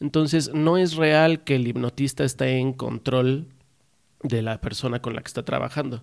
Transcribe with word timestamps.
Entonces, 0.00 0.52
no 0.54 0.76
es 0.76 0.96
real 0.96 1.44
que 1.44 1.56
el 1.56 1.66
hipnotista 1.66 2.24
esté 2.24 2.58
en 2.58 2.72
control 2.72 3.46
de 4.22 4.42
la 4.42 4.60
persona 4.60 5.00
con 5.00 5.14
la 5.14 5.20
que 5.22 5.28
está 5.28 5.44
trabajando. 5.44 6.02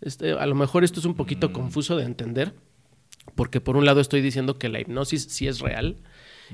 Este, 0.00 0.32
a 0.32 0.46
lo 0.46 0.54
mejor 0.54 0.84
esto 0.84 1.00
es 1.00 1.06
un 1.06 1.14
poquito 1.14 1.48
Mm. 1.48 1.52
confuso 1.52 1.96
de 1.96 2.04
entender, 2.04 2.54
porque 3.34 3.60
por 3.60 3.76
un 3.76 3.84
lado 3.84 4.00
estoy 4.00 4.20
diciendo 4.20 4.58
que 4.58 4.68
la 4.68 4.80
hipnosis 4.80 5.24
sí 5.24 5.46
es 5.48 5.60
real, 5.60 5.96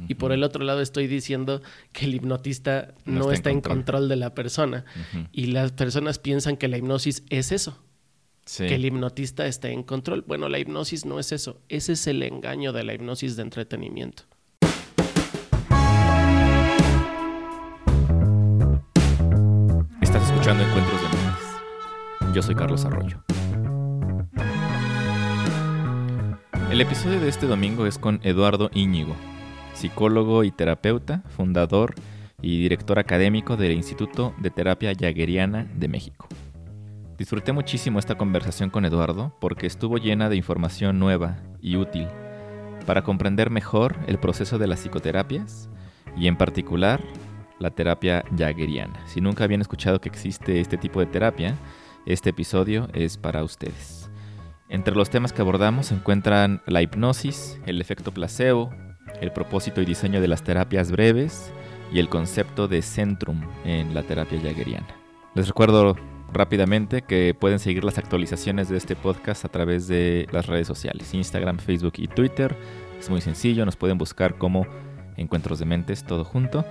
y 0.07 0.15
por 0.15 0.31
el 0.31 0.45
otro 0.45 0.63
lado 0.65 0.81
estoy 0.81 1.09
diciendo 1.09 1.61
que 1.93 2.05
el 2.05 2.15
hipnotista 2.15 2.95
no, 3.05 3.33
está, 3.33 3.51
en 3.51 3.61
control. 3.61 4.09
de 4.09 4.15
la 4.15 4.33
persona. 4.33 4.85
Y 5.33 5.47
las 5.47 5.73
personas 5.73 6.21
piensan 6.21 6.57
que 6.57 6.69
la 6.69 6.79
hipnosis 6.79 7.25
es 7.31 7.51
eso, 7.51 7.83
Sí. 8.45 8.67
que 8.67 8.77
el 8.77 8.85
hipnotista 8.85 9.47
está 9.49 9.71
en 9.71 9.83
control. 9.83 10.23
Bueno, 10.27 10.49
la 10.49 10.61
hipnosis 10.61 11.05
no 11.05 11.19
es 11.19 11.33
eso, 11.33 11.61
ese 11.69 11.95
es 11.95 12.07
el 12.07 12.23
engaño 12.23 12.73
de 12.73 12.85
la 12.85 12.95
hipnosis 12.95 13.35
de 13.35 13.43
entretenimiento. 13.43 14.23
Encuentros 20.57 21.03
de 21.03 21.09
Mentes. 21.09 22.35
Yo 22.35 22.41
soy 22.41 22.55
Carlos 22.55 22.87
Arroyo. 22.87 23.23
El 26.71 26.81
episodio 26.81 27.21
de 27.21 27.29
este 27.29 27.47
domingo 27.47 27.85
es 27.85 27.99
con 27.99 28.19
Eduardo 28.23 28.71
Íñigo, 28.73 29.15
psicólogo 29.75 30.45
y 30.45 30.51
terapeuta, 30.51 31.23
fundador 31.37 31.97
y 32.41 32.63
director 32.63 32.99
académico 32.99 33.59
del 33.59 33.73
Instituto 33.73 34.35
de 34.39 34.49
Terapia 34.49 34.95
Jaggeriana 34.99 35.67
de 35.77 35.89
México. 35.89 36.27
Disfruté 37.19 37.53
muchísimo 37.53 37.99
esta 37.99 38.17
conversación 38.17 38.71
con 38.71 38.87
Eduardo 38.87 39.37
porque 39.41 39.67
estuvo 39.67 39.99
llena 39.99 40.31
de 40.31 40.37
información 40.37 40.99
nueva 40.99 41.37
y 41.61 41.77
útil 41.77 42.09
para 42.87 43.03
comprender 43.03 43.51
mejor 43.51 43.97
el 44.07 44.19
proceso 44.19 44.57
de 44.57 44.67
las 44.67 44.81
psicoterapias 44.81 45.69
y 46.17 46.27
en 46.27 46.39
particular 46.39 47.03
la 47.59 47.71
terapia 47.71 48.25
jaggeriana. 48.37 49.07
Si 49.07 49.21
nunca 49.21 49.45
habían 49.45 49.61
escuchado 49.61 50.01
que 50.01 50.09
existe 50.09 50.61
este 50.61 50.77
tipo 50.77 51.01
de 51.01 51.07
terapia, 51.07 51.57
este 52.07 52.31
episodio 52.31 52.89
es 52.95 53.17
para 53.17 53.45
ustedes. 53.45 54.11
Entre 54.69 54.95
los 54.95 55.11
temas 55.11 55.33
que 55.33 55.43
abordamos 55.43 55.87
se 55.87 55.95
encuentran 55.95 56.63
la 56.67 56.83
hipnosis, 56.83 57.59
el 57.67 57.81
efecto 57.81 58.13
placebo, 58.13 58.71
el 59.21 59.33
propósito 59.33 59.81
y 59.81 59.87
diseño 59.87 60.21
de 60.21 60.29
las 60.29 60.43
terapias 60.43 60.91
breves 60.91 61.51
y 61.93 61.99
el 61.99 62.09
concepto 62.09 62.69
de 62.69 62.83
centrum 62.83 63.41
en 63.65 63.95
la 63.95 64.03
terapia 64.03 64.41
jaggeriana. 64.41 64.89
Les 65.35 65.49
recuerdo 65.49 65.97
rápidamente 66.33 67.03
que 67.03 67.35
pueden 67.39 67.59
seguir 67.59 67.85
las 67.85 67.97
actualizaciones 67.97 68.69
de 68.69 68.77
este 68.77 68.95
podcast 68.95 69.45
a 69.45 69.49
través 69.49 69.89
de 69.89 70.27
las 70.33 70.47
redes 70.47 70.67
sociales, 70.67 71.15
Instagram, 71.15 71.59
Facebook 71.59 71.95
y 71.97 72.09
Twitter. 72.09 72.55
Es 72.99 73.09
muy 73.09 73.23
sencillo, 73.23 73.65
nos 73.65 73.77
pueden 73.77 73.97
buscar 73.97 74.37
como 74.37 74.67
Encuentros 75.17 75.59
de 75.59 75.65
Mentes 75.65 76.05
todo 76.05 76.25
junto 76.25 76.65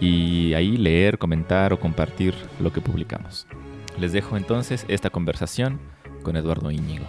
y 0.00 0.54
ahí 0.54 0.76
leer, 0.76 1.18
comentar 1.18 1.72
o 1.72 1.80
compartir 1.80 2.34
lo 2.60 2.72
que 2.72 2.80
publicamos. 2.80 3.46
Les 3.98 4.12
dejo 4.12 4.36
entonces 4.36 4.84
esta 4.88 5.10
conversación 5.10 5.80
con 6.22 6.36
Eduardo 6.36 6.70
Íñigo. 6.70 7.06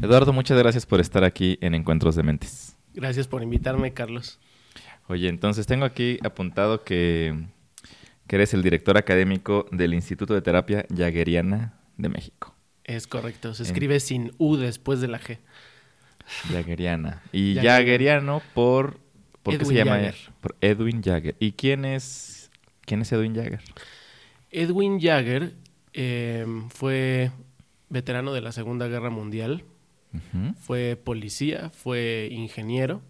Eduardo, 0.00 0.32
muchas 0.32 0.58
gracias 0.58 0.86
por 0.86 1.00
estar 1.00 1.24
aquí 1.24 1.58
en 1.60 1.74
Encuentros 1.74 2.14
de 2.16 2.22
Mentes. 2.22 2.76
Gracias 2.94 3.28
por 3.28 3.42
invitarme, 3.42 3.92
Carlos. 3.92 4.38
Oye, 5.08 5.28
entonces 5.28 5.66
tengo 5.66 5.84
aquí 5.84 6.18
apuntado 6.24 6.82
que, 6.82 7.46
que 8.26 8.36
eres 8.36 8.54
el 8.54 8.62
director 8.62 8.96
académico 8.96 9.66
del 9.70 9.94
Instituto 9.94 10.34
de 10.34 10.42
Terapia 10.42 10.86
Jaggeriana 10.94 11.74
de 11.96 12.08
México. 12.08 12.54
Es 12.84 13.06
correcto, 13.06 13.54
se 13.54 13.62
En- 13.64 13.66
escribe 13.68 14.00
sin 14.00 14.32
U 14.38 14.56
después 14.56 15.00
de 15.00 15.08
la 15.08 15.20
G. 15.20 15.38
Jaggeriana. 16.52 17.22
Y 17.32 17.54
Jaggeriana. 17.54 17.76
Jaggeriano 17.76 18.42
por... 19.46 19.54
¿Por 19.54 19.58
qué 19.58 19.64
se 19.64 19.72
Edwin 19.72 19.84
llama? 19.84 19.96
Jagger. 19.96 20.14
Por 20.40 20.56
Edwin 20.60 21.02
Jagger. 21.02 21.36
¿Y 21.38 21.52
quién 21.52 21.84
es, 21.84 22.50
quién 22.84 23.00
es 23.02 23.12
Edwin 23.12 23.34
Jagger? 23.34 23.60
Edwin 24.50 25.00
Jagger 25.00 25.54
eh, 25.92 26.46
fue 26.70 27.30
veterano 27.88 28.32
de 28.32 28.40
la 28.40 28.52
Segunda 28.52 28.88
Guerra 28.88 29.10
Mundial, 29.10 29.64
fue 30.60 30.96
policía, 30.96 31.70
fue 31.70 32.28
ingeniero 32.32 33.02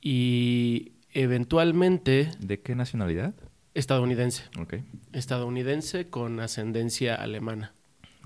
y 0.00 0.92
eventualmente 1.12 2.30
¿De 2.38 2.60
qué 2.60 2.74
nacionalidad? 2.74 3.34
estadounidense, 3.72 4.44
Ok. 4.60 4.74
estadounidense 5.12 6.08
con 6.08 6.38
ascendencia 6.40 7.14
alemana. 7.14 7.72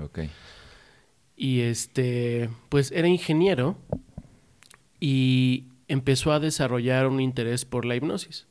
Ok. 0.01 0.21
Y 1.37 1.61
este, 1.61 2.51
pues 2.69 2.91
era 2.91 3.07
ingeniero 3.09 3.79
y 5.01 5.68
empezó 5.89 6.33
a 6.33 6.41
desarrollar 6.41 7.07
un 7.07 7.21
interés 7.21 7.65
por 7.65 7.85
la 7.85 7.97
hipnosis. 7.97 8.47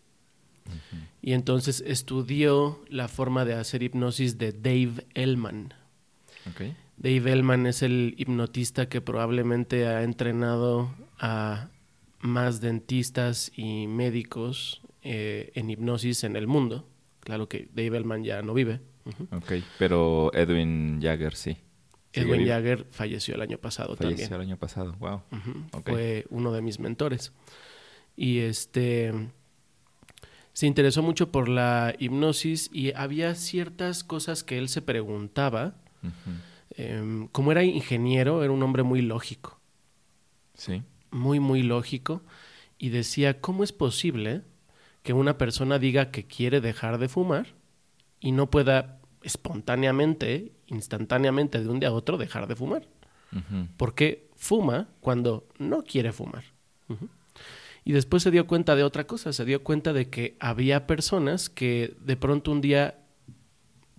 Y 1.22 1.34
entonces 1.34 1.84
estudió 1.86 2.84
la 2.90 3.08
forma 3.08 3.46
de 3.46 3.54
hacer 3.54 3.84
hipnosis 3.84 4.38
de 4.38 4.52
Dave 4.52 5.06
Ellman. 5.14 5.74
Dave 6.98 7.32
Ellman 7.32 7.68
es 7.68 7.84
el 7.84 8.16
hipnotista 8.18 8.90
que 8.90 9.02
probablemente 9.02 9.88
ha 9.88 10.04
entrenado 10.04 10.94
a 11.20 11.70
más 12.20 12.60
dentistas 12.62 13.52
y 13.56 13.88
médicos 13.88 14.82
eh, 15.04 15.52
en 15.56 15.70
hipnosis 15.70 16.24
en 16.24 16.36
el 16.36 16.48
mundo. 16.48 16.88
Claro 17.22 17.48
que 17.48 17.70
Dave 17.74 17.98
Ellman 17.98 18.24
ya 18.24 18.42
no 18.42 18.54
vive. 18.54 18.80
Ok. 19.32 19.54
Pero 19.78 20.32
Edwin 20.34 21.00
Jagger 21.02 21.36
sí. 21.36 21.58
Edwin. 22.14 22.48
Jagger 22.48 22.86
falleció 22.92 23.36
el 23.36 23.42
año 23.42 23.58
pasado 23.58 23.96
Falleció 23.96 24.26
también. 24.30 24.34
el 24.42 24.48
año 24.48 24.58
pasado. 24.58 24.96
Wow. 25.00 25.22
Fue 25.86 26.26
uno 26.30 26.52
de 26.52 26.62
mis 26.62 26.80
mentores. 26.80 27.32
Y 28.16 28.40
este 28.40 29.14
se 30.54 30.66
interesó 30.66 31.04
mucho 31.04 31.32
por 31.32 31.48
la 31.50 31.94
hipnosis 32.00 32.70
y 32.74 32.92
había 32.94 33.36
ciertas 33.36 34.04
cosas 34.04 34.44
que 34.44 34.58
él 34.58 34.70
se 34.70 34.82
preguntaba. 34.82 35.76
Em, 36.72 37.28
como 37.28 37.52
era 37.52 37.64
ingeniero, 37.64 38.44
era 38.44 38.52
un 38.52 38.64
hombre 38.64 38.82
muy 38.84 39.02
lógico, 39.02 39.60
Sí. 40.56 40.82
muy, 41.12 41.40
muy 41.40 41.62
lógico. 41.64 42.24
Y 42.80 42.90
decía, 42.90 43.40
¿cómo 43.42 43.64
es 43.64 43.72
posible 43.72 44.42
que 45.04 45.14
una 45.14 45.38
persona 45.38 45.78
diga 45.80 46.12
que 46.12 46.26
quiere 46.26 46.60
dejar 46.62 46.98
de 46.98 47.08
fumar 47.08 47.48
y 48.20 48.32
no 48.32 48.50
pueda 48.50 49.00
espontáneamente, 49.24 50.52
instantáneamente, 50.68 51.62
de 51.62 51.70
un 51.70 51.80
día 51.80 51.90
a 51.90 51.94
otro, 51.94 52.18
dejar 52.18 52.48
de 52.48 52.56
fumar? 52.56 52.88
Porque 53.78 54.30
fuma 54.36 54.88
cuando 55.02 55.48
no 55.60 55.84
quiere 55.84 56.12
fumar. 56.14 56.44
Y 57.84 57.92
después 57.94 58.24
se 58.24 58.32
dio 58.32 58.48
cuenta 58.48 58.76
de 58.76 58.84
otra 58.84 59.06
cosa, 59.08 59.32
se 59.34 59.46
dio 59.46 59.64
cuenta 59.64 59.94
de 59.94 60.10
que 60.10 60.36
había 60.40 60.88
personas 60.88 61.50
que 61.50 61.96
de 62.02 62.18
pronto 62.18 62.52
un 62.52 62.62
día, 62.62 63.00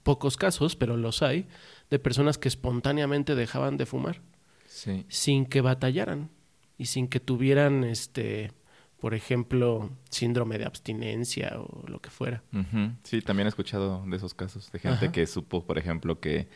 pocos 0.03 0.37
casos, 0.37 0.77
pero 0.77 0.97
los 0.97 1.23
hay, 1.23 1.47
de 1.91 1.99
personas 1.99 2.37
que 2.39 2.49
espontáneamente 2.49 3.35
dejaban 3.35 3.77
de 3.79 3.87
fumar 3.87 4.21
Sí. 4.67 5.05
sin 5.09 5.47
que 5.47 5.61
batallaran 5.63 6.29
y 6.77 6.87
sin 6.87 7.09
que 7.09 7.19
tuvieran, 7.21 7.85
este, 7.85 8.53
por 9.01 9.15
ejemplo, 9.15 9.91
síndrome 10.11 10.59
de 10.59 10.65
abstinencia 10.65 11.55
o 11.59 11.87
lo 11.89 12.01
que 12.01 12.11
fuera. 12.11 12.43
Sí, 13.05 13.23
también 13.23 13.47
he 13.47 13.49
escuchado 13.49 14.05
de 14.07 14.17
esos 14.17 14.35
casos 14.35 14.71
de 14.73 14.79
gente 14.79 15.07
Ajá. 15.07 15.13
que 15.13 15.27
supo, 15.27 15.65
por 15.65 15.79
ejemplo, 15.79 16.21
que 16.21 16.49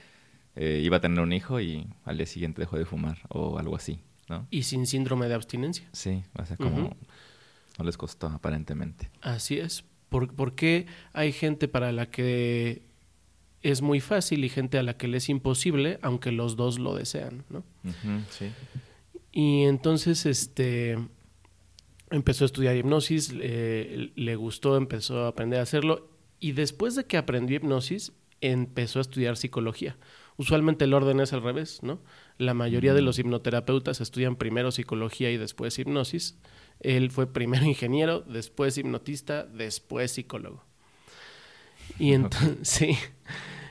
eh, 0.56 0.80
iba 0.82 0.96
a 0.96 1.00
tener 1.00 1.20
un 1.20 1.32
hijo 1.32 1.60
y 1.60 1.86
al 2.04 2.16
día 2.16 2.26
siguiente 2.26 2.60
dejó 2.60 2.78
de 2.78 2.84
fumar 2.84 3.18
o 3.28 3.58
algo 3.58 3.76
así, 3.76 4.00
¿no? 4.28 4.46
Y 4.50 4.64
sin 4.64 4.86
síndrome 4.86 5.28
de 5.28 5.34
abstinencia. 5.34 5.88
Sí, 5.92 6.24
o 6.34 6.44
sea, 6.44 6.56
como 6.56 6.96
no 7.78 7.84
les 7.84 7.96
costó 7.96 8.26
aparentemente. 8.26 9.10
Así 9.20 9.58
es. 9.58 9.84
¿Por, 10.08 10.34
por 10.34 10.54
qué 10.54 10.86
hay 11.12 11.32
gente 11.32 11.68
para 11.68 11.90
la 11.92 12.10
que 12.10 12.82
es 13.62 13.80
muy 13.80 14.00
fácil 14.00 14.44
y 14.44 14.48
gente 14.48 14.78
a 14.78 14.82
la 14.82 14.96
que 14.96 15.08
le 15.08 15.18
es 15.18 15.28
imposible, 15.28 15.98
aunque 16.02 16.32
los 16.32 16.56
dos 16.56 16.78
lo 16.78 16.94
desean, 16.94 17.44
¿no? 17.48 17.64
Sí. 18.30 18.50
Y 19.30 19.62
entonces, 19.62 20.26
este, 20.26 20.98
empezó 22.12 22.44
a 22.44 22.46
estudiar 22.46 22.76
hipnosis, 22.76 23.34
eh, 23.40 24.12
le 24.14 24.36
gustó, 24.36 24.76
empezó 24.76 25.24
a 25.24 25.28
aprender 25.28 25.58
a 25.58 25.62
hacerlo, 25.62 26.08
y 26.38 26.52
después 26.52 26.94
de 26.94 27.04
que 27.04 27.16
aprendió 27.16 27.56
hipnosis, 27.56 28.12
empezó 28.40 28.98
a 28.98 29.02
estudiar 29.02 29.36
psicología. 29.36 29.96
Usualmente 30.36 30.84
el 30.84 30.94
orden 30.94 31.20
es 31.20 31.32
al 31.32 31.42
revés, 31.42 31.82
¿no? 31.82 32.00
La 32.38 32.54
mayoría 32.54 32.94
de 32.94 33.02
los 33.02 33.18
hipnoterapeutas 33.18 34.00
estudian 34.00 34.36
primero 34.36 34.70
psicología 34.70 35.30
y 35.30 35.36
después 35.36 35.78
hipnosis. 35.78 36.38
Él 36.80 37.10
fue 37.10 37.32
primero 37.32 37.64
ingeniero, 37.66 38.20
después 38.20 38.76
hipnotista, 38.76 39.44
después 39.44 40.12
psicólogo. 40.12 40.64
Y 41.98 42.12
entonces, 42.12 42.58
sí. 42.62 42.96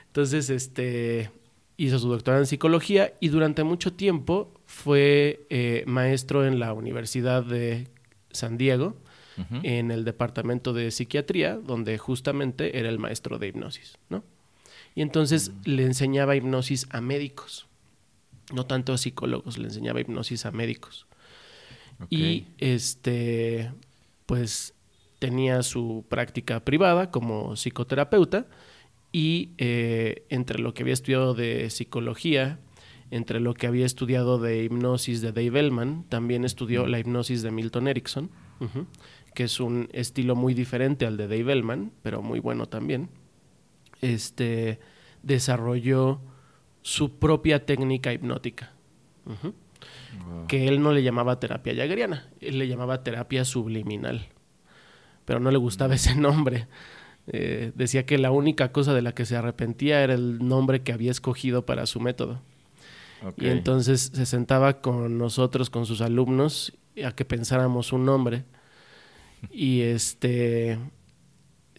Entonces, 0.08 0.50
este, 0.50 1.32
hizo 1.78 2.00
su 2.00 2.10
doctorado 2.10 2.44
en 2.44 2.48
psicología 2.48 3.14
y 3.20 3.30
durante 3.30 3.64
mucho 3.64 3.94
tiempo 3.94 4.54
fue 4.66 5.46
eh, 5.50 5.84
maestro 5.88 6.46
en 6.46 6.60
la 6.60 6.74
Universidad 6.74 7.44
de 7.44 7.88
San 8.34 8.58
Diego, 8.58 8.98
en 9.64 9.90
el 9.90 10.06
departamento 10.06 10.72
de 10.72 10.92
psiquiatría, 10.92 11.56
donde 11.56 11.98
justamente 11.98 12.78
era 12.78 12.90
el 12.90 13.00
maestro 13.00 13.40
de 13.40 13.48
hipnosis, 13.48 13.98
¿no? 14.10 14.24
Y 14.94 15.02
entonces 15.02 15.52
le 15.64 15.84
enseñaba 15.84 16.36
hipnosis 16.36 16.86
a 16.92 17.02
médicos, 17.02 17.66
no 18.54 18.66
tanto 18.66 18.94
a 18.94 18.98
psicólogos, 18.98 19.58
le 19.58 19.66
enseñaba 19.66 20.02
hipnosis 20.02 20.46
a 20.46 20.52
médicos. 20.52 21.08
Y 22.10 22.46
este, 22.58 23.72
pues 24.26 24.74
tenía 25.20 25.62
su 25.62 26.04
práctica 26.10 26.66
privada 26.66 27.12
como 27.12 27.56
psicoterapeuta 27.56 28.48
y 29.12 29.52
eh, 29.58 30.26
entre 30.30 30.60
lo 30.60 30.74
que 30.74 30.82
había 30.84 30.94
estudiado 30.94 31.34
de 31.34 31.70
psicología, 31.70 32.60
entre 33.12 33.42
lo 33.42 33.54
que 33.54 33.68
había 33.68 33.86
estudiado 33.86 34.40
de 34.40 34.64
hipnosis 34.64 35.22
de 35.22 35.34
Dave 35.34 35.50
Bellman, 35.50 36.06
también 36.08 36.46
estudió 36.46 36.88
la 36.88 36.98
hipnosis 36.98 37.44
de 37.44 37.52
Milton 37.52 37.90
Erickson, 37.90 38.32
que 39.36 39.44
es 39.44 39.60
un 39.60 39.90
estilo 39.92 40.36
muy 40.36 40.54
diferente 40.54 41.06
al 41.06 41.18
de 41.18 41.28
Dave 41.28 41.44
Bellman, 41.44 41.92
pero 42.04 42.22
muy 42.22 42.40
bueno 42.40 42.68
también. 42.68 43.10
Este 44.00 44.80
desarrolló 45.24 46.22
su 46.84 47.20
propia 47.20 47.66
técnica 47.66 48.14
hipnótica, 48.14 48.72
que 50.48 50.70
él 50.70 50.82
no 50.82 50.94
le 50.94 51.04
llamaba 51.04 51.40
terapia 51.40 51.76
jageriana, 51.76 52.30
él 52.40 52.60
le 52.60 52.68
llamaba 52.70 53.04
terapia 53.04 53.44
subliminal, 53.44 54.28
pero 55.26 55.42
no 55.42 55.52
le 55.52 55.58
gustaba 55.58 55.96
ese 55.96 56.16
nombre. 56.16 56.68
Eh, 57.28 57.74
decía 57.76 58.06
que 58.06 58.18
la 58.18 58.32
única 58.32 58.72
cosa 58.72 58.94
de 58.94 59.02
la 59.02 59.14
que 59.14 59.26
se 59.26 59.36
arrepentía 59.36 60.02
era 60.02 60.14
el 60.14 60.40
nombre 60.48 60.82
que 60.82 60.94
había 60.94 61.12
escogido 61.12 61.66
para 61.66 61.86
su 61.86 62.00
método. 62.00 62.42
Y 63.38 63.48
entonces 63.48 64.12
se 64.14 64.26
sentaba 64.26 64.82
con 64.82 65.18
nosotros, 65.18 65.70
con 65.70 65.86
sus 65.86 66.02
alumnos, 66.02 66.74
a 67.04 67.12
que 67.12 67.26
pensáramos 67.26 67.94
un 67.94 68.06
nombre. 68.06 68.46
Y 69.52 69.82
este 69.82 70.78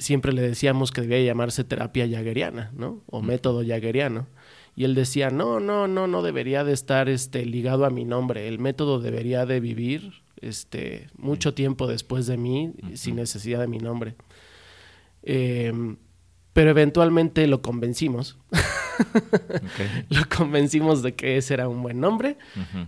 siempre 0.03 0.33
le 0.33 0.43
decíamos 0.43 0.91
que 0.91 1.01
debía 1.01 1.21
llamarse 1.21 1.65
terapia 1.65 2.09
jageriana, 2.09 2.71
¿no? 2.75 3.03
O 3.07 3.23
método 3.23 3.65
jageriano. 3.67 4.27
Y 4.75 4.85
él 4.85 4.95
decía, 4.95 5.31
no, 5.31 5.61
no, 5.61 5.87
no, 5.87 6.07
no 6.07 6.23
debería 6.23 6.65
de 6.65 6.73
estar 6.73 7.09
este, 7.09 7.45
ligado 7.47 7.85
a 7.85 7.91
mi 7.91 8.05
nombre. 8.05 8.49
El 8.49 8.59
método 8.59 9.01
debería 9.01 9.47
de 9.47 9.61
vivir 9.61 10.13
este, 10.41 11.09
mucho 11.17 11.55
tiempo 11.55 11.87
después 11.87 12.27
de 12.27 12.37
mí, 12.37 12.73
sin 12.95 13.17
necesidad 13.17 13.61
de 13.61 13.69
mi 13.69 13.79
nombre. 13.79 14.17
Em, 15.23 15.97
pero 16.53 16.71
eventualmente 16.71 17.47
lo 17.47 17.63
convencimos. 17.63 18.39
lo 20.09 20.23
convencimos 20.35 21.03
de 21.03 21.15
que 21.15 21.37
ese 21.37 21.55
era 21.55 21.69
un 21.69 21.83
buen 21.83 22.01
nombre 22.01 22.37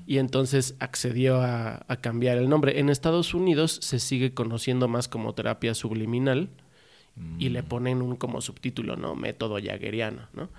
y 0.07 0.19
entonces 0.19 0.77
accedió 0.79 1.41
a, 1.43 1.85
cambiar 2.01 2.39
el 2.39 2.49
nombre. 2.49 2.79
En 2.81 2.89
Estados 2.91 3.35
Unidos 3.35 3.79
se 3.83 3.99
sigue 3.99 4.35
conociendo 4.35 4.89
más 4.89 5.09
como 5.09 5.35
terapia 5.35 5.75
subliminal 5.75 6.51
y 7.39 7.49
le 7.51 7.63
mm. 7.63 7.67
ponen 7.67 8.03
un 8.03 8.17
como 8.17 8.41
subtítulo, 8.41 8.97
¿no? 8.97 9.15
Método 9.15 9.57
jageriano, 9.63 10.29
¿no? 10.33 10.51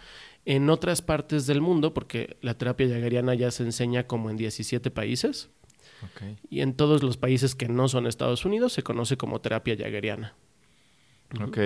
En 0.46 0.70
otras 0.70 1.02
partes 1.02 1.48
del 1.48 1.60
mundo, 1.60 1.94
porque 1.94 2.38
la 2.42 2.56
terapia 2.56 2.88
jageriana 2.88 3.34
ya 3.34 3.50
se 3.52 3.64
enseña 3.64 4.06
como 4.06 4.30
en 4.30 4.38
17 4.38 4.92
países, 4.92 5.50
y 6.50 6.62
en 6.62 6.74
todos 6.76 7.04
los 7.04 7.18
países 7.18 7.56
que 7.56 7.68
no 7.68 7.88
son 7.88 8.06
Estados 8.08 8.46
Unidos 8.46 8.74
se 8.74 8.84
conoce 8.84 9.18
como 9.18 9.42
terapia 9.42 9.76
jageriana. 9.76 10.36
Ok, 11.42 11.58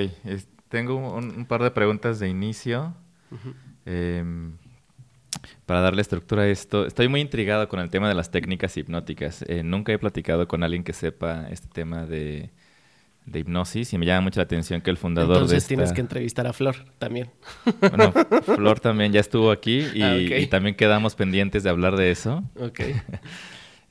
tengo 0.69 0.95
un, 0.95 1.45
par 1.45 1.63
de 1.63 1.71
preguntas 1.71 2.19
de 2.19 2.29
inicio. 2.29 2.95
Em, 3.85 4.53
para 5.65 5.81
darle 5.81 6.01
estructura 6.01 6.43
a 6.43 6.47
esto, 6.47 6.85
estoy 6.85 7.07
muy 7.07 7.21
intrigado 7.21 7.67
con 7.67 7.79
el 7.79 7.89
tema 7.89 8.09
de 8.09 8.15
las 8.15 8.31
técnicas 8.31 8.75
hipnóticas. 8.77 9.43
Eh, 9.47 9.63
nunca 9.63 9.93
he 9.93 9.97
platicado 9.99 10.47
con 10.47 10.63
alguien 10.63 10.83
que 10.83 10.93
sepa 10.93 11.47
este 11.49 11.67
tema 11.67 12.05
de, 12.05 12.49
hipnosis 13.31 13.93
y 13.93 13.97
me 13.99 14.07
llama 14.07 14.21
mucho 14.21 14.39
la 14.39 14.45
atención 14.45 14.81
que 14.81 14.89
el 14.89 14.97
fundador 14.97 15.33
Entonces 15.35 15.51
de 15.51 15.57
esta... 15.57 15.67
tienes 15.67 15.93
que 15.93 16.01
entrevistar 16.01 16.47
a 16.47 16.53
Flor 16.53 16.77
también. 16.97 17.29
Bueno, 17.79 18.11
Flor 18.41 18.79
también 18.79 19.11
ya 19.11 19.19
estuvo 19.19 19.51
aquí 19.51 19.85
y, 19.93 20.01
ah, 20.01 20.17
y 20.17 20.47
también 20.47 20.75
quedamos 20.75 21.13
pendientes 21.13 21.63
de 21.63 21.69
hablar 21.69 21.95
de 21.95 22.11
eso. 22.11 22.43
Ok. 22.57 22.81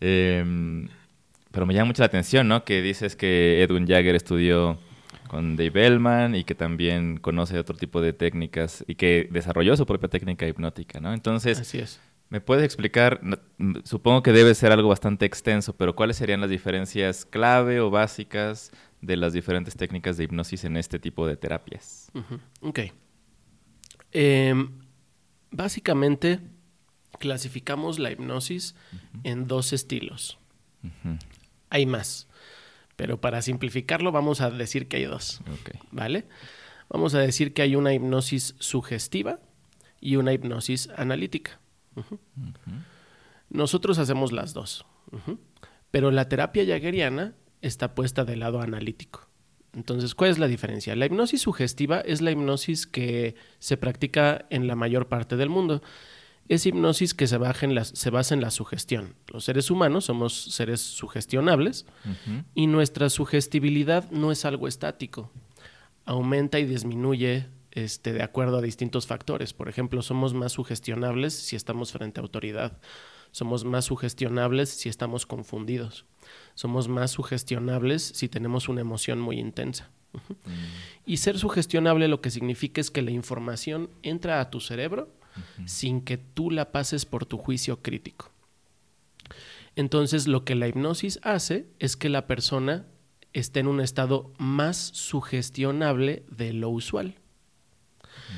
Em, 0.01 0.89
pero 1.51 1.67
me 1.67 1.75
llama 1.75 1.87
mucho 1.87 2.03
la 2.03 2.07
atención, 2.07 2.47
¿no? 2.47 2.65
Que 2.65 2.83
dices 2.83 3.17
que 3.17 3.65
Edwin 3.65 3.85
Jagger 3.85 4.15
estudió 4.15 4.79
con 5.29 5.57
Dave 5.57 5.71
Bellman 5.71 6.35
y 6.35 6.45
que 6.45 6.55
también 6.55 7.19
conoce 7.19 7.59
otro 7.59 7.77
tipo 7.77 8.01
de 8.01 8.13
técnicas 8.13 8.85
y 8.87 8.97
que 8.97 9.29
desarrolló 9.31 9.77
su 9.77 9.87
propia 9.87 10.09
técnica 10.09 10.47
hipnótica, 10.47 11.01
¿no? 11.01 11.13
Entonces, 11.13 11.61
Así 11.61 11.79
es. 11.79 12.01
¿me 12.31 12.41
puedes 12.41 12.65
explicar? 12.65 13.21
Supongo 13.85 14.23
que 14.23 14.33
debe 14.33 14.55
ser 14.55 14.73
algo 14.73 14.89
bastante 14.89 15.27
extenso, 15.27 15.77
pero 15.77 15.95
¿cuáles 15.95 16.17
serían 16.17 16.41
las 16.41 16.51
diferencias 16.51 17.25
clave 17.25 17.81
o 17.81 17.91
básicas 17.91 18.73
de 19.01 19.17
las 19.17 19.33
diferentes 19.33 19.77
técnicas 19.77 20.17
de 20.17 20.25
hipnosis 20.25 20.65
en 20.65 20.77
este 20.77 20.99
tipo 20.99 21.27
de 21.27 21.37
terapias? 21.37 22.11
Ok. 22.61 22.81
Em, 24.13 24.71
básicamente, 25.51 26.41
clasificamos 27.19 27.99
la 27.99 28.11
hipnosis 28.11 28.75
en 29.25 29.47
dos 29.47 29.73
estilos. 29.73 30.39
Hay 31.71 31.87
más, 31.87 32.28
pero 32.99 33.21
para 33.21 33.43
simplificarlo 33.43 34.11
vamos 34.11 34.41
a 34.41 34.51
decir 34.51 34.89
que 34.89 34.97
hay 34.97 35.05
dos. 35.05 35.41
¿Vale? 35.93 36.27
Vamos 36.89 37.15
a 37.15 37.21
decir 37.21 37.55
que 37.55 37.63
hay 37.63 37.77
una 37.77 37.95
hipnosis 37.95 38.57
sugestiva 38.59 39.39
y 40.01 40.17
una 40.17 40.33
hipnosis 40.33 40.89
analítica. 40.97 41.61
Nosotros 43.51 44.01
hacemos 44.01 44.33
las 44.33 44.53
dos. 44.53 44.85
Pero 45.93 46.11
la 46.11 46.29
terapia 46.29 46.67
jageriana 46.67 47.37
está 47.63 47.95
puesta 47.95 48.25
del 48.25 48.41
lado 48.41 48.61
analítico. 48.61 49.29
Entonces, 49.75 50.17
¿cuál 50.17 50.33
es 50.33 50.41
la 50.41 50.49
diferencia? 50.49 50.97
La 50.97 51.07
hipnosis 51.07 51.43
sugestiva 51.43 52.01
es 52.01 52.21
la 52.21 52.33
hipnosis 52.33 52.89
que 52.89 53.37
se 53.61 53.77
practica 53.77 54.47
en 54.51 54.67
la 54.67 54.75
mayor 54.75 55.07
parte 55.07 55.37
del 55.37 55.51
mundo 55.51 55.83
es 56.49 56.65
hipnosis 56.65 57.15
que 57.15 57.27
se, 57.27 57.39
se 57.83 58.11
basa 58.11 58.35
en 58.35 58.41
la 58.41 58.51
sugestión. 58.51 59.15
Los 59.27 59.45
seres 59.45 59.71
humanos 59.71 60.07
somos 60.07 60.35
seres 60.35 60.81
sugestionables 60.81 61.87
y 62.55 62.67
nuestra 62.67 63.11
sugestibilidad 63.11 64.11
no 64.11 64.33
es 64.33 64.45
algo 64.45 64.67
estático. 64.67 65.31
Aumenta 66.07 66.59
y 66.59 66.65
disminuye 66.65 67.49
este, 67.73 68.15
de 68.15 68.23
acuerdo 68.23 68.59
a 68.59 68.63
distintos 68.63 69.07
factores. 69.07 69.53
Por 69.53 69.69
ejemplo, 69.69 70.01
somos 70.01 70.33
más 70.33 70.53
sugestionables 70.53 71.35
si 71.35 71.55
estamos 71.55 71.93
frente 71.93 72.21
a 72.21 72.23
autoridad. 72.23 72.79
Somos 73.31 73.65
más 73.65 73.85
sugestionables 73.85 74.71
si 74.71 74.89
estamos 74.89 75.27
confundidos. 75.27 76.07
Somos 76.55 76.89
más 76.89 77.11
sugestionables 77.11 78.03
si 78.03 78.29
tenemos 78.29 78.71
una 78.71 78.81
emoción 78.81 79.21
muy 79.21 79.39
intensa. 79.39 79.91
Mm. 80.13 80.51
Y 81.05 81.19
ser 81.19 81.39
sugestionable 81.39 82.09
lo 82.09 82.23
que 82.23 82.31
significa 82.31 82.81
es 82.81 82.91
que 82.91 83.03
la 83.03 83.11
información 83.11 83.91
entra 84.03 84.41
a 84.41 84.49
tu 84.49 84.61
cerebro 84.61 85.13
sin 85.67 86.01
que 86.01 86.19
tú 86.19 86.51
la 86.51 86.73
pases 86.73 87.05
por 87.07 87.27
tu 87.27 87.39
juicio 87.39 87.83
crítico. 87.83 88.31
Entonces 89.77 90.27
lo 90.27 90.45
que 90.45 90.55
la 90.55 90.69
hipnosis 90.69 91.21
hace 91.23 91.69
es 91.79 91.97
que 91.97 92.09
la 92.09 92.27
persona 92.27 92.87
esté 93.33 93.61
en 93.61 93.69
un 93.69 93.81
estado 93.81 94.33
más 94.39 94.77
sugestionable 94.77 96.25
de 96.31 96.53
lo 96.53 96.71
usual. 96.71 97.15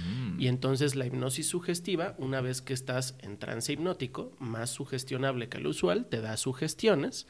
Mm. 0.05 0.41
Y 0.41 0.49
entonces 0.49 0.97
la 0.97 1.07
hipnosis 1.07 1.49
sugestiva, 1.49 2.15
una 2.19 2.41
vez 2.41 2.61
que 2.61 2.75
estás 2.75 3.17
en 3.21 3.39
trance 3.39 3.73
hipnótico, 3.73 4.33
más 4.39 4.71
sugestionable 4.71 5.49
que 5.49 5.61
lo 5.61 5.71
usual, 5.71 6.07
te 6.07 6.21
da 6.21 6.37
sugestiones 6.37 7.27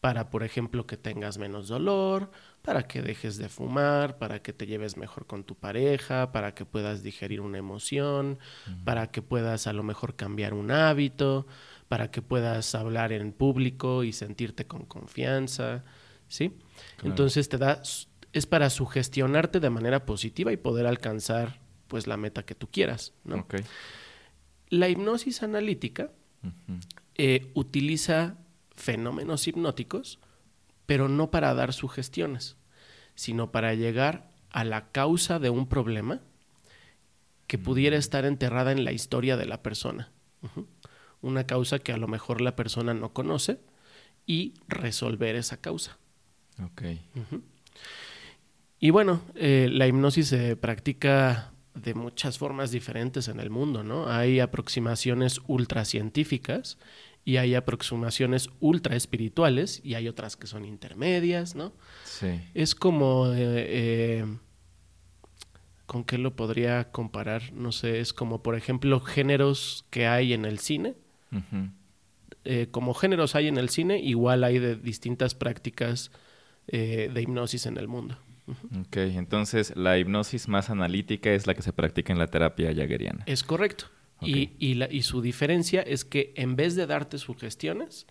para, 0.00 0.30
por 0.30 0.42
ejemplo, 0.42 0.86
que 0.86 0.96
tengas 0.96 1.38
menos 1.38 1.68
dolor, 1.68 2.30
para 2.64 2.88
que 2.88 3.02
dejes 3.02 3.36
de 3.36 3.50
fumar, 3.50 4.16
para 4.16 4.40
que 4.40 4.54
te 4.54 4.66
lleves 4.66 4.96
mejor 4.96 5.26
con 5.26 5.44
tu 5.44 5.54
pareja, 5.54 6.32
para 6.32 6.54
que 6.54 6.64
puedas 6.64 7.02
digerir 7.02 7.42
una 7.42 7.58
emoción, 7.58 8.38
para 8.84 9.10
que 9.10 9.20
puedas 9.20 9.66
a 9.66 9.74
lo 9.74 9.82
mejor 9.82 10.16
cambiar 10.16 10.54
un 10.54 10.70
hábito, 10.70 11.46
para 11.88 12.10
que 12.10 12.22
puedas 12.22 12.74
hablar 12.74 13.12
en 13.12 13.32
público 13.32 14.02
y 14.02 14.14
sentirte 14.14 14.66
con 14.66 14.86
confianza, 14.86 15.84
¿sí? 16.26 16.56
Entonces 17.02 17.50
te 17.50 17.58
da 17.58 17.82
es 18.32 18.46
para 18.46 18.70
sugestionarte 18.70 19.60
de 19.60 19.70
manera 19.70 20.06
positiva 20.06 20.50
y 20.50 20.56
poder 20.56 20.86
alcanzar 20.86 21.60
pues 21.86 22.06
la 22.06 22.16
meta 22.16 22.46
que 22.46 22.54
tú 22.54 22.68
quieras, 22.70 23.12
¿no? 23.24 23.46
La 24.70 24.88
hipnosis 24.88 25.42
analítica 25.42 26.10
eh, 27.16 27.50
utiliza 27.52 28.38
fenómenos 28.74 29.46
hipnóticos, 29.46 30.18
pero 30.86 31.08
no 31.08 31.30
para 31.30 31.54
dar 31.54 31.72
sugestiones, 31.72 32.56
sino 33.14 33.52
para 33.52 33.74
llegar 33.74 34.30
a 34.50 34.64
la 34.64 34.90
causa 34.90 35.38
de 35.38 35.50
un 35.50 35.66
problema 35.66 36.20
que 37.46 37.58
pudiera 37.58 37.96
mm. 37.96 38.00
estar 38.00 38.24
enterrada 38.24 38.72
en 38.72 38.84
la 38.84 38.92
historia 38.92 39.36
de 39.36 39.46
la 39.46 39.62
persona. 39.62 40.10
Una 41.20 41.46
causa 41.46 41.78
que 41.78 41.92
a 41.92 41.96
lo 41.96 42.06
mejor 42.06 42.40
la 42.40 42.54
persona 42.54 42.92
no 42.94 43.12
conoce 43.12 43.60
y 44.26 44.54
resolver 44.68 45.36
esa 45.36 45.56
causa. 45.56 45.98
Y 48.78 48.90
bueno, 48.90 49.22
eh, 49.34 49.68
la 49.70 49.86
hipnosis 49.86 50.28
se 50.28 50.56
practica 50.56 51.52
de 51.74 51.94
muchas 51.94 52.38
formas 52.38 52.70
diferentes 52.70 53.28
en 53.28 53.40
el 53.40 53.50
mundo, 53.50 53.82
¿no? 53.82 54.08
Hay 54.08 54.40
aproximaciones 54.40 55.40
ultracientíficas 55.46 56.78
y 57.24 57.38
hay 57.38 57.54
aproximaciones 57.54 58.50
ultra 58.60 58.96
espirituales 58.96 59.80
y 59.82 59.94
hay 59.94 60.08
otras 60.08 60.36
que 60.36 60.46
son 60.46 60.64
intermedias, 60.64 61.54
¿no? 61.54 61.72
Sí. 62.04 62.40
Es 62.54 62.74
como... 62.74 63.32
Eh, 63.32 63.36
eh, 63.36 64.38
¿Con 65.86 66.02
qué 66.04 66.16
lo 66.16 66.34
podría 66.34 66.90
comparar? 66.90 67.52
No 67.52 67.70
sé, 67.70 68.00
es 68.00 68.14
como, 68.14 68.42
por 68.42 68.56
ejemplo, 68.56 69.00
géneros 69.00 69.84
que 69.90 70.06
hay 70.06 70.32
en 70.32 70.46
el 70.46 70.58
cine. 70.58 70.94
Eh, 72.44 72.68
como 72.70 72.94
géneros 72.94 73.34
hay 73.34 73.48
en 73.48 73.58
el 73.58 73.68
cine, 73.68 73.98
igual 73.98 74.44
hay 74.44 74.58
de 74.58 74.76
distintas 74.76 75.34
prácticas 75.34 76.10
de 76.66 77.20
hipnosis 77.20 77.66
en 77.66 77.76
el 77.76 77.86
mundo. 77.86 78.16
Ok, 78.80 78.96
entonces 78.96 79.74
la 79.76 79.98
hipnosis 79.98 80.48
más 80.48 80.70
analítica 80.70 81.30
es 81.32 81.46
la 81.46 81.54
que 81.54 81.60
se 81.60 81.74
practica 81.74 82.14
en 82.14 82.18
la 82.18 82.28
terapia 82.28 82.74
jaggeriana. 82.74 83.22
Es 83.26 83.42
correcto. 83.42 83.86
Y, 84.24 84.52
y, 84.58 84.74
la, 84.74 84.88
y, 84.90 85.02
su 85.02 85.20
diferencia 85.20 85.82
es 85.82 86.04
que 86.04 86.32
en 86.36 86.56
vez 86.56 86.74
de 86.76 86.86
darte 86.86 87.18
sugestiones, 87.18 88.06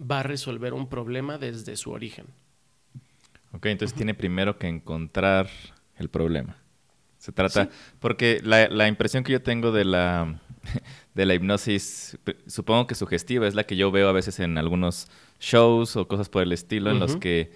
va 0.00 0.20
a 0.20 0.22
resolver 0.22 0.72
un 0.72 0.88
problema 0.88 1.38
desde 1.38 1.76
su 1.76 1.90
origen. 1.90 2.26
Ok, 3.52 3.66
entonces 3.66 3.96
tiene 3.96 4.14
primero 4.14 4.58
que 4.58 4.68
encontrar 4.68 5.48
el 5.96 6.08
problema. 6.08 6.56
Se 7.18 7.32
trata, 7.32 7.68
porque 7.98 8.40
la, 8.42 8.68
la, 8.68 8.88
impresión 8.88 9.24
que 9.24 9.32
yo 9.32 9.42
tengo 9.42 9.72
de 9.72 9.84
la, 9.84 10.40
de 11.14 11.26
la 11.26 11.34
hipnosis, 11.34 12.18
supongo 12.46 12.86
que 12.86 12.94
sugestiva, 12.94 13.46
es 13.46 13.54
la 13.54 13.64
que 13.64 13.76
yo 13.76 13.90
veo 13.90 14.08
a 14.08 14.12
veces 14.12 14.40
en 14.40 14.56
algunos 14.56 15.08
shows 15.38 15.96
o 15.96 16.08
cosas 16.08 16.28
por 16.28 16.42
el 16.42 16.52
estilo, 16.52 16.90
en 16.90 16.98
los 16.98 17.16
que 17.16 17.52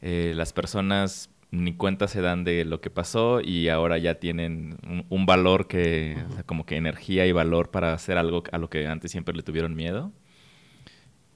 eh, 0.00 0.32
las 0.34 0.52
personas 0.52 1.30
ni 1.54 1.74
cuenta 1.74 2.08
se 2.08 2.20
dan 2.20 2.44
de 2.44 2.64
lo 2.64 2.80
que 2.80 2.90
pasó 2.90 3.40
y 3.40 3.68
ahora 3.68 3.98
ya 3.98 4.16
tienen 4.16 4.76
un, 5.08 5.26
valor 5.26 5.66
que, 5.68 6.16
o 6.28 6.32
sea, 6.32 6.42
como 6.42 6.66
que 6.66 6.76
energía 6.76 7.26
y 7.26 7.32
valor 7.32 7.70
para 7.70 7.92
hacer 7.92 8.18
algo 8.18 8.42
a 8.52 8.58
lo 8.58 8.68
que 8.68 8.86
antes 8.86 9.10
siempre 9.10 9.34
le 9.34 9.42
tuvieron 9.42 9.74
miedo, 9.74 10.12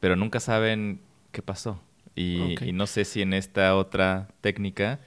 pero 0.00 0.16
nunca 0.16 0.40
saben 0.40 1.00
qué 1.32 1.42
pasó. 1.42 1.80
Y, 2.14 2.62
y 2.64 2.72
no 2.72 2.86
sé 2.86 3.04
si 3.04 3.22
en 3.22 3.32
esta 3.32 3.76
otra 3.76 4.28
técnica 4.40 5.00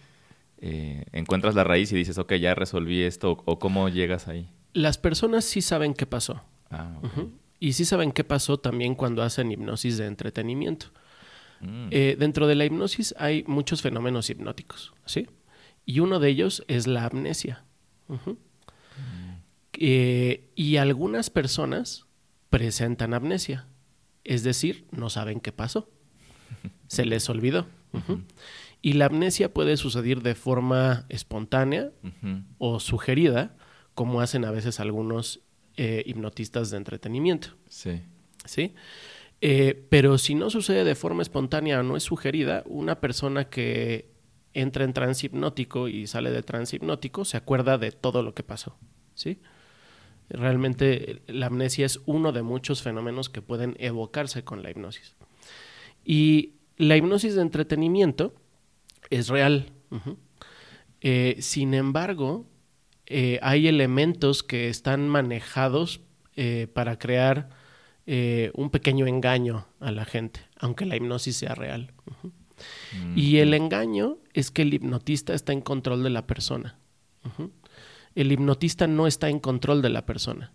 eh, 0.64 1.06
encuentras 1.12 1.56
la 1.56 1.64
raíz 1.64 1.92
y 1.92 1.96
dices, 1.96 2.20
ok, 2.20 2.34
ya 2.36 2.54
resolví 2.54 3.02
esto, 3.02 3.42
o, 3.46 3.60
cómo 3.60 3.90
llegas 3.90 4.28
ahí. 4.28 4.48
Las 4.74 5.00
personas 5.00 5.44
sí 5.44 5.62
saben 5.62 5.96
qué 5.96 6.06
pasó. 6.06 6.44
Ah, 6.70 7.00
Y 7.60 7.74
sí 7.74 7.84
saben 7.84 8.12
qué 8.12 8.24
pasó 8.24 8.60
también 8.60 8.94
cuando 8.94 9.24
hacen 9.24 9.52
hipnosis 9.52 9.98
de 9.98 10.06
entretenimiento. 10.06 10.88
Mm. 11.62 11.88
Eh, 11.92 12.16
dentro 12.20 12.48
de 12.48 12.56
la 12.56 12.66
hipnosis 12.66 13.14
hay 13.18 13.44
muchos 13.48 13.82
fenómenos 13.82 14.30
hipnóticos, 14.30 14.94
¿sí? 15.06 15.28
Y 15.86 16.00
uno 16.00 16.20
de 16.20 16.30
ellos 16.30 16.64
es 16.68 16.88
la 16.88 17.06
amnesia. 17.06 17.64
Mm. 18.08 18.32
Eh, 19.74 20.50
y 20.56 20.78
algunas 20.78 21.30
personas 21.30 22.06
presentan 22.50 23.14
amnesia, 23.14 23.68
es 24.24 24.44
decir, 24.44 24.86
no 24.92 25.10
saben 25.10 25.40
qué 25.40 25.52
pasó. 25.52 25.90
Se 26.88 27.06
les 27.06 27.30
olvidó. 27.30 27.68
Y 28.82 28.94
la 28.94 29.06
amnesia 29.06 29.54
puede 29.54 29.78
suceder 29.78 30.22
de 30.22 30.36
forma 30.36 31.06
espontánea 31.10 31.92
o 32.58 32.80
sugerida, 32.80 33.56
como 33.94 34.22
hacen 34.22 34.46
a 34.46 34.52
veces 34.52 34.80
algunos 34.80 35.42
eh, 35.78 36.04
hipnotistas 36.06 36.72
de 36.72 36.78
entretenimiento. 36.78 37.50
Sí. 37.68 38.02
¿Sí? 38.46 38.74
Eh, 39.42 39.88
pero 39.90 40.18
si 40.18 40.36
no 40.36 40.50
sucede 40.50 40.84
de 40.84 40.96
forma 40.96 41.24
espontánea 41.24 41.80
o 41.80 41.84
no 41.84 41.98
es 41.98 42.04
sugerida, 42.04 42.64
una 42.68 43.00
persona 43.02 43.50
que 43.50 44.12
entra 44.54 44.84
en 44.84 44.94
trance 44.94 45.26
hipnótico 45.26 45.88
y 45.88 46.08
sale 46.08 46.30
de 46.32 46.44
trance 46.44 46.76
hipnótico 46.76 47.26
se 47.26 47.38
acuerda 47.38 47.78
de 47.78 47.92
todo 47.92 48.22
lo 48.22 48.34
que 48.34 48.44
pasó. 48.44 48.78
¿Sí? 49.16 49.40
Realmente 50.30 51.22
la 51.28 51.48
amnesia 51.48 51.86
es 51.86 52.00
uno 52.06 52.32
de 52.32 52.42
muchos 52.42 52.82
fenómenos 52.82 53.30
que 53.30 53.42
pueden 53.42 53.76
evocarse 53.80 54.44
con 54.44 54.64
la 54.64 54.70
hipnosis. 54.70 55.16
Y 56.06 56.54
la 56.78 56.96
hipnosis 56.98 57.36
de 57.36 57.42
entretenimiento 57.42 58.34
es 59.10 59.28
real. 59.28 59.72
Eh, 61.02 61.38
sin 61.40 61.74
embargo, 61.74 62.46
eh, 63.08 63.40
hay 63.42 63.68
elementos 63.68 64.42
que 64.42 64.70
están 64.70 65.10
manejados 65.10 66.02
eh, 66.36 66.68
para 66.74 66.98
crear 66.98 67.50
un 68.06 68.70
pequeño 68.70 69.08
engaño 69.08 69.68
a 69.80 69.92
la 69.92 70.06
gente, 70.06 70.42
aunque 70.58 70.86
la 70.86 70.96
hipnosis 70.96 71.38
sea 71.38 71.56
real. 71.56 71.94
Y 73.16 73.38
el 73.38 73.54
engaño 73.54 74.18
es 74.34 74.52
que 74.52 74.62
el 74.62 74.74
hipnotista 74.74 75.34
está 75.34 75.54
en 75.54 75.62
control 75.62 76.04
de 76.04 76.10
la 76.10 76.28
persona. 76.28 76.78
El 78.16 78.32
hipnotista 78.32 78.88
no 78.88 79.08
está 79.08 79.30
en 79.30 79.40
control 79.40 79.82
de 79.82 79.90
la 79.90 80.06
persona, 80.06 80.52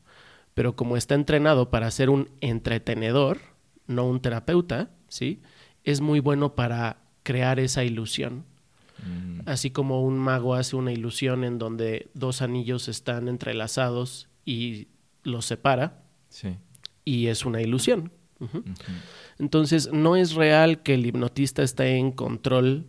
pero 0.54 0.76
como 0.76 0.96
está 0.96 1.14
entrenado 1.14 1.70
para 1.70 1.90
ser 1.90 2.10
un 2.10 2.30
entretenedor, 2.40 3.40
no 3.86 4.06
un 4.06 4.20
terapeuta, 4.20 4.90
¿sí? 5.08 5.40
Es 5.84 6.00
muy 6.00 6.20
bueno 6.20 6.54
para 6.54 6.98
crear 7.22 7.58
esa 7.60 7.84
ilusión. 7.84 8.44
Mm. 9.04 9.40
Así 9.46 9.70
como 9.70 10.02
un 10.02 10.18
mago 10.18 10.54
hace 10.54 10.76
una 10.76 10.92
ilusión 10.92 11.44
en 11.44 11.58
donde 11.58 12.08
dos 12.14 12.42
anillos 12.42 12.88
están 12.88 13.28
entrelazados 13.28 14.28
y 14.44 14.88
los 15.22 15.46
separa. 15.46 16.02
Y 17.06 17.28
es 17.28 17.46
una 17.46 17.62
ilusión. 17.62 18.12
Entonces, 19.38 19.90
no 19.92 20.14
es 20.16 20.34
real 20.34 20.82
que 20.82 20.92
el 20.92 21.06
hipnotista 21.06 21.62
esté 21.62 21.96
en 21.96 22.12
control 22.12 22.84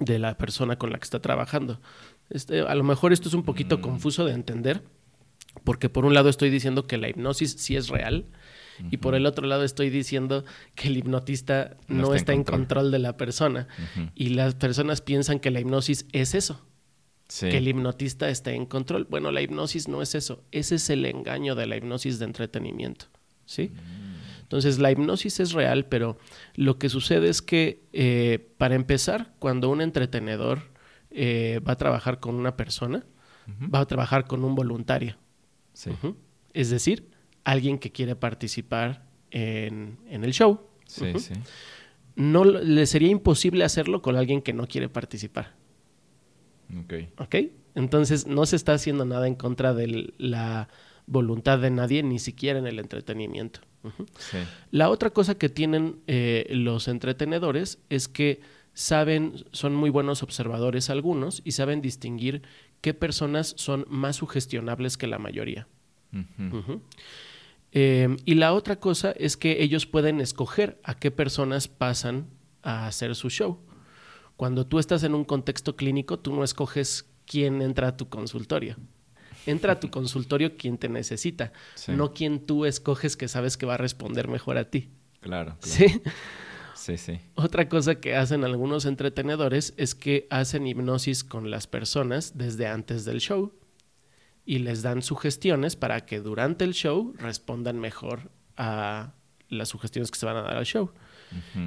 de 0.00 0.18
la 0.18 0.36
persona 0.36 0.76
con 0.76 0.90
la 0.90 0.98
que 0.98 1.04
está 1.04 1.20
trabajando. 1.20 1.80
Este, 2.30 2.62
a 2.62 2.74
lo 2.74 2.82
mejor 2.82 3.12
esto 3.12 3.28
es 3.28 3.34
un 3.34 3.44
poquito 3.44 3.78
mm. 3.78 3.80
confuso 3.80 4.24
de 4.24 4.32
entender, 4.32 4.82
porque 5.62 5.88
por 5.88 6.04
un 6.04 6.14
lado 6.14 6.28
estoy 6.28 6.50
diciendo 6.50 6.88
que 6.88 6.98
la 6.98 7.08
hipnosis 7.08 7.52
sí 7.52 7.76
es 7.76 7.88
real, 7.88 8.26
y 8.90 8.96
por 8.96 9.14
el 9.14 9.26
otro 9.26 9.46
lado 9.46 9.64
estoy 9.64 9.90
diciendo 9.90 10.44
que 10.74 10.88
el 10.88 10.96
hipnotista 10.96 11.76
no, 11.86 12.14
está, 12.14 12.32
en, 12.32 12.44
control. 12.44 12.90
de 12.90 12.98
la 12.98 13.16
persona. 13.16 13.68
Y 14.14 14.30
las 14.30 14.54
personas 14.54 15.00
piensan 15.00 15.38
que 15.38 15.50
la 15.50 15.60
hipnosis 15.60 16.06
es 16.12 16.34
eso. 16.34 16.66
Que 17.38 17.58
el 17.58 17.68
hipnotista 17.68 18.28
está 18.28 18.52
en 18.52 18.66
control. 18.66 19.06
Bueno, 19.08 19.30
la 19.30 19.42
hipnosis 19.42 19.88
no 19.88 20.02
es 20.02 20.14
eso. 20.14 20.42
Ese 20.50 20.74
es 20.74 20.90
el 20.90 21.04
engaño 21.06 21.54
de 21.54 21.66
la 21.66 21.76
hipnosis 21.76 22.18
de 22.18 22.24
entretenimiento. 22.24 23.06
¿Sí? 23.46 23.72
Entonces, 24.42 24.78
la 24.78 24.90
hipnosis 24.90 25.40
es 25.40 25.52
real, 25.52 25.86
pero 25.86 26.18
lo 26.54 26.78
que 26.78 26.88
sucede 26.88 27.28
es 27.28 27.42
que, 27.42 27.82
eh, 27.92 28.50
para 28.58 28.74
empezar, 28.74 29.34
cuando 29.38 29.70
un 29.70 29.80
entretenedor 29.80 30.62
eh, 31.10 31.60
va 31.66 31.72
a 31.72 31.76
trabajar 31.76 32.20
con 32.20 32.34
una 32.34 32.56
persona, 32.56 33.04
va 33.46 33.80
a 33.80 33.86
trabajar 33.86 34.26
con 34.26 34.44
un 34.44 34.54
voluntario. 34.54 35.16
Es 36.52 36.70
decir, 36.70 37.10
alguien 37.42 37.78
que 37.78 37.90
quiere 37.90 38.16
participar 38.16 39.06
en, 39.30 39.98
el 40.08 40.32
show. 40.32 40.60
Sí, 40.86 41.18
sí. 41.18 41.34
No 42.16 42.44
le 42.44 42.86
sería 42.86 43.08
imposible 43.08 43.64
hacerlo 43.64 44.02
con 44.02 44.16
alguien 44.16 44.40
que 44.40 44.52
no 44.52 44.66
quiere 44.66 44.88
participar. 44.88 45.54
Ok. 46.78 46.94
Ok. 47.18 47.34
Entonces 47.74 48.26
no 48.26 48.46
se 48.46 48.56
está 48.56 48.74
haciendo 48.74 49.04
nada 49.04 49.26
en 49.26 49.34
contra 49.34 49.74
de 49.74 50.12
la 50.16 50.68
voluntad 51.06 51.58
de 51.58 51.70
nadie, 51.70 52.02
ni 52.02 52.18
siquiera 52.18 52.58
en 52.58 52.66
el 52.66 52.78
entretenimiento. 52.78 53.60
sí. 54.18 54.38
La 54.70 54.90
otra 54.90 55.10
cosa 55.10 55.36
que 55.36 55.48
tienen 55.48 56.00
eh, 56.06 56.46
los 56.50 56.88
entretenedores 56.88 57.78
es 57.90 58.08
que 58.08 58.40
saben, 58.74 59.44
son 59.52 59.74
muy 59.74 59.90
buenos 59.90 60.22
observadores 60.22 60.90
algunos 60.90 61.40
y 61.44 61.52
saben 61.52 61.80
distinguir 61.80 62.42
qué 62.80 62.92
personas 62.92 63.54
son 63.56 63.86
más 63.88 64.16
sugestionables 64.16 64.98
que 64.98 65.06
la 65.06 65.18
mayoría. 65.18 65.66
Em, 67.72 68.16
y 68.24 68.34
la 68.34 68.52
otra 68.52 68.76
cosa 68.76 69.12
es 69.12 69.36
que 69.36 69.62
ellos 69.62 69.86
pueden 69.86 70.20
escoger 70.20 70.78
a 70.84 70.94
qué 70.94 71.10
personas 71.10 71.66
pasan 71.66 72.28
a 72.62 72.86
hacer 72.86 73.14
su 73.14 73.30
show. 73.30 73.58
Cuando 74.36 74.66
tú 74.66 74.78
estás 74.78 75.02
en 75.02 75.14
un 75.14 75.24
contexto 75.24 75.76
clínico, 75.76 76.18
tú 76.18 76.34
no 76.34 76.44
escoges 76.44 77.10
quién 77.26 77.62
entra 77.62 77.88
a 77.88 77.96
tu 77.96 78.08
consultorio. 78.08 78.76
Entra 79.46 79.74
a 79.74 79.80
tu 79.80 79.90
consultorio 79.90 80.56
quien 80.56 80.78
te 80.78 80.88
necesita, 80.88 81.52
no 81.88 82.12
quien 82.12 82.46
tú 82.46 82.64
escoges 82.64 83.16
que 83.16 83.28
sabes 83.28 83.56
que 83.56 83.66
va 83.66 83.74
a 83.74 83.78
responder 83.78 84.28
mejor 84.28 84.58
a 84.58 84.70
ti. 84.70 84.90
Claro. 85.20 85.56
¿Sí? 85.60 86.02
Sí, 86.74 86.98
sí. 86.98 87.18
Otra 87.34 87.68
cosa 87.68 87.94
que 87.94 88.14
hacen 88.14 88.44
algunos 88.44 88.84
entretenedores 88.84 89.72
es 89.76 89.94
que 89.94 90.26
hacen 90.28 90.66
hipnosis 90.66 91.24
con 91.24 91.50
las 91.50 91.66
personas 91.66 92.36
desde 92.36 92.66
antes 92.66 93.04
del 93.04 93.20
show 93.20 93.52
y 94.44 94.58
les 94.58 94.82
dan 94.82 95.02
sugestiones 95.02 95.76
para 95.76 96.04
que 96.04 96.20
durante 96.20 96.64
el 96.64 96.74
show 96.74 97.14
respondan 97.16 97.78
mejor 97.78 98.30
a 98.56 99.14
las 99.48 99.68
sugestiones 99.68 100.10
que 100.10 100.18
se 100.18 100.26
van 100.26 100.36
a 100.36 100.42
dar 100.42 100.56
al 100.56 100.66
show. 100.66 100.90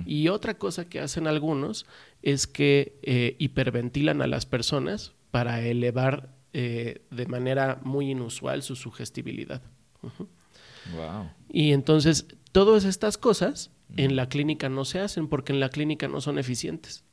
Y 0.05 0.29
otra 0.29 0.57
cosa 0.57 0.87
que 0.87 1.01
hacen 1.01 1.27
algunos 1.27 1.85
es 2.21 2.47
que 2.47 2.99
eh, 3.01 3.35
hiperventilan 3.37 4.21
a 4.21 4.27
las 4.27 4.45
personas 4.45 5.13
para 5.31 5.61
elevar 5.61 6.36
eh, 6.59 7.03
de 7.11 7.27
manera 7.27 7.79
muy 7.83 8.09
inusual 8.09 8.63
su 8.63 8.75
sugestibilidad. 8.75 9.61
wow. 10.01 11.29
Y 11.49 11.71
entonces 11.71 12.25
todas 12.51 12.83
estas 12.83 13.19
cosas 13.19 13.69
en 13.95 14.15
la 14.15 14.27
clínica 14.27 14.67
no 14.67 14.83
se 14.83 14.99
hacen 14.99 15.27
porque 15.27 15.53
en 15.53 15.59
la 15.59 15.69
clínica 15.69 16.07
no 16.07 16.19
son 16.19 16.39
eficientes. 16.39 17.03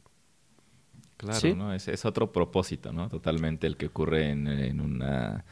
Claro, 1.18 1.54
¿no? 1.56 1.74
Es, 1.74 2.06
otro 2.06 2.32
propósito, 2.32 2.94
¿no? 2.94 3.10
Totalmente 3.10 3.66
el 3.66 3.76
que 3.76 3.84
ocurre 3.84 4.30
en, 4.30 4.80
una, 4.80 5.44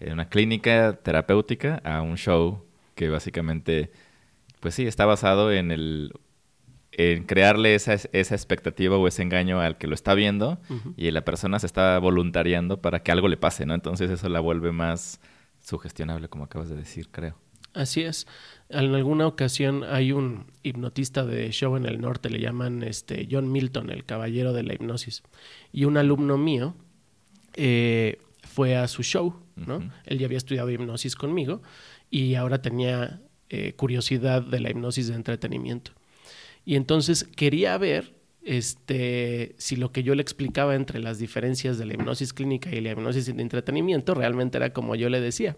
en 0.00 0.12
una 0.12 0.28
clínica 0.28 1.00
terapéutica 1.02 1.80
a 1.82 2.02
un 2.02 2.18
show 2.18 2.66
que 2.94 3.08
básicamente, 3.08 3.90
pues 4.60 4.74
sí, 4.74 4.86
está 4.86 5.06
basado 5.06 5.50
en 5.50 5.70
el 5.70 6.12
en 6.92 7.24
crearle 7.24 7.74
esa, 7.74 7.94
esa 7.94 8.34
expectativa 8.34 8.96
o 8.96 9.06
ese 9.06 9.22
engaño 9.22 9.60
al 9.60 9.78
que 9.78 9.86
lo 9.86 9.94
está 9.94 10.14
viendo 10.14 10.58
y 10.96 11.10
la 11.10 11.24
persona 11.24 11.58
se 11.58 11.66
está 11.66 11.98
voluntariando 11.98 12.80
para 12.80 13.02
que 13.02 13.12
algo 13.12 13.28
le 13.28 13.36
pase, 13.36 13.64
¿no? 13.66 13.74
Entonces 13.74 14.10
eso 14.10 14.28
la 14.28 14.40
vuelve 14.40 14.72
más 14.72 15.20
sugestionable, 15.60 16.28
como 16.28 16.44
acabas 16.44 16.68
de 16.68 16.76
decir, 16.76 17.08
creo. 17.10 17.36
Así 17.72 18.02
es. 18.02 18.26
En 18.68 18.94
alguna 18.94 19.26
ocasión 19.26 19.84
hay 19.84 20.12
un 20.12 20.46
hipnotista 20.62 21.24
de 21.24 21.50
show 21.52 21.76
en 21.76 21.86
el 21.86 22.00
norte, 22.00 22.28
le 22.28 22.40
llaman 22.40 22.82
este 22.82 23.28
John 23.30 23.50
Milton, 23.50 23.90
el 23.90 24.04
caballero 24.04 24.52
de 24.52 24.64
la 24.64 24.74
hipnosis. 24.74 25.22
Y 25.72 25.84
un 25.84 25.96
alumno 25.96 26.36
mío 26.36 26.74
eh, 27.54 28.18
fue 28.42 28.76
a 28.76 28.88
su 28.88 29.02
show, 29.02 29.36
¿no? 29.54 29.90
Él 30.04 30.18
ya 30.18 30.26
había 30.26 30.38
estudiado 30.38 30.70
hipnosis 30.70 31.14
conmigo 31.14 31.62
y 32.10 32.34
ahora 32.34 32.60
tenía 32.60 33.20
eh, 33.48 33.74
curiosidad 33.74 34.42
de 34.42 34.60
la 34.60 34.70
hipnosis 34.70 35.08
de 35.08 35.14
entretenimiento. 35.14 35.92
Y 36.64 36.76
entonces 36.76 37.24
quería 37.24 37.76
ver 37.78 38.14
este, 38.42 39.54
si 39.58 39.76
lo 39.76 39.92
que 39.92 40.02
yo 40.02 40.14
le 40.14 40.22
explicaba 40.22 40.74
entre 40.74 40.98
las 40.98 41.18
diferencias 41.18 41.76
de 41.78 41.84
la 41.84 41.94
hipnosis 41.94 42.32
clínica 42.32 42.70
y 42.70 42.80
la 42.80 42.92
hipnosis 42.92 43.26
de 43.26 43.42
entretenimiento 43.42 44.14
realmente 44.14 44.56
era 44.56 44.72
como 44.72 44.94
yo 44.94 45.08
le 45.10 45.20
decía. 45.20 45.56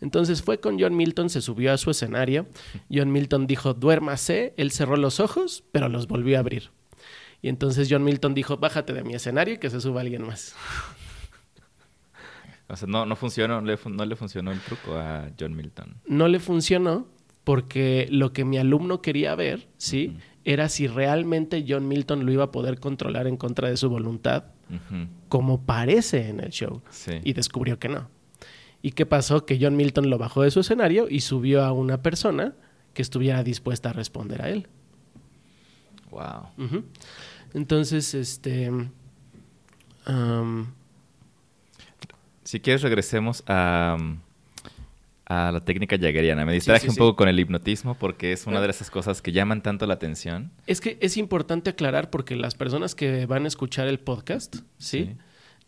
Entonces 0.00 0.42
fue 0.42 0.58
con 0.60 0.80
John 0.80 0.96
Milton, 0.96 1.28
se 1.30 1.40
subió 1.42 1.72
a 1.72 1.76
su 1.78 1.90
escenario. 1.90 2.46
John 2.90 3.12
Milton 3.12 3.46
dijo, 3.46 3.74
duérmase. 3.74 4.54
Él 4.56 4.70
cerró 4.70 4.96
los 4.96 5.20
ojos, 5.20 5.64
pero 5.72 5.88
los 5.88 6.06
volvió 6.08 6.36
a 6.36 6.40
abrir. 6.40 6.70
Y 7.42 7.48
entonces 7.48 7.88
John 7.90 8.02
Milton 8.04 8.34
dijo, 8.34 8.56
bájate 8.56 8.92
de 8.94 9.04
mi 9.04 9.14
escenario 9.14 9.54
y 9.54 9.58
que 9.58 9.70
se 9.70 9.80
suba 9.80 10.00
alguien 10.00 10.22
más. 10.22 10.54
O 12.70 12.76
sea, 12.76 12.86
no, 12.86 13.06
no 13.06 13.16
funcionó, 13.16 13.60
le 13.62 13.76
fun- 13.76 13.96
no 13.96 14.04
le 14.04 14.14
funcionó 14.16 14.52
el 14.52 14.60
truco 14.60 14.94
a 14.96 15.30
John 15.38 15.56
Milton. 15.56 15.96
No 16.06 16.28
le 16.28 16.38
funcionó 16.38 17.06
porque 17.48 18.06
lo 18.10 18.34
que 18.34 18.44
mi 18.44 18.58
alumno 18.58 19.00
quería 19.00 19.34
ver, 19.34 19.68
¿sí? 19.78 20.18
Era 20.44 20.68
si 20.68 20.86
realmente 20.86 21.64
John 21.66 21.88
Milton 21.88 22.26
lo 22.26 22.32
iba 22.32 22.44
a 22.44 22.50
poder 22.50 22.78
controlar 22.78 23.26
en 23.26 23.38
contra 23.38 23.70
de 23.70 23.78
su 23.78 23.88
voluntad, 23.88 24.44
como 25.30 25.62
parece 25.62 26.28
en 26.28 26.40
el 26.40 26.50
show. 26.50 26.82
Sí. 26.90 27.12
Y 27.24 27.32
descubrió 27.32 27.78
que 27.78 27.88
no. 27.88 28.10
¿Y 28.82 28.90
qué 28.90 29.06
pasó? 29.06 29.46
Que 29.46 29.58
John 29.58 29.76
Milton 29.76 30.10
lo 30.10 30.18
bajó 30.18 30.42
de 30.42 30.50
su 30.50 30.60
escenario 30.60 31.06
y 31.08 31.20
subió 31.20 31.64
a 31.64 31.72
una 31.72 32.02
persona 32.02 32.52
que 32.92 33.00
estuviera 33.00 33.42
dispuesta 33.42 33.88
a 33.88 33.92
responder 33.94 34.42
a 34.42 34.50
él. 34.50 34.66
Wow. 36.10 36.48
Entonces, 37.54 38.12
este. 38.12 38.70
Si 42.44 42.60
quieres, 42.60 42.82
regresemos 42.82 43.42
a, 43.46 43.96
a 45.30 45.52
la 45.52 45.60
técnica 45.62 45.98
jaggeriana. 45.98 46.46
Me 46.46 46.54
distraje 46.54 46.80
sí, 46.82 46.88
un 46.88 46.94
sí. 46.94 46.98
poco 46.98 47.16
con 47.16 47.28
el 47.28 47.38
hipnotismo 47.38 47.94
porque 47.94 48.32
es 48.32 48.46
una 48.46 48.60
de 48.62 48.70
esas 48.70 48.90
cosas 48.90 49.20
que 49.20 49.30
llaman 49.30 49.62
tanto 49.62 49.86
la 49.86 49.94
atención. 49.94 50.50
es 50.66 50.80
que 50.80 50.96
es 51.02 51.16
importante 51.18 51.68
aclarar 51.70 52.08
porque 52.08 52.34
las 52.34 52.54
personas 52.54 52.94
que 52.94 53.26
van 53.26 53.44
a 53.44 53.48
escuchar 53.48 53.88
el 53.88 53.98
podcast, 54.00 54.56
¿sí? 54.78 55.16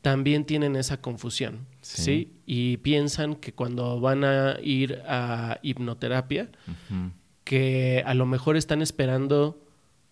También 0.01 0.47
tienen 0.47 0.77
esa 0.77 1.03
confusión, 1.03 1.67
Sí. 1.83 2.33
Y 2.47 2.79
piensan 2.79 3.35
que 3.37 3.53
cuando 3.53 4.01
van 4.01 4.25
a 4.25 4.57
ir 4.63 5.03
a 5.07 5.59
hipnoterapia, 5.63 6.49
que 7.45 8.03
a 8.07 8.15
lo 8.15 8.25
mejor 8.27 8.57
están 8.57 8.81
esperando, 8.81 9.63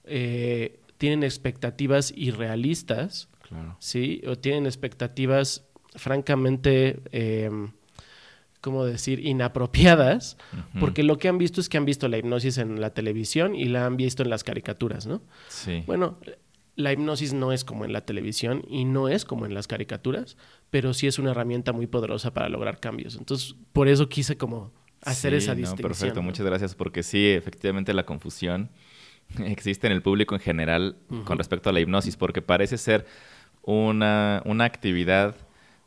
eh, 0.05 0.81
tienen 0.99 1.23
expectativas 1.23 2.12
irrealistas, 2.17 3.28
Claro. 3.49 3.76
¿sí? 3.78 4.21
O 4.26 4.37
tienen 4.37 4.67
expectativas 4.67 5.64
francamente, 5.95 7.00
eh, 7.12 7.50
¿cómo 8.61 8.85
decir?, 8.85 9.25
inapropiadas, 9.25 10.37
porque 10.81 11.03
lo 11.03 11.19
que 11.19 11.29
han 11.29 11.38
visto 11.38 11.61
es 11.61 11.69
que 11.69 11.77
han 11.79 11.85
visto 11.85 12.09
la 12.09 12.19
hipnosis 12.19 12.59
en 12.59 12.81
la 12.81 12.91
televisión 12.91 13.55
y 13.55 13.67
la 13.67 13.87
han 13.87 13.97
visto 13.97 14.23
en 14.23 14.31
las 14.31 14.45
caricaturas, 14.45 15.07
¿no? 15.07 15.23
Sí. 15.49 15.83
Bueno, 15.87 16.19
la 16.77 16.93
hipnosis 16.93 17.33
no 17.33 17.53
es 17.53 17.65
como 17.65 17.85
en 17.85 17.93
la 17.93 18.03
televisión 18.03 18.62
y 18.69 18.85
no 18.85 19.09
es 19.09 19.25
como 19.25 19.47
en 19.47 19.55
las 19.55 19.67
caricaturas, 19.67 20.37
pero 20.71 20.95
sí 20.95 21.07
es 21.07 21.19
una 21.19 21.31
herramienta 21.33 21.73
muy 21.73 21.87
poderosa 21.87 22.33
para 22.35 22.49
lograr 22.49 22.79
cambios. 22.81 23.17
Entonces, 23.17 23.57
por 23.73 23.88
eso 23.88 24.09
quise 24.09 24.37
como 24.37 24.73
hacer 25.03 25.33
Sí, 25.33 25.38
esa 25.38 25.53
no, 25.53 25.59
distinción. 25.59 25.88
perfecto, 25.88 26.21
¿no? 26.21 26.23
muchas 26.23 26.47
gracias 26.47 26.75
porque 26.75 27.03
sí, 27.03 27.27
efectivamente 27.29 27.93
la 27.95 28.05
confusión 28.05 28.71
existe 29.45 29.87
en 29.87 29.93
el 29.93 30.03
público 30.03 30.35
en 30.35 30.41
general 30.41 30.97
con 31.25 31.38
respecto 31.38 31.69
a 31.69 31.73
la 31.73 31.81
hipnosis 31.81 32.17
porque 32.17 32.43
parece 32.43 32.79
ser 32.79 33.07
una, 33.62 34.43
una 34.45 34.65
actividad 34.65 35.35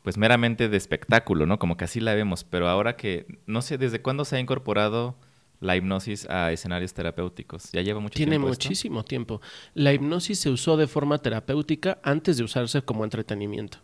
pues 0.02 0.16
meramente 0.18 0.68
de 0.68 0.76
espectáculo, 0.76 1.46
¿no? 1.46 1.58
Como 1.58 1.76
que 1.76 1.84
así 1.84 2.00
la 2.00 2.14
vemos, 2.14 2.44
pero 2.44 2.68
ahora 2.68 2.96
que 2.96 3.26
no 3.46 3.62
sé 3.62 3.78
desde 3.78 4.02
cuándo 4.02 4.24
se 4.24 4.36
ha 4.36 4.40
incorporado 4.40 5.16
la 5.60 5.76
hipnosis 5.76 6.28
a 6.28 6.50
escenarios 6.50 6.92
terapéuticos. 6.92 7.70
Ya 7.72 7.82
lleva 7.82 8.00
mucho 8.00 8.16
Tiene 8.16 8.32
tiempo. 8.32 8.48
esto? 8.48 8.64
muchísimo 8.66 9.04
tiempo. 9.04 9.40
La 9.74 9.92
hipnosis 9.92 10.40
se 10.40 10.50
usó 10.50 10.76
de 10.76 10.88
forma 10.88 11.18
terapéutica 11.18 12.00
antes 12.02 12.36
de 12.36 12.42
usarse 12.44 12.82
como 12.82 13.04
entretenimiento. 13.04 13.78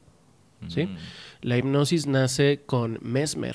¿sí? 0.66 0.86
Mm, 0.86 0.96
La 1.42 1.56
hipnosis 1.56 2.08
nace 2.08 2.62
con 2.66 2.98
Mesmer 3.00 3.54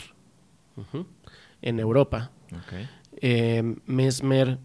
en 1.62 1.80
Europa. 1.80 2.32
ok. 2.54 2.88
Eh, 3.18 3.76
Mesmer 3.86 4.58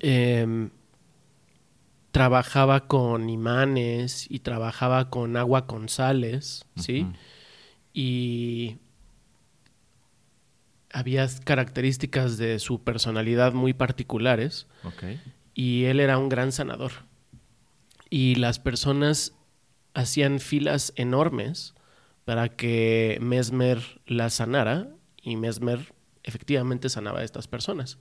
eh, 0.00 0.68
trabajaba 2.16 2.88
con 2.88 3.28
imanes 3.28 4.26
y 4.30 4.38
trabajaba 4.38 5.10
con 5.10 5.36
agua 5.36 5.66
con 5.66 5.90
sales, 5.90 6.64
¿sí? 6.74 7.06
Y 7.92 8.78
había 10.90 11.28
características 11.44 12.38
de 12.38 12.58
su 12.58 12.82
personalidad 12.82 13.52
muy 13.52 13.74
particulares 13.74 14.66
Ok. 14.82 15.04
y 15.52 15.84
él 15.84 16.00
era 16.00 16.16
un 16.16 16.30
gran 16.30 16.52
sanador. 16.52 16.92
Y 18.08 18.36
las 18.36 18.60
personas 18.60 19.34
hacían 19.92 20.40
filas 20.40 20.94
enormes 20.96 21.74
para 22.24 22.48
que 22.48 23.18
Mesmer 23.20 24.00
las 24.06 24.32
sanara 24.32 24.88
y 25.20 25.36
Mesmer 25.36 25.92
efectivamente 26.22 26.88
sanaba 26.88 27.20
a 27.20 27.24
estas 27.24 27.46
personas. 27.46 27.98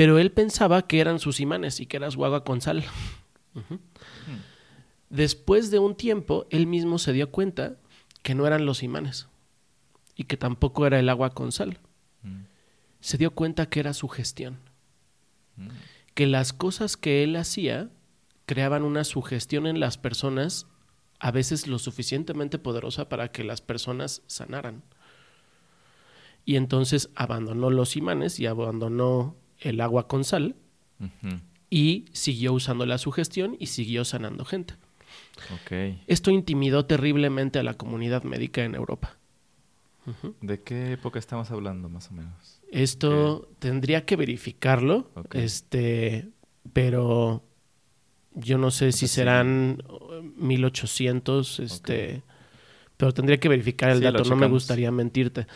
Pero 0.00 0.18
él 0.18 0.32
pensaba 0.32 0.86
que 0.86 0.98
eran 0.98 1.18
sus 1.18 1.40
imanes 1.40 1.78
y 1.78 1.84
que 1.84 1.98
era 1.98 2.10
su 2.10 2.24
agua 2.24 2.42
con 2.42 2.62
sal. 2.62 2.82
Ujú. 3.54 3.78
Después 5.10 5.70
de 5.70 5.78
un 5.78 5.94
tiempo, 5.94 6.46
él 6.48 6.66
mismo 6.66 6.96
se 6.96 7.12
dio 7.12 7.30
cuenta 7.30 7.76
que 8.22 8.34
no 8.34 8.46
eran 8.46 8.64
los 8.64 8.82
imanes 8.82 9.28
y 10.16 10.24
que 10.24 10.38
tampoco 10.38 10.86
era 10.86 10.98
el 10.98 11.10
agua 11.10 11.34
con 11.34 11.52
sal. 11.52 11.80
Mm, 12.22 12.44
Se 13.00 13.18
dio 13.18 13.32
cuenta 13.32 13.68
que 13.68 13.78
era 13.78 13.92
su 13.92 14.08
gestión 14.08 14.56
mm. 15.56 15.68
que 16.14 16.26
las 16.26 16.54
cosas 16.54 16.96
que 16.96 17.22
él 17.22 17.36
hacía 17.36 17.90
creaban 18.46 18.84
una 18.84 19.04
sugestión 19.04 19.66
en 19.66 19.80
las 19.80 19.98
personas, 19.98 20.66
a 21.18 21.30
veces 21.30 21.66
lo 21.66 21.78
suficientemente 21.78 22.58
poderosa 22.58 23.10
para 23.10 23.32
que 23.32 23.44
las 23.44 23.60
personas 23.60 24.22
sanaran. 24.28 24.82
Y 26.46 26.56
entonces 26.56 27.10
abandonó 27.16 27.68
los 27.68 27.98
imanes 27.98 28.40
y 28.40 28.46
abandonó 28.46 29.36
el 29.60 29.80
agua 29.80 30.08
con 30.08 30.24
sal 30.24 30.56
y 31.70 32.06
siguió 32.12 32.52
usando 32.52 32.86
la 32.86 32.98
sugestión 32.98 33.56
y 33.58 33.66
siguió 33.66 34.04
sanando 34.04 34.44
gente. 34.44 34.74
Esto 36.06 36.30
intimidó 36.30 36.84
terriblemente 36.86 37.58
a 37.58 37.62
la 37.62 37.74
comunidad 37.74 38.22
médica 38.24 38.64
en 38.64 38.74
Europa. 38.74 39.16
¿De 40.40 40.60
qué 40.60 40.92
época 40.92 41.18
estamos 41.18 41.50
hablando 41.50 41.88
más 41.88 42.10
o 42.10 42.14
menos? 42.14 42.60
Esto 42.70 43.48
tendría 43.58 44.04
que 44.04 44.16
verificarlo, 44.16 45.10
este, 45.32 46.28
pero 46.72 47.44
yo 48.34 48.58
no 48.58 48.70
sé 48.70 48.92
si 48.92 49.08
sí. 49.08 49.14
serán 49.16 49.82
uh, 49.88 50.22
1800, 50.36 51.60
este, 51.60 52.22
pero 52.96 53.12
tendría 53.12 53.38
que 53.38 53.48
verificar 53.48 53.90
el 53.90 53.98
Sí, 53.98 54.04
dato, 54.04 54.24
no 54.24 54.36
me 54.36 54.46
gustaría 54.46 54.90
mentirte. 54.90 55.46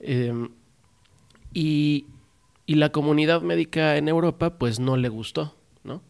Em, 0.00 0.50
y, 1.54 2.06
y 2.66 2.74
la 2.74 2.90
comunidad 2.90 3.42
médica 3.42 3.96
en 3.96 4.08
Europa, 4.08 4.58
pues 4.58 4.80
no 4.80 4.96
le 4.96 5.08
gustó, 5.08 5.56
¿no? 5.84 6.02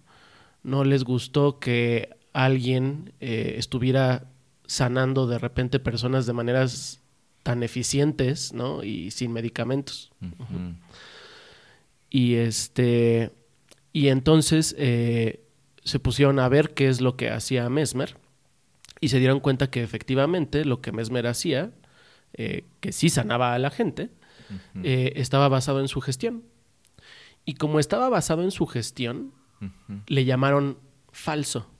No 0.62 0.84
les 0.84 1.04
gustó 1.04 1.58
que 1.58 2.16
alguien 2.32 3.12
eh, 3.20 3.54
estuviera 3.58 4.30
sanando 4.66 5.26
de 5.26 5.38
repente 5.38 5.78
personas 5.78 6.26
de 6.26 6.32
maneras 6.32 7.02
tan 7.42 7.62
eficientes, 7.62 8.52
¿no? 8.52 8.82
Y 8.82 9.10
sin 9.10 9.32
medicamentos. 9.32 10.10
Y 12.10 12.34
este. 12.34 13.32
Y 13.92 14.08
entonces 14.08 14.74
eh, 14.78 15.44
se 15.84 15.98
pusieron 16.00 16.38
a 16.38 16.48
ver 16.48 16.74
qué 16.74 16.88
es 16.88 17.00
lo 17.00 17.16
que 17.16 17.30
hacía 17.30 17.68
Mesmer. 17.68 18.16
Y 19.00 19.08
se 19.08 19.18
dieron 19.18 19.40
cuenta 19.40 19.70
que 19.70 19.82
efectivamente 19.82 20.64
lo 20.64 20.80
que 20.80 20.90
Mesmer 20.90 21.26
hacía, 21.26 21.70
eh, 22.32 22.64
que 22.80 22.92
sí 22.92 23.10
sanaba 23.10 23.54
a 23.54 23.58
la 23.58 23.70
gente, 23.70 24.10
Eh, 24.82 25.12
estaba 25.16 25.48
basado 25.48 25.80
en 25.80 25.88
su 25.88 26.00
gestión. 26.00 26.44
Y 27.44 27.54
como 27.54 27.78
estaba 27.78 28.08
basado 28.08 28.42
en 28.42 28.50
su 28.50 28.66
gestión, 28.66 29.32
le 30.06 30.24
llamaron 30.24 30.78
falso. 31.12 31.70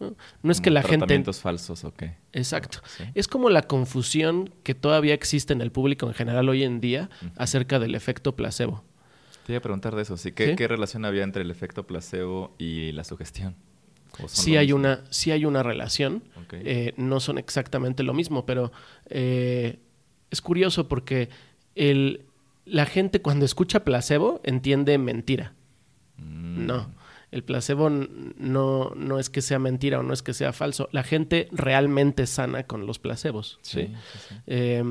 No, 0.00 0.14
no 0.42 0.52
es 0.52 0.60
que 0.60 0.70
la 0.70 0.82
gente... 0.82 0.98
Tratamientos 0.98 1.40
falsos, 1.40 1.84
ok. 1.84 2.04
Exacto. 2.32 2.78
Sí. 2.96 3.04
Es 3.14 3.26
como 3.26 3.50
la 3.50 3.62
confusión 3.62 4.52
que 4.62 4.74
todavía 4.74 5.14
existe 5.14 5.52
en 5.52 5.60
el 5.60 5.72
público 5.72 6.06
en 6.06 6.14
general 6.14 6.48
hoy 6.48 6.62
en 6.62 6.80
día 6.80 7.10
acerca 7.36 7.78
del 7.78 7.94
efecto 7.94 8.36
placebo. 8.36 8.84
Te 9.46 9.52
iba 9.52 9.58
a 9.58 9.62
preguntar 9.62 9.96
de 9.96 10.02
eso. 10.02 10.16
Sí, 10.16 10.32
¿qué, 10.32 10.50
¿Sí? 10.50 10.56
qué 10.56 10.68
relación 10.68 11.04
había 11.04 11.24
entre 11.24 11.42
el 11.42 11.50
efecto 11.50 11.86
placebo 11.86 12.54
y 12.58 12.92
la 12.92 13.02
sugestión? 13.02 13.56
¿O 14.14 14.28
son 14.28 14.30
Sí 14.30 14.56
hay, 14.56 14.66
mismo? 14.66 14.78
una, 14.80 15.04
sí 15.10 15.30
hay 15.30 15.44
una 15.44 15.62
relación. 15.62 16.22
Eh, 16.52 16.92
no 16.96 17.18
son 17.18 17.38
exactamente 17.38 18.02
lo 18.02 18.12
mismo, 18.14 18.46
pero 18.46 18.70
eh, 19.06 19.78
es 20.30 20.40
curioso 20.42 20.86
porque 20.86 21.28
el, 21.78 22.26
la 22.64 22.86
gente 22.86 23.22
cuando 23.22 23.44
escucha 23.44 23.84
placebo 23.84 24.40
entiende 24.44 24.98
mentira. 24.98 25.54
Mm. 26.16 26.66
No. 26.66 26.98
El 27.30 27.44
placebo 27.44 27.90
no, 27.90 28.92
no 28.96 29.18
es 29.18 29.28
que 29.28 29.42
sea 29.42 29.58
mentira 29.58 30.00
o 30.00 30.02
no 30.02 30.14
es 30.14 30.22
que 30.22 30.32
sea 30.32 30.54
falso. 30.54 30.88
La 30.92 31.02
gente 31.02 31.48
realmente 31.52 32.26
sana 32.26 32.62
con 32.62 32.86
los 32.86 32.98
placebos. 32.98 33.58
¿sí? 33.60 33.82
Sí, 33.82 33.94
sí, 34.12 34.18
sí. 34.28 34.34
Eh, 34.46 34.82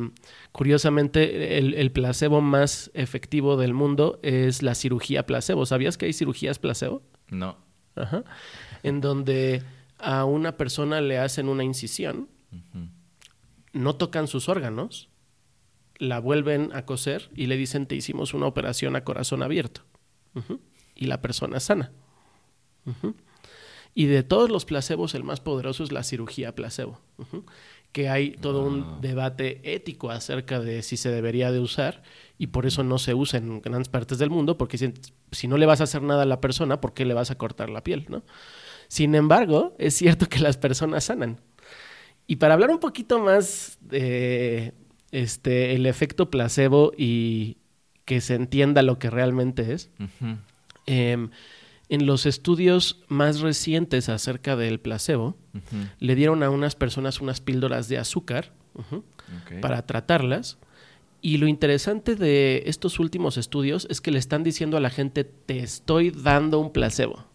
curiosamente, 0.52 1.58
el, 1.58 1.74
el 1.74 1.92
placebo 1.92 2.42
más 2.42 2.92
efectivo 2.94 3.58
del 3.58 3.74
mundo 3.74 4.20
es 4.22 4.62
la 4.62 4.76
cirugía 4.76 5.26
placebo. 5.26 5.66
¿Sabías 5.66 5.98
que 5.98 6.06
hay 6.06 6.14
cirugías 6.14 6.60
placebo? 6.60 7.02
No. 7.30 7.58
Ajá. 7.96 8.24
En 8.84 9.02
donde 9.02 9.64
a 10.00 10.26
una 10.26 10.58
persona 10.58 11.02
le 11.02 11.18
hacen 11.18 11.50
una 11.50 11.64
incisión, 11.64 12.30
no 13.74 13.96
tocan 13.96 14.28
sus 14.28 14.48
órganos, 14.50 15.10
la 15.98 16.20
vuelven 16.20 16.70
a 16.74 16.86
coser 16.86 17.30
y 17.36 17.48
le 17.48 17.58
dicen 17.58 17.88
te 17.88 17.96
hicimos 17.96 18.34
una 18.34 18.48
operación 18.48 18.96
a 18.96 19.04
corazón 19.04 19.44
abierto. 19.44 19.82
Y 20.96 21.08
la 21.08 21.22
persona 21.22 21.60
sana. 21.60 21.92
Y 23.94 24.06
de 24.06 24.22
todos 24.22 24.52
los 24.52 24.66
placebos, 24.66 25.16
el 25.16 25.24
más 25.24 25.40
poderoso 25.40 25.84
es 25.84 25.92
la 25.92 26.04
cirugía 26.04 26.54
placebo. 26.54 27.02
Que 27.92 28.10
hay 28.10 28.32
todo 28.32 28.64
un 28.64 29.02
debate 29.02 29.60
ético 29.64 30.12
acerca 30.12 30.60
de 30.60 30.84
si 30.84 30.98
se 30.98 31.10
debería 31.10 31.52
de 31.52 31.60
usar 31.60 32.04
y 32.38 32.48
por 32.48 32.68
eso 32.68 32.84
no 32.84 33.00
se 33.00 33.16
usa 33.16 33.40
en 33.40 33.62
grandes 33.62 33.90
partes 33.90 34.20
del 34.20 34.30
mundo, 34.30 34.58
porque 34.58 34.78
si, 34.78 34.94
si 35.32 35.48
no 35.48 35.58
le 35.58 35.66
vas 35.66 35.82
a 35.82 35.86
hacer 35.86 36.04
nada 36.04 36.24
a 36.24 36.28
la 36.28 36.40
persona, 36.40 36.80
¿por 36.80 36.94
qué 36.94 37.06
le 37.06 37.16
vas 37.16 37.32
a 37.32 37.38
cortar 37.40 37.70
la 37.70 37.84
piel? 37.84 38.06
¿no? 38.10 38.22
Sin 38.88 39.16
embargo, 39.16 39.76
es 39.80 39.96
cierto 39.96 40.28
que 40.28 40.40
las 40.40 40.58
personas 40.58 41.06
sanan. 41.06 41.42
Y 42.28 42.36
para 42.36 42.54
hablar 42.54 42.70
un 42.70 42.80
poquito 42.80 43.20
más 43.20 43.80
de 43.82 44.74
este, 45.12 45.76
el 45.76 45.86
efecto 45.86 46.30
placebo 46.30 46.92
y 46.98 47.58
que 48.06 48.22
se 48.22 48.36
entienda 48.36 48.82
lo 48.82 49.00
que 49.00 49.10
realmente 49.10 49.74
es, 49.74 49.90
em, 50.86 51.30
en 51.90 52.06
los 52.06 52.26
estudios 52.26 53.04
más 53.08 53.40
recientes 53.40 54.10
acerca 54.10 54.56
del 54.56 54.80
placebo, 54.80 55.38
le 56.00 56.16
dieron 56.16 56.44
a 56.44 56.50
unas 56.50 56.76
personas 56.76 57.22
unas 57.22 57.42
píldoras 57.42 57.88
de 57.90 57.98
azúcar 57.98 58.54
para 59.62 59.86
tratarlas. 59.86 60.58
Y 61.22 61.38
lo 61.38 61.48
interesante 61.48 62.16
de 62.16 62.64
estos 62.68 63.00
últimos 63.00 63.38
estudios 63.38 63.88
es 63.90 64.02
que 64.02 64.12
le 64.12 64.20
están 64.20 64.44
diciendo 64.44 64.78
a 64.78 64.82
la 64.82 64.90
gente, 64.90 65.24
te 65.24 65.60
estoy 65.60 66.12
dando 66.12 66.60
un 66.60 66.72
placebo. 66.72 67.26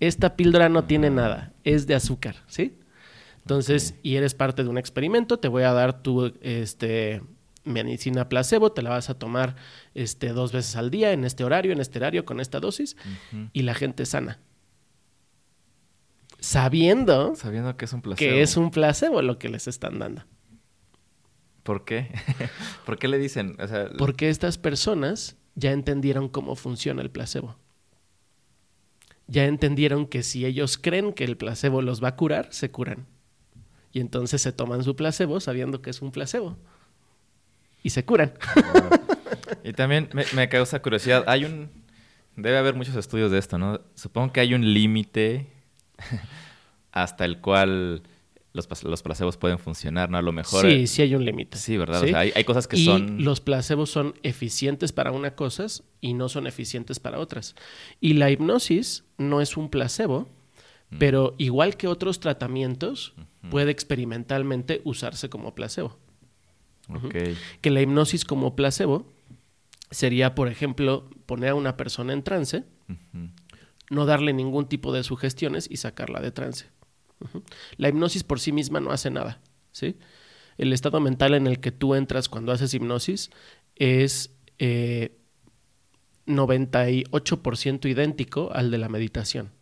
Esta 0.00 0.36
píldora 0.36 0.68
no 0.68 0.84
tiene 0.84 1.10
nada, 1.10 1.52
es 1.62 1.86
de 1.86 1.94
azúcar, 1.94 2.36
¿sí? 2.48 2.74
Entonces, 3.42 3.94
y 4.02 4.16
eres 4.16 4.34
parte 4.34 4.62
de 4.62 4.68
un 4.68 4.78
experimento, 4.78 5.38
te 5.38 5.48
voy 5.48 5.64
a 5.64 5.72
dar 5.72 6.02
tu 6.02 6.32
este, 6.40 7.22
medicina 7.64 8.28
placebo, 8.28 8.72
te 8.72 8.82
la 8.82 8.90
vas 8.90 9.10
a 9.10 9.14
tomar 9.14 9.56
este, 9.94 10.28
dos 10.28 10.52
veces 10.52 10.76
al 10.76 10.90
día, 10.90 11.12
en 11.12 11.24
este 11.24 11.44
horario, 11.44 11.72
en 11.72 11.80
este 11.80 11.98
horario, 11.98 12.24
con 12.24 12.40
esta 12.40 12.60
dosis, 12.60 12.96
y 13.52 13.62
la 13.62 13.74
gente 13.74 14.06
sana. 14.06 14.38
Sabiendo 16.38 17.34
Sabiendo 17.36 17.76
que 17.76 17.84
es 17.84 17.92
un 17.92 18.02
placebo. 18.02 18.30
que 18.30 18.42
es 18.42 18.56
un 18.56 18.70
placebo 18.70 19.22
lo 19.22 19.38
que 19.38 19.48
les 19.48 19.68
están 19.68 19.98
dando. 19.98 20.24
¿Por 21.62 21.84
qué? 21.84 22.10
¿Por 22.86 22.98
qué 22.98 23.06
le 23.06 23.18
dicen? 23.18 23.56
O 23.60 23.68
sea, 23.68 23.88
Porque 23.96 24.28
estas 24.28 24.58
personas 24.58 25.36
ya 25.54 25.70
entendieron 25.72 26.28
cómo 26.28 26.56
funciona 26.56 27.02
el 27.02 27.10
placebo. 27.10 27.56
Ya 29.28 29.46
entendieron 29.46 30.06
que 30.06 30.22
si 30.22 30.44
ellos 30.44 30.78
creen 30.78 31.12
que 31.12 31.24
el 31.24 31.36
placebo 31.36 31.80
los 31.80 32.02
va 32.02 32.08
a 32.08 32.16
curar, 32.16 32.48
se 32.52 32.70
curan. 32.70 33.06
Y 33.92 34.00
entonces 34.00 34.40
se 34.42 34.52
toman 34.52 34.84
su 34.84 34.96
placebo 34.96 35.40
sabiendo 35.40 35.82
que 35.82 35.90
es 35.90 36.02
un 36.02 36.12
placebo. 36.12 36.56
Y 37.82 37.90
se 37.90 38.04
curan. 38.04 38.32
Y 39.64 39.72
también 39.72 40.08
me, 40.12 40.24
me 40.34 40.48
causa 40.48 40.80
curiosidad. 40.80 41.24
Hay 41.26 41.44
un. 41.44 41.70
Debe 42.36 42.56
haber 42.56 42.74
muchos 42.74 42.96
estudios 42.96 43.30
de 43.30 43.38
esto, 43.38 43.58
¿no? 43.58 43.80
Supongo 43.94 44.32
que 44.32 44.40
hay 44.40 44.54
un 44.54 44.72
límite 44.72 45.46
hasta 46.92 47.24
el 47.24 47.40
cual 47.40 48.02
los, 48.52 48.84
los 48.84 49.02
placebos 49.02 49.36
pueden 49.36 49.58
funcionar, 49.58 50.10
¿no? 50.10 50.18
A 50.18 50.22
lo 50.22 50.32
mejor. 50.32 50.64
Sí, 50.64 50.86
sí 50.86 51.02
hay 51.02 51.14
un 51.14 51.24
límite. 51.24 51.58
Sí, 51.58 51.76
¿verdad? 51.76 52.00
¿Sí? 52.00 52.06
O 52.06 52.08
sea, 52.08 52.20
hay, 52.20 52.32
hay 52.34 52.44
cosas 52.44 52.66
que 52.66 52.76
y 52.76 52.84
son. 52.84 53.22
los 53.22 53.40
placebos 53.40 53.90
son 53.90 54.14
eficientes 54.22 54.92
para 54.92 55.12
unas 55.12 55.32
cosas 55.32 55.84
y 56.00 56.14
no 56.14 56.28
son 56.28 56.46
eficientes 56.46 56.98
para 57.00 57.18
otras. 57.18 57.54
Y 58.00 58.14
la 58.14 58.30
hipnosis 58.30 59.04
no 59.18 59.40
es 59.40 59.56
un 59.56 59.68
placebo, 59.68 60.28
Mm. 60.92 60.98
pero 60.98 61.34
igual 61.38 61.76
que 61.76 61.88
otros 61.88 62.20
tratamientos, 62.20 63.14
puede 63.50 63.70
experimentalmente 63.70 64.82
usarse 64.84 65.28
como 65.28 65.54
placebo. 65.54 65.98
Que 67.62 67.70
la 67.70 67.80
hipnosis 67.80 68.24
como 68.24 68.54
placebo 68.54 69.10
sería, 69.90 70.34
por 70.34 70.48
ejemplo, 70.48 71.08
poner 71.26 71.50
a 71.50 71.54
una 71.54 71.76
persona 71.76 72.12
en 72.12 72.22
trance, 72.22 72.64
no 73.90 74.04
darle 74.04 74.32
ningún 74.34 74.68
tipo 74.68 74.92
de 74.92 75.02
sugestiones 75.02 75.66
y 75.70 75.78
sacarla 75.78 76.20
de 76.20 76.30
trance. 76.30 76.66
La 77.78 77.88
hipnosis 77.88 78.22
por 78.22 78.38
sí 78.38 78.52
misma 78.52 78.80
no 78.80 78.90
hace 78.90 79.10
nada, 79.10 79.40
¿sí? 79.70 79.96
El 80.58 80.72
estado 80.74 81.00
mental 81.00 81.34
en 81.34 81.46
el 81.46 81.60
que 81.60 81.72
tú 81.72 81.94
entras 81.94 82.28
cuando 82.28 82.52
haces 82.52 82.74
hipnosis 82.74 83.30
es 83.76 84.34
eh, 84.58 85.16
98% 86.26 87.88
idéntico 87.88 88.50
al 88.52 88.70
de 88.70 88.78
la 88.78 88.90
meditación. 88.90 89.52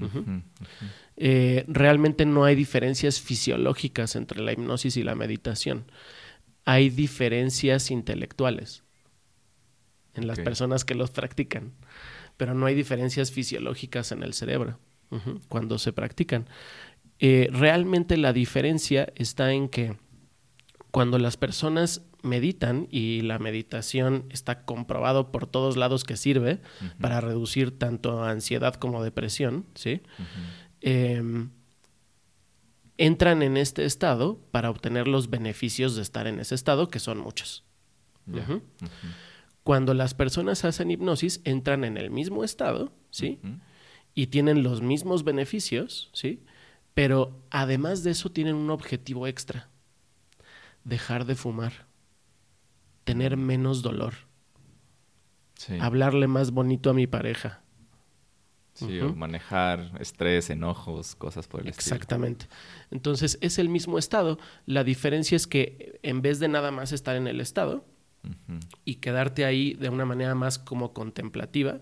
Ujú. 0.00 0.42
Eh, 1.16 1.64
realmente 1.66 2.24
no 2.24 2.44
hay 2.44 2.54
diferencias 2.54 3.20
fisiológicas 3.20 4.14
entre 4.16 4.40
la 4.40 4.52
hipnosis 4.52 4.96
y 4.96 5.02
la 5.02 5.14
meditación. 5.14 5.90
Hay 6.64 6.90
diferencias 6.90 7.90
intelectuales 7.90 8.84
en 10.14 10.26
las 10.26 10.38
personas 10.40 10.84
que 10.84 10.94
los 10.94 11.10
practican, 11.10 11.72
pero 12.36 12.54
no 12.54 12.66
hay 12.66 12.74
diferencias 12.74 13.32
fisiológicas 13.32 14.12
en 14.12 14.22
el 14.22 14.34
cerebro 14.34 14.78
cuando 15.48 15.78
se 15.78 15.92
practican. 15.92 16.46
Eh, 17.18 17.48
realmente 17.50 18.16
la 18.16 18.32
diferencia 18.32 19.12
está 19.16 19.52
en 19.52 19.68
que 19.68 19.96
cuando 20.90 21.18
las 21.18 21.36
personas 21.36 22.02
meditan 22.22 22.88
y 22.90 23.22
la 23.22 23.38
meditación 23.38 24.24
está 24.30 24.64
comprobado 24.64 25.30
por 25.30 25.46
todos 25.46 25.76
lados 25.76 26.04
que 26.04 26.16
sirve 26.16 26.60
para 27.00 27.20
reducir 27.20 27.78
tanto 27.78 28.24
ansiedad 28.24 28.74
como 28.74 29.02
depresión, 29.02 29.66
¿sí? 29.74 30.02
Em, 30.80 31.50
entran 32.96 33.42
en 33.42 33.56
este 33.56 33.84
estado 33.84 34.40
para 34.50 34.70
obtener 34.70 35.06
los 35.06 35.30
beneficios 35.30 35.94
de 35.94 36.02
estar 36.02 36.26
en 36.26 36.40
ese 36.40 36.54
estado, 36.54 36.88
que 36.88 36.98
son 36.98 37.18
muchos. 37.18 37.64
Cuando 39.62 39.94
las 39.94 40.14
personas 40.14 40.64
hacen 40.64 40.90
hipnosis, 40.90 41.40
entran 41.44 41.84
en 41.84 41.96
el 41.96 42.10
mismo 42.10 42.44
estado, 42.44 42.92
¿sí? 43.10 43.38
Y 44.14 44.26
tienen 44.26 44.62
los 44.62 44.82
mismos 44.82 45.24
beneficios, 45.24 46.10
¿sí? 46.12 46.42
Pero 46.94 47.40
además 47.50 48.02
de 48.02 48.10
eso 48.10 48.30
tienen 48.30 48.56
un 48.56 48.70
objetivo 48.70 49.26
extra. 49.26 49.68
Dejar 50.84 51.26
de 51.26 51.36
fumar. 51.36 51.86
Tener 53.12 53.36
menos 53.36 53.82
dolor. 53.82 54.14
Sí. 55.54 55.76
Hablarle 55.80 56.26
más 56.28 56.50
bonito 56.52 56.90
a 56.90 56.94
mi 56.94 57.06
pareja. 57.06 57.62
Sí, 58.74 59.00
o 59.00 59.12
manejar 59.12 59.90
estrés, 59.98 60.50
enojos, 60.50 61.16
cosas 61.16 61.48
por 61.48 61.62
el 61.62 61.68
estilo. 61.68 61.96
Exactamente. 61.96 62.46
Entonces 62.92 63.36
es 63.40 63.58
el 63.58 63.68
mismo 63.68 63.98
estado. 63.98 64.38
La 64.66 64.84
diferencia 64.84 65.34
es 65.34 65.48
que 65.48 65.98
en 66.04 66.22
vez 66.22 66.38
de 66.38 66.46
nada 66.46 66.70
más 66.70 66.92
estar 66.92 67.16
en 67.16 67.26
el 67.26 67.40
estado 67.40 67.84
y 68.84 68.96
quedarte 68.96 69.44
ahí 69.44 69.74
de 69.74 69.88
una 69.88 70.04
manera 70.04 70.36
más 70.36 70.60
como 70.60 70.92
contemplativa, 70.92 71.80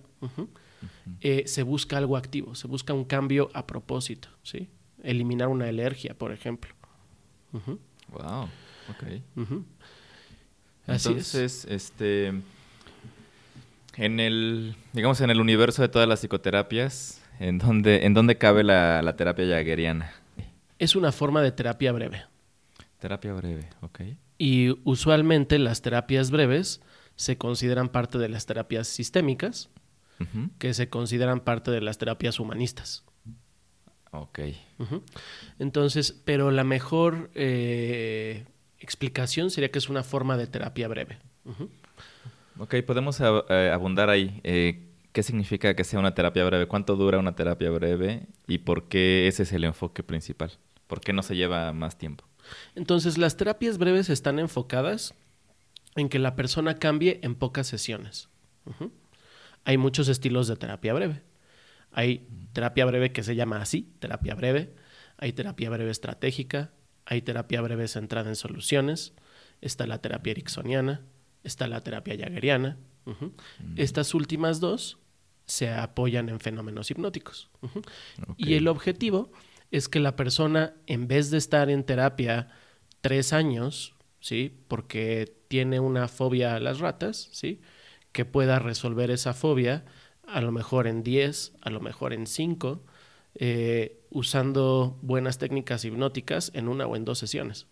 eh, 1.20 1.44
se 1.46 1.62
busca 1.62 1.98
algo 1.98 2.16
activo, 2.16 2.54
se 2.54 2.66
busca 2.66 2.94
un 2.94 3.04
cambio 3.04 3.50
a 3.52 3.66
propósito, 3.66 4.28
¿sí? 4.42 4.70
Eliminar 5.02 5.48
una 5.48 5.68
alergia, 5.68 6.16
por 6.16 6.32
ejemplo. 6.32 6.74
Wow. 7.52 8.44
Ok. 8.88 9.04
Así 10.86 11.08
es. 11.08 11.34
Entonces, 11.34 11.66
este. 11.68 12.32
En 13.96 14.20
el. 14.20 14.76
Digamos, 14.92 15.20
en 15.20 15.30
el 15.30 15.40
universo 15.40 15.82
de 15.82 15.88
todas 15.88 16.08
las 16.08 16.20
psicoterapias, 16.20 17.22
¿en 17.40 17.58
dónde, 17.58 18.06
en 18.06 18.14
dónde 18.14 18.38
cabe 18.38 18.62
la, 18.62 19.02
la 19.02 19.16
terapia 19.16 19.46
jaggeriana? 19.46 20.12
Es 20.78 20.96
una 20.96 21.12
forma 21.12 21.42
de 21.42 21.52
terapia 21.52 21.92
breve. 21.92 22.24
Terapia 22.98 23.32
breve, 23.32 23.68
ok. 23.80 24.00
Y 24.38 24.78
usualmente 24.84 25.58
las 25.58 25.80
terapias 25.82 26.30
breves 26.30 26.80
se 27.16 27.38
consideran 27.38 27.88
parte 27.88 28.18
de 28.18 28.28
las 28.28 28.46
terapias 28.46 28.86
sistémicas, 28.88 29.70
que 30.58 30.72
se 30.72 30.88
consideran 30.88 31.40
parte 31.40 31.70
de 31.70 31.80
las 31.80 31.98
terapias 31.98 32.40
humanistas. 32.40 33.04
Ok. 34.12 34.40
Entonces, 35.58 36.12
pero 36.24 36.50
la 36.50 36.64
mejor 36.64 37.30
eh, 37.34 38.44
explicación 38.80 39.50
sería 39.50 39.70
que 39.70 39.78
es 39.78 39.88
una 39.88 40.02
forma 40.02 40.36
de 40.36 40.46
terapia 40.46 40.88
breve. 40.88 41.18
Ujú. 41.44 41.70
Ok, 42.58 42.74
podemos 42.86 43.20
ab- 43.20 43.44
eh, 43.50 43.70
abundar 43.72 44.08
ahí. 44.10 44.40
Eh, 44.44 44.82
¿Qué 45.12 45.22
significa 45.22 45.74
que 45.74 45.84
sea 45.84 45.98
una 45.98 46.14
terapia 46.14 46.44
breve? 46.44 46.66
¿Cuánto 46.66 46.94
dura 46.96 47.18
una 47.18 47.34
terapia 47.34 47.70
breve? 47.70 48.26
¿Y 48.46 48.58
por 48.58 48.88
qué 48.88 49.28
ese 49.28 49.44
es 49.44 49.52
el 49.52 49.64
enfoque 49.64 50.02
principal? 50.02 50.52
¿Por 50.86 51.00
qué 51.00 51.12
no 51.14 51.22
se 51.22 51.34
lleva 51.36 51.72
más 51.72 51.96
tiempo? 51.96 52.24
Entonces, 52.74 53.16
las 53.18 53.36
terapias 53.36 53.78
breves 53.78 54.10
están 54.10 54.38
enfocadas 54.38 55.14
en 55.96 56.08
que 56.10 56.18
la 56.18 56.36
persona 56.36 56.74
cambie 56.78 57.18
en 57.22 57.34
pocas 57.34 57.66
sesiones. 57.66 58.28
Hay 59.64 59.78
muchos 59.78 60.08
estilos 60.08 60.48
de 60.48 60.56
terapia 60.56 60.92
breve. 60.92 61.22
Hay 61.92 62.28
terapia 62.52 62.84
breve 62.84 63.10
que 63.12 63.22
se 63.22 63.34
llama 63.34 63.60
así, 63.62 63.88
terapia 63.98 64.34
breve. 64.34 64.74
Hay 65.16 65.32
terapia 65.32 65.70
breve 65.70 65.90
estratégica. 65.90 66.70
Hay 67.06 67.22
terapia 67.22 67.60
breve 67.62 67.88
centrada 67.88 68.28
en 68.28 68.36
soluciones. 68.36 69.14
Está 69.60 69.86
la 69.86 70.02
terapia 70.02 70.32
ericksoniana. 70.32 71.06
Está 71.44 71.68
la 71.68 71.80
terapia 71.80 72.16
jaggeriana. 72.18 72.76
Ujú. 73.06 73.32
Estas 73.76 74.12
últimas 74.14 74.60
dos 74.60 74.98
se 75.46 75.70
apoyan 75.70 76.28
en 76.28 76.40
fenómenos 76.40 76.90
hipnóticos. 76.90 77.48
Y 78.36 78.54
el 78.54 78.68
objetivo 78.68 79.30
es 79.70 79.88
que 79.88 80.00
la 80.00 80.16
persona, 80.16 80.74
en 80.86 81.06
vez 81.06 81.30
de 81.30 81.38
estar 81.38 81.70
en 81.70 81.84
terapia 81.84 82.48
tres 83.00 83.32
años, 83.32 83.94
¿sí? 84.20 84.60
Porque 84.66 85.32
tiene 85.48 85.78
una 85.78 86.08
fobia 86.08 86.56
a 86.56 86.60
las 86.60 86.80
ratas, 86.80 87.28
¿sí? 87.30 87.60
Que 88.10 88.24
pueda 88.24 88.58
resolver 88.58 89.10
esa 89.10 89.32
fobia 89.32 89.84
a 90.26 90.40
lo 90.40 90.50
mejor 90.50 90.88
en 90.88 91.04
10, 91.04 91.52
a 91.60 91.70
lo 91.70 91.80
mejor 91.80 92.12
en 92.12 92.26
5, 92.26 92.84
usando 94.10 94.98
buenas 95.02 95.38
técnicas 95.38 95.84
hipnóticas 95.84 96.50
en 96.54 96.68
una 96.68 96.86
o 96.86 96.96
en 96.96 97.04
dos 97.04 97.18
sesiones. 97.18 97.66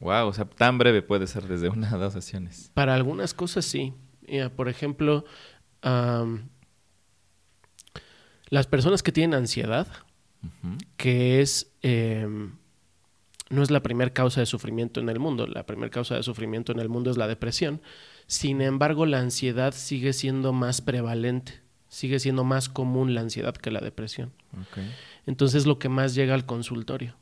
Wow, 0.00 0.28
o 0.28 0.32
sea, 0.32 0.44
tan 0.44 0.78
breve 0.78 1.02
puede 1.02 1.26
ser 1.26 1.48
desde 1.48 1.68
una 1.68 1.92
a 1.92 1.96
dos 1.96 2.12
sesiones. 2.12 2.70
Para 2.74 2.94
algunas 2.94 3.34
cosas 3.34 3.64
sí. 3.64 3.94
Mira, 4.26 4.50
por 4.50 4.68
ejemplo, 4.68 5.24
las 8.48 8.66
personas 8.66 9.02
que 9.02 9.12
tienen 9.12 9.34
ansiedad, 9.34 9.88
que 10.96 11.40
es 11.40 11.72
em, 11.82 12.52
no 13.50 13.62
es 13.62 13.70
la 13.70 13.82
primera 13.82 14.12
causa 14.12 14.40
de 14.40 14.46
sufrimiento 14.46 15.00
en 15.00 15.08
el 15.08 15.18
mundo. 15.18 15.46
La 15.46 15.66
primera 15.66 15.90
causa 15.90 16.16
de 16.16 16.22
sufrimiento 16.22 16.72
en 16.72 16.80
el 16.80 16.88
mundo 16.88 17.10
es 17.10 17.16
la 17.16 17.26
depresión. 17.26 17.80
Sin 18.26 18.60
embargo, 18.60 19.06
la 19.06 19.20
ansiedad 19.20 19.72
sigue 19.72 20.12
siendo 20.12 20.52
más 20.52 20.80
prevalente, 20.80 21.62
sigue 21.88 22.18
siendo 22.18 22.44
más 22.44 22.68
común 22.68 23.14
la 23.14 23.20
ansiedad 23.20 23.54
que 23.54 23.70
la 23.70 23.80
depresión. 23.80 24.32
Ok. 24.52 24.78
Entonces, 25.26 25.66
lo 25.66 25.78
que 25.78 25.88
más 25.88 26.14
llega 26.14 26.34
al 26.34 26.46
consultorio. 26.46 27.16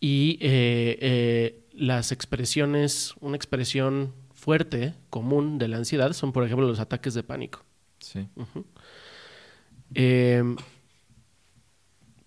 Y 0.00 0.38
eh, 0.40 0.98
eh, 1.00 1.64
las 1.72 2.12
expresiones, 2.12 3.14
una 3.20 3.36
expresión 3.36 4.12
fuerte, 4.34 4.94
común 5.10 5.58
de 5.58 5.68
la 5.68 5.76
ansiedad, 5.76 6.12
son, 6.12 6.32
por 6.32 6.44
ejemplo, 6.44 6.66
los 6.66 6.80
ataques 6.80 7.14
de 7.14 7.22
pánico. 7.22 7.64
Sí. 8.00 8.26
Eh, 9.94 10.42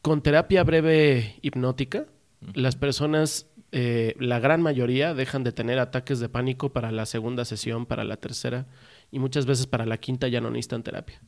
con 0.01 0.21
terapia 0.21 0.63
breve 0.63 1.35
hipnótica, 1.41 2.05
las 2.53 2.75
personas, 2.75 3.47
eh, 3.71 4.15
la 4.19 4.39
gran 4.39 4.61
mayoría, 4.61 5.13
dejan 5.13 5.43
de 5.43 5.51
tener 5.51 5.79
ataques 5.79 6.19
de 6.19 6.29
pánico 6.29 6.71
para 6.71 6.91
la 6.91 7.05
segunda 7.05 7.43
sesión, 7.43 7.85
para 7.85 8.03
la 8.03 8.17
tercera, 8.17 8.67
y 9.15 9.19
muchas 9.19 9.45
veces 9.45 9.65
para 9.65 9.85
la 9.85 9.95
quinta 9.95 10.27
ya 10.27 10.41
no 10.41 10.49
necesitan 10.49 10.83
terapia. 10.83 11.21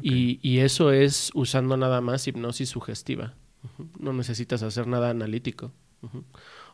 Y, 0.00 0.40
y 0.40 0.60
eso 0.60 0.90
es 0.90 1.30
usando 1.34 1.76
nada 1.76 2.00
más 2.00 2.26
hipnosis 2.26 2.70
sugestiva. 2.70 3.34
No 3.98 4.14
necesitas 4.14 4.62
hacer 4.62 4.86
nada 4.86 5.10
analítico. 5.10 5.70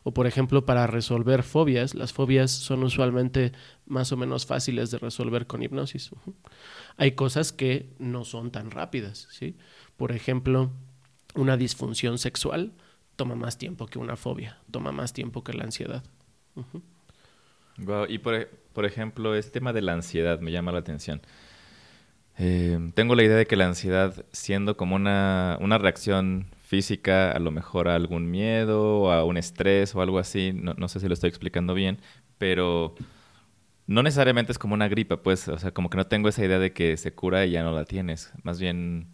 O 0.03 0.13
por 0.13 0.25
ejemplo, 0.25 0.65
para 0.65 0.87
resolver 0.87 1.43
fobias, 1.43 1.95
las 1.95 2.13
fobias 2.13 2.49
son 2.49 2.81
usualmente 2.83 3.51
más 3.85 4.13
o 4.13 4.15
menos 4.15 4.45
fáciles 4.45 4.89
de 4.89 4.99
resolver 4.99 5.45
con 5.45 5.61
hipnosis. 5.61 6.11
Hay 6.95 7.11
cosas 7.15 7.51
que 7.51 7.93
no 7.99 8.23
son 8.23 8.51
tan 8.51 8.71
rápidas, 8.71 9.27
¿sí? 9.31 9.57
Por 9.97 10.13
ejemplo, 10.13 10.71
una 11.35 11.57
disfunción 11.57 12.17
sexual 12.17 12.71
toma 13.17 13.35
más 13.35 13.57
tiempo 13.57 13.85
que 13.87 13.99
una 13.99 14.15
fobia, 14.15 14.59
toma 14.71 14.93
más 14.93 15.11
tiempo 15.11 15.43
que 15.43 15.51
la 15.51 15.65
ansiedad. 15.65 16.05
Y 18.09 18.17
por, 18.19 18.35
e- 18.35 18.47
por 18.73 18.85
ejemplo, 18.85 19.35
este 19.35 19.51
tema 19.51 19.73
de 19.73 19.81
la 19.81 19.93
ansiedad 19.93 20.39
me 20.39 20.51
llama 20.51 20.71
la 20.71 20.79
atención. 20.79 21.21
Eh, 22.37 22.79
tengo 22.93 23.15
la 23.15 23.23
idea 23.23 23.35
de 23.35 23.45
que 23.45 23.55
la 23.57 23.67
ansiedad, 23.67 24.25
siendo 24.31 24.77
como 24.77 24.95
una, 24.95 25.57
una 25.59 25.77
reacción 25.77 26.47
física, 26.65 27.31
a 27.31 27.39
lo 27.39 27.51
mejor 27.51 27.89
a 27.89 27.95
algún 27.95 28.29
miedo, 28.31 29.01
o 29.01 29.11
a 29.11 29.23
un 29.25 29.37
estrés 29.37 29.93
o 29.95 30.01
algo 30.01 30.19
así, 30.19 30.51
no, 30.53 30.73
no 30.75 30.87
sé 30.87 30.99
si 30.99 31.07
lo 31.07 31.13
estoy 31.13 31.27
explicando 31.29 31.73
bien, 31.73 31.99
pero 32.37 32.95
no 33.87 34.03
necesariamente 34.03 34.51
es 34.51 34.59
como 34.59 34.73
una 34.75 34.87
gripa, 34.87 35.17
pues, 35.23 35.47
o 35.49 35.57
sea, 35.57 35.71
como 35.71 35.89
que 35.89 35.97
no 35.97 36.07
tengo 36.07 36.29
esa 36.29 36.45
idea 36.45 36.59
de 36.59 36.71
que 36.71 36.95
se 36.95 37.11
cura 37.11 37.45
y 37.45 37.51
ya 37.51 37.63
no 37.63 37.73
la 37.73 37.85
tienes. 37.85 38.31
Más 38.43 38.59
bien 38.59 39.07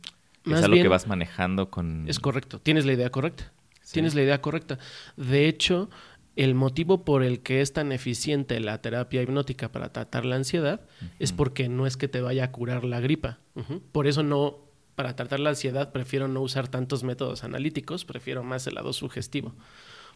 Más 0.43 0.59
es 0.59 0.65
algo 0.65 0.75
que 0.75 0.81
bien- 0.81 0.89
vas 0.91 1.07
manejando 1.07 1.71
con... 1.71 2.05
Es 2.07 2.19
correcto, 2.19 2.59
tienes 2.59 2.85
la 2.85 2.93
idea 2.93 3.09
correcta. 3.09 3.51
Sí. 3.81 3.93
Tienes 3.93 4.15
la 4.15 4.23
idea 4.23 4.41
correcta. 4.41 4.77
De 5.15 5.47
hecho, 5.47 5.89
el 6.35 6.53
motivo 6.53 7.05
por 7.05 7.23
el 7.23 7.41
que 7.41 7.61
es 7.61 7.71
tan 7.71 7.91
eficiente 7.91 8.59
la 8.59 8.81
terapia 8.81 9.21
hipnótica 9.21 9.71
para 9.71 9.93
tratar 9.93 10.25
la 10.25 10.35
ansiedad 10.35 10.81
es 11.19 11.31
porque 11.31 11.69
no 11.69 11.87
es 11.87 11.95
que 11.95 12.07
te 12.07 12.21
vaya 12.21 12.45
a 12.45 12.51
curar 12.51 12.83
la 12.83 12.99
gripa. 12.99 13.39
Por 13.91 14.07
eso 14.07 14.21
no, 14.21 14.59
para 14.95 15.15
tratar 15.15 15.39
la 15.39 15.51
ansiedad 15.51 15.91
prefiero 15.91 16.27
no 16.27 16.41
usar 16.41 16.67
tantos 16.67 17.03
métodos 17.03 17.43
analíticos, 17.43 18.03
prefiero 18.05 18.43
más 18.43 18.67
el 18.67 18.75
lado 18.75 18.91
sugestivo. 18.91 19.55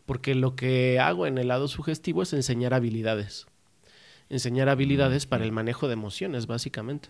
Porque 0.05 0.35
lo 0.35 0.55
que 0.55 0.99
hago 0.99 1.25
en 1.27 1.37
el 1.37 1.47
lado 1.47 1.67
sugestivo 1.67 2.23
es 2.23 2.33
enseñar 2.33 2.73
habilidades. 2.73 3.47
Enseñar 4.29 4.67
habilidades 4.67 5.25
para 5.25 5.45
el 5.45 5.51
manejo 5.51 5.87
de 5.87 5.93
emociones, 5.93 6.47
básicamente. 6.47 7.09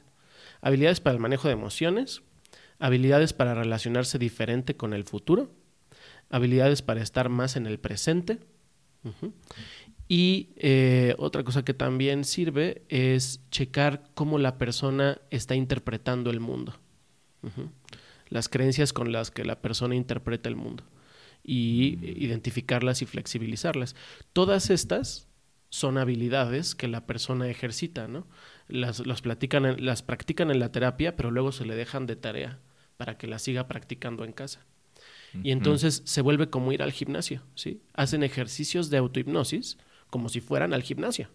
Habilidades 0.62 1.00
para 1.00 1.16
el 1.16 1.22
manejo 1.22 1.48
de 1.48 1.54
emociones, 1.54 2.22
habilidades 2.78 3.34
para 3.34 3.54
relacionarse 3.54 4.20
diferente 4.20 4.76
con 4.76 4.94
el 4.94 5.04
futuro, 5.04 5.52
habilidades 6.30 6.82
para 6.82 7.02
estar 7.02 7.30
más 7.30 7.56
en 7.56 7.66
el 7.66 7.80
presente. 7.80 8.40
Y 10.08 10.50
eh, 10.56 11.16
otra 11.20 11.44
cosa 11.44 11.64
que 11.64 11.76
también 11.76 12.24
sirve 12.24 12.84
es 12.90 13.42
checar 13.52 14.04
cómo 14.16 14.40
la 14.40 14.58
persona 14.58 15.20
está 15.30 15.56
interpretando 15.56 16.32
el 16.32 16.40
mundo. 16.40 16.74
Las 18.28 18.50
creencias 18.50 18.92
con 18.92 19.12
las 19.12 19.30
que 19.32 19.46
la 19.46 19.62
persona 19.62 19.96
interpreta 19.96 20.50
el 20.50 20.56
mundo. 20.56 20.84
Y 21.44 22.00
identificarlas 22.24 23.02
y 23.02 23.06
flexibilizarlas. 23.06 23.96
Todas 24.34 24.70
estas 24.72 25.28
son 25.70 25.98
habilidades 25.98 26.74
que 26.76 26.88
la 26.88 27.06
persona 27.06 27.48
ejercita, 27.48 28.08
¿no? 28.08 28.28
Las, 28.68 29.02
platican 29.22 29.86
las 29.86 30.02
practican 30.02 30.52
en 30.52 30.60
la 30.60 30.72
terapia, 30.72 31.16
pero 31.16 31.32
luego 31.32 31.52
se 31.52 31.66
le 31.66 31.76
dejan 31.76 32.08
de 32.08 32.16
tarea 32.16 32.60
para 32.98 33.18
que 33.18 33.28
las 33.28 33.44
siga 33.44 33.68
practicando 33.68 34.26
en 34.26 34.34
casa. 34.34 34.66
Y 35.44 35.52
entonces 35.52 36.02
se 36.06 36.22
vuelve 36.22 36.50
como 36.50 36.72
ir 36.72 36.82
al 36.82 36.92
gimnasio, 36.92 37.44
¿sí? 37.56 37.82
Hacen 37.94 38.24
ejercicios 38.24 38.90
de 38.90 38.98
autohipnosis 38.98 39.78
como 40.10 40.30
si 40.30 40.42
fueran 40.42 40.74
al 40.74 40.84
gimnasio. 40.84 41.30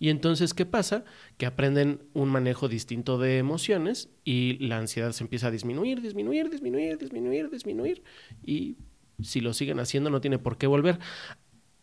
Y 0.00 0.08
entonces, 0.08 0.54
¿qué 0.54 0.64
pasa? 0.64 1.04
Que 1.36 1.44
aprenden 1.44 2.00
un 2.14 2.30
manejo 2.30 2.68
distinto 2.68 3.18
de 3.18 3.38
emociones 3.38 4.08
y 4.24 4.56
la 4.58 4.78
ansiedad 4.78 5.12
se 5.12 5.22
empieza 5.22 5.48
a 5.48 5.50
disminuir, 5.50 6.00
disminuir, 6.00 6.48
disminuir, 6.48 6.96
disminuir, 6.98 7.50
disminuir. 7.50 8.02
Y 8.42 8.76
si 9.22 9.40
lo 9.40 9.52
siguen 9.52 9.80
haciendo, 9.80 10.08
no 10.08 10.22
tiene 10.22 10.38
por 10.38 10.56
qué 10.56 10.66
volver. 10.66 10.98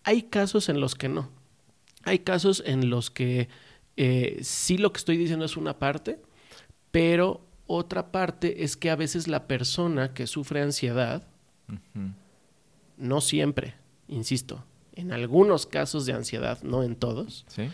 Hay 0.03 0.23
casos 0.23 0.69
en 0.69 0.79
los 0.79 0.95
que 0.95 1.09
no. 1.09 1.29
Hay 2.03 2.19
casos 2.19 2.63
en 2.65 2.89
los 2.89 3.11
que 3.11 3.49
eh, 3.95 4.39
sí 4.41 4.77
lo 4.77 4.91
que 4.91 4.97
estoy 4.97 5.17
diciendo 5.17 5.45
es 5.45 5.55
una 5.55 5.77
parte, 5.77 6.19
pero 6.89 7.48
otra 7.71 8.11
parte 8.11 8.63
es 8.63 8.75
que 8.75 8.89
a 8.89 8.95
veces 8.95 9.27
la 9.27 9.45
persona 9.45 10.11
que 10.15 10.25
sufre 10.25 10.59
ansiedad, 10.63 11.27
no 12.97 13.21
siempre, 13.21 13.75
insisto, 14.07 14.65
en 14.95 15.11
algunos 15.11 15.67
casos 15.67 16.07
de 16.07 16.13
ansiedad, 16.13 16.63
no 16.63 16.81
en 16.81 16.95
todos, 16.95 17.45
¿Sí? 17.47 17.69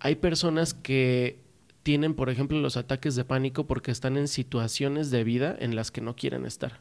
hay 0.00 0.16
personas 0.16 0.74
que 0.74 1.40
tienen, 1.84 2.14
por 2.14 2.28
ejemplo, 2.28 2.58
los 2.58 2.76
ataques 2.76 3.14
de 3.14 3.24
pánico 3.24 3.68
porque 3.68 3.92
están 3.92 4.16
en 4.16 4.26
situaciones 4.26 5.12
de 5.12 5.22
vida 5.22 5.56
en 5.60 5.76
las 5.76 5.92
que 5.92 6.00
no 6.00 6.16
quieren 6.16 6.44
estar, 6.44 6.80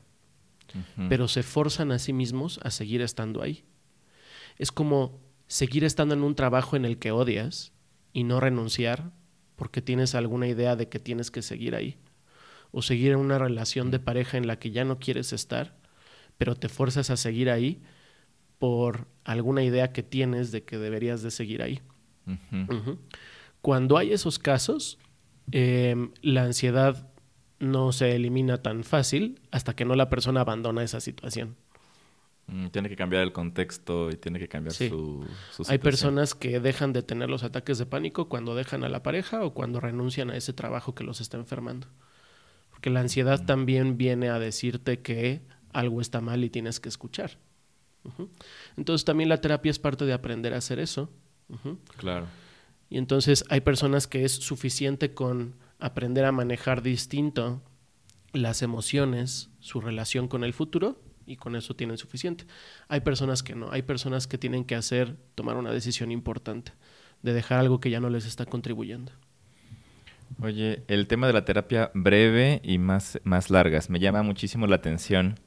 pero 1.10 1.28
se 1.28 1.44
forzan 1.44 1.92
a 1.92 2.00
sí 2.00 2.14
mismos 2.14 2.60
a 2.64 2.72
seguir 2.72 3.02
estando 3.02 3.44
ahí. 3.44 3.64
Es 4.58 4.72
como 4.72 5.20
seguir 5.46 5.84
estando 5.84 6.16
en 6.16 6.24
un 6.24 6.34
trabajo 6.34 6.76
en 6.76 6.84
el 6.84 6.98
que 6.98 7.12
odias 7.12 7.74
y 8.12 8.24
no 8.24 8.40
renunciar 8.40 9.12
porque 9.56 9.84
tienes 9.84 10.16
alguna 10.16 10.48
idea 10.48 10.76
de 10.76 10.90
que 10.90 10.98
tienes 10.98 11.30
que 11.30 11.44
seguir 11.44 11.76
ahí. 11.76 12.00
O 12.78 12.84
seguir 12.84 13.14
en 13.14 13.18
una 13.18 13.40
relación 13.40 13.90
de 13.90 13.98
pareja 14.00 14.38
en 14.38 14.46
la 14.46 14.60
que 14.60 14.70
ya 14.70 14.86
no 14.86 15.00
quieres 15.00 15.34
estar, 15.34 15.74
pero 16.38 16.56
te 16.56 16.70
fuerzas 16.70 17.10
a 17.10 17.18
seguir 17.18 17.50
ahí 17.50 17.82
por 18.60 19.08
alguna 19.24 19.64
idea 19.64 19.92
que 19.92 20.04
tienes 20.04 20.52
de 20.52 20.62
que 20.64 20.78
deberías 20.78 21.24
de 21.24 21.32
seguir 21.32 21.64
ahí. 21.64 21.82
Cuando 23.62 23.98
hay 23.98 24.14
esos 24.14 24.38
casos, 24.38 25.00
em, 25.52 26.12
la 26.22 26.44
ansiedad 26.44 27.10
no 27.60 27.92
se 27.92 28.16
elimina 28.16 28.62
tan 28.62 28.84
fácil 28.84 29.42
hasta 29.50 29.76
que 29.76 29.84
no 29.84 29.96
la 29.96 30.10
persona 30.10 30.42
abandona 30.42 30.84
esa 30.84 31.00
situación. 31.00 31.56
Mm, 32.46 32.68
Tiene 32.68 32.90
que 32.90 32.96
cambiar 32.96 33.24
el 33.24 33.34
contexto 33.34 34.12
y 34.12 34.18
tiene 34.18 34.38
que 34.38 34.48
cambiar 34.48 34.74
Sí. 34.76 34.88
su, 34.90 34.96
su 34.96 35.24
Hay 35.24 35.28
situación. 35.50 35.80
personas 35.82 36.36
que 36.36 36.60
dejan 36.60 36.94
de 36.94 37.02
tener 37.02 37.28
los 37.28 37.42
ataques 37.44 37.80
de 37.80 37.88
pánico 37.88 38.30
cuando 38.30 38.54
dejan 38.54 38.84
a 38.84 38.90
la 38.90 39.02
pareja 39.02 39.44
o 39.44 39.56
cuando 39.56 39.80
renuncian 39.80 40.30
a 40.30 40.38
ese 40.38 40.54
trabajo 40.54 40.94
que 40.94 41.04
los 41.04 41.20
está 41.22 41.38
enfermando. 41.38 41.88
Porque 42.78 42.92
la 42.92 43.00
ansiedad 43.00 43.44
también 43.44 43.98
viene 43.98 44.30
a 44.30 44.38
decirte 44.38 45.00
que 45.00 45.42
algo 45.74 46.00
está 46.00 46.22
mal 46.22 46.44
y 46.44 46.52
tienes 46.52 46.80
que 46.80 46.90
escuchar. 46.90 47.40
Entonces 48.76 49.04
también 49.04 49.30
la 49.30 49.42
terapia 49.42 49.72
es 49.72 49.80
parte 49.80 50.06
de 50.06 50.14
aprender 50.14 50.54
a 50.54 50.58
hacer 50.58 50.78
eso. 50.78 51.10
Claro. 51.98 52.28
Y 52.88 53.00
entonces 53.00 53.44
hay 53.50 53.62
personas 53.62 54.06
que 54.06 54.26
es 54.26 54.32
suficiente 54.32 55.16
con 55.16 55.56
aprender 55.80 56.24
a 56.26 56.32
manejar 56.32 56.84
distinto 56.84 57.64
las 58.32 58.62
emociones, 58.62 59.50
su 59.60 59.82
relación 59.82 60.28
con 60.28 60.44
el 60.44 60.54
futuro, 60.54 61.02
y 61.26 61.38
con 61.38 61.56
eso 61.56 61.76
tienen 61.76 61.98
suficiente. 61.98 62.46
Hay 62.90 63.00
personas 63.00 63.42
que 63.42 63.56
no, 63.56 63.72
hay 63.72 63.82
personas 63.82 64.28
que 64.28 64.38
tienen 64.38 64.66
que 64.66 64.76
hacer, 64.76 65.18
tomar 65.34 65.58
una 65.58 65.72
decisión 65.72 66.12
importante, 66.12 66.74
de 67.24 67.34
dejar 67.34 67.58
algo 67.58 67.80
que 67.80 67.90
ya 67.90 68.00
no 68.00 68.12
les 68.12 68.28
está 68.28 68.46
contribuyendo. 68.46 69.14
Oye, 70.42 70.84
el 70.88 71.08
tema 71.08 71.28
de 71.28 71.34
la 71.34 71.46
terapia 71.46 71.92
breve 71.94 72.60
y 72.64 72.78
más, 72.78 73.20
más 73.24 73.50
largas 73.50 73.90
me 73.90 74.00
llama 74.00 74.22
muchísimo 74.24 74.68
la 74.68 74.76
atención 74.76 75.40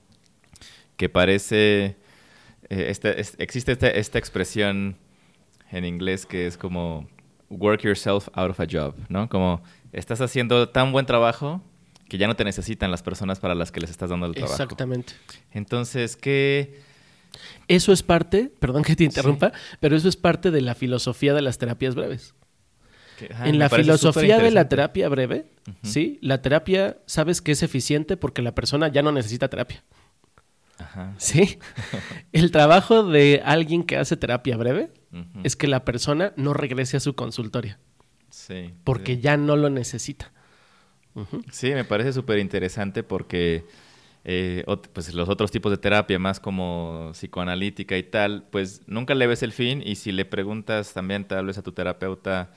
que 0.96 1.08
parece, 1.08 1.96
eh, 2.68 2.86
este- 2.90 3.20
es- 3.20 3.36
existe 3.38 3.72
esta, 3.72 3.88
esta 3.88 4.18
expresión 4.18 4.96
en 5.70 5.84
inglés 5.84 6.26
que 6.26 6.46
es 6.46 6.56
como 6.56 7.08
work 7.48 7.82
yourself 7.82 8.28
out 8.34 8.50
of 8.50 8.60
a 8.60 8.66
job, 8.70 8.94
¿no? 9.08 9.28
Como 9.28 9.62
estás 9.92 10.20
haciendo 10.20 10.68
tan 10.68 10.92
buen 10.92 11.06
trabajo 11.06 11.62
que 12.08 12.18
ya 12.18 12.26
no 12.26 12.34
te 12.36 12.44
necesitan 12.44 12.90
las 12.90 13.02
personas 13.02 13.38
para 13.38 13.54
las 13.54 13.70
que 13.70 13.80
les 13.80 13.90
estás 13.90 14.10
dando 14.10 14.26
el 14.26 14.34
trabajo. 14.34 14.54
Exactamente. 14.62 15.12
Entonces, 15.52 16.16
¿qué? 16.16 16.80
Eso 17.68 17.92
es 17.92 18.02
parte, 18.02 18.50
perdón 18.58 18.82
que 18.82 18.96
te 18.96 19.04
interrumpa, 19.04 19.52
pero 19.78 19.96
eso 19.96 20.08
es 20.08 20.16
parte 20.16 20.50
de 20.50 20.60
la 20.60 20.74
filosofía 20.74 21.32
de 21.34 21.42
las 21.42 21.58
terapias 21.58 21.94
breves. 21.94 22.34
En 23.44 23.58
la 23.58 23.68
filosofía 23.68 24.38
de 24.38 24.50
la 24.50 24.68
terapia 24.68 25.08
breve, 25.08 25.46
sí, 25.82 26.18
la 26.22 26.42
terapia 26.42 26.98
sabes 27.06 27.40
que 27.40 27.52
es 27.52 27.62
eficiente 27.62 28.16
porque 28.16 28.42
la 28.42 28.54
persona 28.54 28.88
ya 28.88 29.02
no 29.02 29.12
necesita 29.12 29.48
terapia. 29.48 29.82
Ajá. 30.78 31.14
Sí. 31.18 31.58
El 32.32 32.50
trabajo 32.50 33.02
de 33.02 33.42
alguien 33.44 33.84
que 33.84 33.96
hace 33.96 34.16
terapia 34.16 34.56
breve 34.56 34.90
es 35.44 35.56
que 35.56 35.66
la 35.66 35.84
persona 35.84 36.32
no 36.36 36.54
regrese 36.54 36.96
a 36.96 37.00
su 37.00 37.14
consultorio 37.14 37.76
Sí. 38.30 38.70
porque 38.84 39.16
sí. 39.16 39.20
ya 39.20 39.36
no 39.36 39.56
lo 39.56 39.68
necesita. 39.70 40.32
Sí, 41.50 41.72
me 41.72 41.84
parece 41.84 42.12
súper 42.12 42.38
interesante 42.38 43.02
porque 43.02 43.64
eh, 44.24 44.64
pues 44.92 45.12
los 45.14 45.28
otros 45.28 45.50
tipos 45.50 45.70
de 45.72 45.78
terapia, 45.78 46.18
más 46.18 46.40
como 46.40 47.10
psicoanalítica 47.12 47.96
y 47.96 48.02
tal, 48.04 48.44
pues 48.50 48.82
nunca 48.86 49.14
le 49.14 49.26
ves 49.26 49.42
el 49.42 49.52
fin 49.52 49.82
y 49.84 49.96
si 49.96 50.12
le 50.12 50.24
preguntas 50.24 50.92
también 50.92 51.24
tal 51.24 51.46
vez 51.46 51.58
a 51.58 51.62
tu 51.62 51.72
terapeuta, 51.72 52.52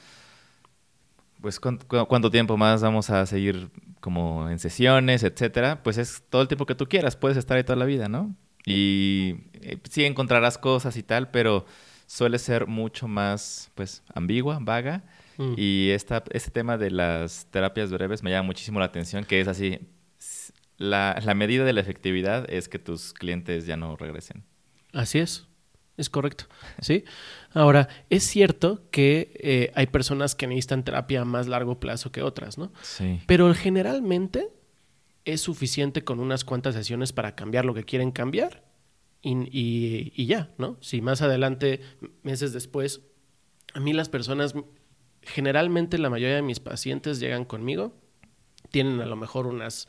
pues 1.44 1.60
¿cuán- 1.60 1.78
cu- 1.78 2.06
cuánto 2.08 2.32
tiempo 2.32 2.56
más 2.58 2.82
vamos 2.82 3.10
a 3.12 3.26
seguir 3.28 3.70
como 4.00 4.50
en 4.50 4.58
sesiones, 4.60 5.24
etcétera, 5.24 5.84
pues 5.84 5.98
es 6.00 6.24
todo 6.30 6.42
el 6.42 6.48
tiempo 6.48 6.66
que 6.66 6.74
tú 6.74 6.88
quieras, 6.88 7.16
puedes 7.16 7.38
estar 7.38 7.58
ahí 7.58 7.64
toda 7.64 7.76
la 7.76 7.86
vida, 7.86 8.08
¿no? 8.10 8.36
Y 8.66 9.36
eh, 9.62 9.78
sí 9.90 10.06
encontrarás 10.06 10.58
cosas 10.58 10.96
y 10.98 11.04
tal, 11.04 11.30
pero 11.32 11.66
suele 12.08 12.40
ser 12.40 12.66
mucho 12.66 13.08
más, 13.08 13.70
pues, 13.76 14.02
ambigua, 14.16 14.58
vaga. 14.62 15.04
Mm. 15.38 15.54
Y 15.58 15.90
esta, 15.90 16.24
este 16.32 16.50
tema 16.52 16.78
de 16.78 16.92
las 16.92 17.46
terapias 17.52 17.92
breves 17.92 18.24
me 18.24 18.30
llama 18.32 18.48
muchísimo 18.48 18.80
la 18.80 18.86
atención, 18.86 19.26
que 19.26 19.42
es 19.42 19.48
así, 19.50 19.80
la, 20.78 21.20
la 21.24 21.34
medida 21.34 21.66
de 21.66 21.74
la 21.74 21.82
efectividad 21.82 22.50
es 22.50 22.70
que 22.70 22.80
tus 22.80 23.14
clientes 23.14 23.66
ya 23.66 23.76
no 23.78 23.96
regresen. 23.98 24.44
Así 24.94 25.20
es, 25.20 25.46
es 25.98 26.10
correcto. 26.10 26.46
¿sí? 26.82 27.04
Ahora, 27.52 27.88
es 28.10 28.24
cierto 28.24 28.84
que 28.92 29.32
eh, 29.40 29.72
hay 29.76 29.88
personas 29.88 30.36
que 30.36 30.48
necesitan 30.48 30.84
terapia 30.84 31.22
a 31.22 31.26
más 31.26 31.48
largo 31.48 31.80
plazo 31.80 32.12
que 32.12 32.22
otras, 32.24 32.58
¿no? 32.58 32.72
Sí. 32.82 33.22
Pero 33.28 33.54
generalmente 33.54 34.50
es 35.26 35.42
suficiente 35.42 36.04
con 36.04 36.20
unas 36.20 36.44
cuantas 36.44 36.76
sesiones 36.76 37.14
para 37.14 37.36
cambiar 37.36 37.64
lo 37.66 37.74
que 37.74 37.84
quieren 37.84 38.12
cambiar 38.12 38.64
y, 39.22 39.32
y- 39.58 40.12
y 40.16 40.26
ya, 40.26 40.52
¿no? 40.58 40.78
Si 40.82 41.00
más 41.02 41.22
adelante, 41.22 41.80
meses 42.24 42.52
después, 42.54 43.02
a 43.74 43.80
mí 43.80 43.94
las 43.94 44.10
personas, 44.10 44.54
generalmente 45.22 45.98
la 45.98 46.10
mayoría 46.10 46.36
de 46.36 46.42
mis 46.42 46.60
pacientes 46.60 47.20
llegan 47.20 47.46
conmigo, 47.46 47.96
tienen 48.72 49.00
a 49.00 49.06
lo 49.06 49.16
mejor 49.16 49.48
unas 49.48 49.88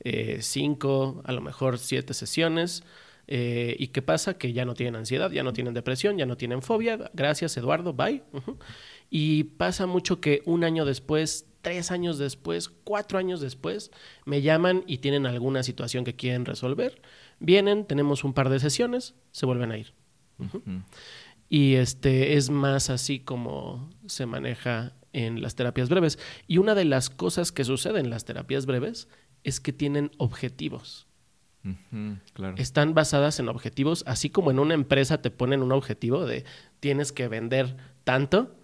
eh, 0.00 0.38
cinco, 0.40 1.22
a 1.24 1.32
lo 1.32 1.40
mejor 1.42 1.78
siete 1.78 2.14
sesiones. 2.14 2.82
Eh, 3.28 3.76
¿Y 3.78 3.88
qué 3.88 4.02
pasa? 4.02 4.34
Que 4.34 4.52
ya 4.52 4.64
no 4.64 4.74
tienen 4.74 4.96
ansiedad, 4.96 5.30
ya 5.30 5.42
no 5.42 5.52
tienen 5.52 5.74
depresión, 5.74 6.18
ya 6.18 6.26
no 6.26 6.36
tienen 6.36 6.62
fobia. 6.62 7.10
Gracias, 7.14 7.56
Eduardo, 7.56 7.92
bye. 7.92 8.22
Y 9.10 9.44
pasa 9.44 9.86
mucho 9.86 10.20
que 10.20 10.42
un 10.44 10.64
año 10.64 10.84
después, 10.84 11.46
tres 11.60 11.90
años 11.90 12.18
después, 12.18 12.68
cuatro 12.68 13.18
años 13.18 13.40
después, 13.40 13.90
me 14.24 14.42
llaman 14.42 14.84
y 14.86 14.98
tienen 14.98 15.26
alguna 15.26 15.62
situación 15.62 16.04
que 16.04 16.16
quieren 16.16 16.44
resolver. 16.44 17.00
Vienen, 17.38 17.86
tenemos 17.86 18.24
un 18.24 18.34
par 18.34 18.48
de 18.48 18.58
sesiones, 18.58 19.14
se 19.30 19.46
vuelven 19.46 19.72
a 19.72 19.78
ir. 19.78 19.94
Y 21.48 21.74
este 21.74 22.36
es 22.36 22.50
más 22.50 22.90
así 22.90 23.20
como 23.20 23.90
se 24.06 24.26
maneja 24.26 24.94
en 25.12 25.42
las 25.42 25.54
terapias 25.54 25.88
breves. 25.88 26.18
Y 26.46 26.58
una 26.58 26.74
de 26.74 26.84
las 26.84 27.10
cosas 27.10 27.52
que 27.52 27.64
sucede 27.64 28.00
en 28.00 28.10
las 28.10 28.24
terapias 28.24 28.66
breves 28.66 29.08
es 29.44 29.60
que 29.60 29.72
tienen 29.72 30.10
objetivos. 30.16 31.06
Claro. 32.32 32.56
Están 32.58 32.94
basadas 32.94 33.38
en 33.38 33.48
objetivos, 33.48 34.02
así 34.06 34.30
como 34.30 34.50
en 34.50 34.58
una 34.58 34.74
empresa 34.74 35.22
te 35.22 35.30
ponen 35.30 35.62
un 35.62 35.72
objetivo 35.72 36.26
de 36.26 36.44
tienes 36.80 37.12
que 37.12 37.28
vender 37.28 37.76
tanto 38.04 38.56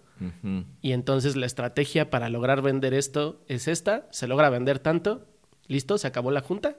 y 0.81 0.91
entonces 0.91 1.35
la 1.35 1.45
estrategia 1.45 2.09
para 2.09 2.29
lograr 2.29 2.61
vender 2.61 2.93
esto 2.93 3.41
es 3.47 3.67
esta, 3.67 4.07
se 4.11 4.27
logra 4.27 4.49
vender 4.49 4.79
tanto, 4.79 5.27
listo, 5.67 5.97
se 5.97 6.07
acabó 6.07 6.31
la 6.31 6.41
junta. 6.41 6.77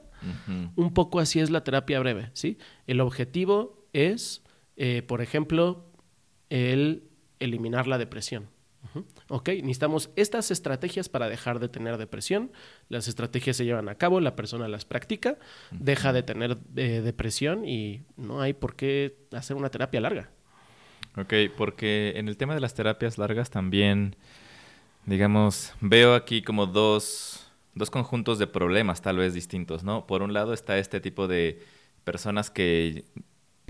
Un 0.75 0.93
poco 0.93 1.19
así 1.19 1.39
es 1.39 1.49
la 1.49 1.63
terapia 1.63 1.99
breve, 1.99 2.29
¿sí? 2.33 2.59
El 2.85 3.01
objetivo 3.01 3.87
es, 3.93 4.43
eh, 4.75 5.01
por 5.01 5.21
ejemplo, 5.21 5.91
el 6.49 7.09
eliminar 7.39 7.87
la 7.87 7.97
depresión. 7.97 8.49
Ok, 9.29 9.49
necesitamos 9.49 10.09
estas 10.15 10.51
estrategias 10.51 11.09
para 11.09 11.29
dejar 11.29 11.59
de 11.59 11.69
tener 11.69 11.97
depresión. 11.97 12.51
Las 12.89 13.07
estrategias 13.07 13.57
se 13.57 13.65
llevan 13.65 13.89
a 13.89 13.95
cabo, 13.95 14.19
la 14.19 14.35
persona 14.35 14.67
las 14.67 14.85
practica, 14.85 15.37
deja 15.71 16.13
de 16.13 16.23
tener 16.23 16.57
eh, 16.75 17.01
depresión 17.01 17.67
y 17.67 18.01
no 18.17 18.41
hay 18.41 18.53
por 18.53 18.75
qué 18.75 19.15
hacer 19.31 19.55
una 19.55 19.69
terapia 19.69 20.01
larga. 20.01 20.29
Ok, 21.17 21.33
porque 21.57 22.13
en 22.15 22.27
el 22.27 22.37
tema 22.37 22.53
de 22.53 22.61
las 22.61 22.73
terapias 22.73 23.17
largas 23.17 23.49
también, 23.49 24.15
digamos, 25.05 25.73
veo 25.81 26.15
aquí 26.15 26.41
como 26.41 26.67
dos, 26.67 27.47
dos 27.75 27.89
conjuntos 27.89 28.39
de 28.39 28.47
problemas 28.47 29.01
tal 29.01 29.17
vez 29.17 29.33
distintos, 29.33 29.83
¿no? 29.83 30.07
Por 30.07 30.21
un 30.21 30.33
lado 30.33 30.53
está 30.53 30.77
este 30.77 31.01
tipo 31.01 31.27
de 31.27 31.61
personas 32.03 32.49
que 32.49 33.05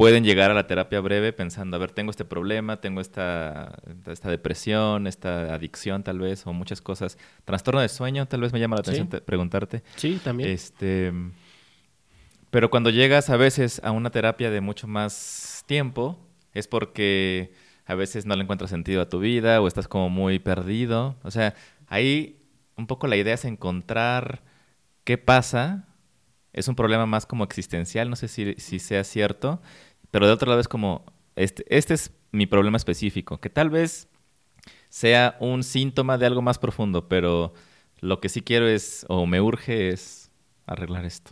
pueden 0.02 0.24
llegar 0.24 0.50
a 0.50 0.54
la 0.56 0.66
terapia 0.66 1.00
breve 1.00 1.32
pensando, 1.32 1.78
a 1.78 1.80
ver, 1.80 1.92
tengo 1.92 2.10
este 2.10 2.26
problema, 2.26 2.82
tengo 2.82 3.02
esta, 3.02 3.78
esta 4.08 4.30
depresión, 4.30 5.06
esta 5.06 5.54
adicción 5.54 6.02
tal 6.04 6.18
vez, 6.20 6.48
o 6.48 6.54
muchas 6.54 6.82
cosas. 6.82 7.18
Trastorno 7.46 7.82
de 7.82 7.88
sueño, 7.90 8.26
tal 8.28 8.42
vez 8.42 8.52
me 8.52 8.60
llama 8.60 8.76
la 8.78 8.82
atención 8.82 9.08
te- 9.10 9.22
preguntarte. 9.22 9.84
Sí, 9.98 10.18
también. 10.24 10.50
Este, 10.50 11.14
pero 12.50 12.70
cuando 12.70 12.90
llegas 12.90 13.30
a 13.30 13.38
veces 13.38 13.80
a 13.84 13.92
una 13.92 14.10
terapia 14.10 14.50
de 14.50 14.60
mucho 14.60 14.88
más 14.88 15.64
tiempo, 15.68 16.20
es 16.54 16.68
porque 16.68 17.54
a 17.86 17.96
veces 17.96 18.26
no 18.26 18.36
le 18.36 18.44
encuentras 18.44 18.70
sentido 18.72 19.02
a 19.02 19.10
tu 19.10 19.20
vida 19.20 19.62
o 19.62 19.68
estás 19.68 19.88
como 19.88 20.10
muy 20.10 20.40
perdido. 20.40 21.16
O 21.24 21.32
sea, 21.32 21.54
ahí 21.88 22.42
un 22.76 22.88
poco 22.88 23.08
la 23.08 23.16
idea 23.18 23.36
es 23.36 23.46
encontrar 23.46 24.42
qué 25.04 25.18
pasa. 25.18 25.88
Es 26.54 26.68
un 26.68 26.76
problema 26.76 27.06
más 27.06 27.26
como 27.26 27.46
existencial, 27.46 28.10
no 28.10 28.18
sé 28.18 28.28
si, 28.28 28.56
si 28.58 28.80
sea 28.80 29.06
cierto, 29.06 29.62
pero 30.12 30.28
de 30.28 30.34
otro 30.34 30.50
lado 30.50 30.62
es 30.62 30.68
como, 30.68 31.06
este, 31.36 31.66
este 31.76 31.94
es 31.94 32.12
mi 32.32 32.46
problema 32.46 32.78
específico, 32.78 33.40
que 33.40 33.50
tal 33.50 33.70
vez 33.70 34.08
sea 34.90 35.38
un 35.40 35.64
síntoma 35.64 36.18
de 36.18 36.26
algo 36.26 36.42
más 36.42 36.60
profundo, 36.60 37.08
pero 37.08 37.54
lo 38.00 38.20
que 38.20 38.30
sí 38.30 38.42
quiero 38.42 38.68
es, 38.68 39.06
o 39.10 39.26
me 39.26 39.42
urge 39.42 39.90
es 39.90 40.32
arreglar 40.66 41.06
esto. 41.06 41.32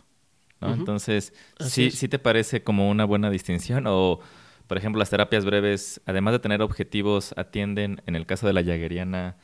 Entonces, 0.62 1.32
Así 1.58 1.70
¿sí, 1.70 1.86
es. 1.86 1.94
¿sí 1.94 2.08
te 2.08 2.18
parece 2.18 2.62
como 2.62 2.90
una 2.90 3.06
buena 3.06 3.30
distinción? 3.30 3.84
O, 3.86 4.20
por 4.66 4.76
ejemplo, 4.76 4.98
las 4.98 5.08
terapias 5.08 5.46
breves, 5.46 6.02
además 6.04 6.32
de 6.32 6.38
tener 6.38 6.60
objetivos, 6.60 7.32
atienden, 7.38 8.02
en 8.06 8.14
el 8.14 8.26
caso 8.26 8.46
de 8.46 8.52
la 8.52 8.62
Jaggeriana, 8.62 9.38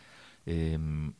em, 0.45 1.14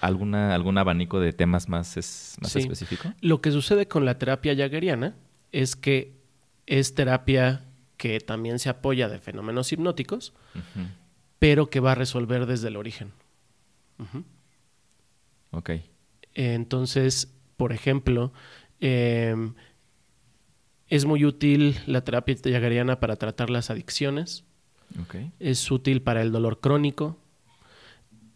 alguna, 0.00 0.54
algún 0.54 0.78
abanico 0.78 1.18
de 1.20 1.32
temas 1.32 1.68
más, 1.68 1.96
es, 1.96 2.36
más 2.40 2.52
Sí. 2.52 2.60
específico? 2.60 3.12
Lo 3.20 3.40
que 3.40 3.50
sucede 3.50 3.88
con 3.88 4.04
la 4.04 4.18
terapia 4.18 4.54
jaggeriana 4.56 5.16
es 5.52 5.74
que 5.76 6.17
es 6.68 6.94
terapia 6.94 7.64
que 7.96 8.20
también 8.20 8.58
se 8.58 8.68
apoya 8.68 9.08
de 9.08 9.18
fenómenos 9.18 9.72
hipnóticos, 9.72 10.32
pero 11.38 11.68
que 11.70 11.80
va 11.80 11.92
a 11.92 11.94
resolver 11.96 12.46
desde 12.46 12.68
el 12.68 12.76
origen. 12.76 13.12
Ok. 15.50 15.70
Entonces, 16.34 17.32
por 17.56 17.72
ejemplo, 17.72 18.32
em, 18.80 19.54
es 20.88 21.04
muy 21.04 21.24
útil 21.24 21.76
la 21.86 22.04
terapia 22.04 22.36
jaggeriana 22.42 23.00
para 23.00 23.16
tratar 23.16 23.50
las 23.50 23.70
adicciones, 23.70 24.44
Ok. 25.02 25.16
es 25.40 25.70
útil 25.70 26.00
para 26.02 26.22
el 26.22 26.32
dolor 26.32 26.60
crónico 26.60 27.18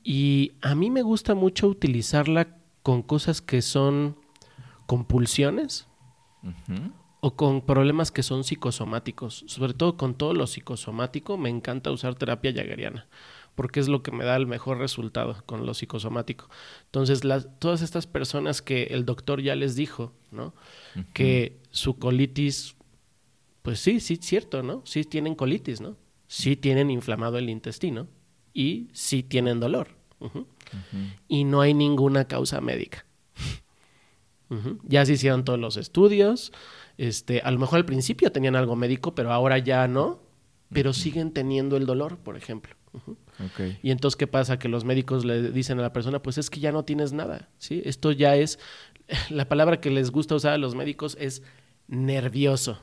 y 0.05 0.53
a 0.61 0.75
mí 0.75 0.91
me 0.91 1.03
gusta 1.03 1.35
mucho 1.35 1.69
utilizarla 1.69 2.57
con 2.83 3.03
cosas 3.03 3.41
que 3.41 3.63
son 3.63 4.17
compulsiones 4.87 5.87
Ujú. 6.43 6.93
O 7.25 7.37
con 7.37 7.65
problemas 7.65 8.11
que 8.11 8.25
son 8.25 8.43
psicosomáticos. 8.43 9.45
Sobre 9.47 9.75
todo 9.75 9.97
con 9.97 10.15
todo 10.15 10.35
lo 10.35 10.47
psicosomático, 10.47 11.39
me 11.39 11.51
encanta 11.51 11.93
usar 11.93 12.17
terapia 12.17 12.53
jaggeriana 12.53 13.07
porque 13.55 13.81
es 13.81 13.89
lo 13.89 14.03
que 14.03 14.13
me 14.13 14.25
da 14.25 14.37
el 14.37 14.47
mejor 14.47 14.79
resultado 14.79 15.43
con 15.47 15.67
lo 15.67 15.75
psicosomático. 15.75 16.49
Entonces, 16.87 17.25
las, 17.25 17.49
todas 17.59 17.83
estas 17.83 18.07
personas 18.07 18.63
que 18.63 18.85
el 18.85 19.05
doctor 19.05 19.43
ya 19.43 19.55
les 19.55 19.77
dijo, 19.77 20.13
¿no? 20.31 20.55
Que 21.13 21.61
su 21.71 21.99
colitis, 21.99 22.77
pues 23.63 23.79
sí, 23.79 24.01
sí, 24.01 24.17
cierto, 24.17 24.63
¿no? 24.63 24.83
Sí 24.85 25.05
tienen 25.05 25.35
colitis, 25.35 25.81
¿no? 25.81 25.97
Sí 26.29 26.57
tienen 26.57 26.91
inflamado 26.91 27.37
el 27.39 27.51
intestino 27.51 28.09
y 28.55 28.89
sí 28.93 29.23
tienen 29.23 29.61
dolor. 29.61 29.89
Y 31.29 31.45
no 31.45 31.61
hay 31.61 31.75
ninguna 31.75 32.27
causa 32.27 32.61
médica. 32.61 33.05
Ya 34.83 35.07
se 35.07 35.15
hicieron 35.15 35.47
todos 35.47 35.59
los 35.59 35.79
estudios. 35.79 36.53
Este, 36.99 37.41
a 37.41 37.51
lo 37.51 37.59
mejor 37.59 37.79
al 37.79 37.85
principio 37.85 38.33
tenían 38.33 38.57
algo 38.57 38.77
médico, 38.77 39.15
pero 39.15 39.33
ahora 39.33 39.59
ya 39.59 39.87
no. 39.89 40.21
Pero 40.73 40.95
siguen 40.95 41.33
teniendo 41.33 41.77
el 41.77 41.85
dolor, 41.85 42.19
por 42.19 42.37
ejemplo. 42.37 42.75
Y 43.83 43.91
entonces, 43.91 44.17
¿qué 44.17 44.27
pasa? 44.27 44.59
Que 44.59 44.69
los 44.69 44.85
médicos 44.85 45.25
le 45.25 45.51
dicen 45.51 45.79
a 45.79 45.83
la 45.83 45.93
persona, 45.93 46.23
pues 46.23 46.39
es 46.39 46.51
que 46.51 46.61
ya 46.61 46.73
no 46.73 46.85
tienes 46.85 47.13
nada, 47.13 47.49
¿sí? 47.59 47.83
Esto 47.85 48.13
ya 48.13 48.37
es, 48.37 48.59
la 49.31 49.49
palabra 49.49 49.81
que 49.81 49.91
les 49.91 50.11
gusta 50.11 50.35
usar 50.35 50.53
a 50.53 50.59
los 50.59 50.75
médicos 50.75 51.17
es 51.21 51.43
nervioso. 51.89 52.81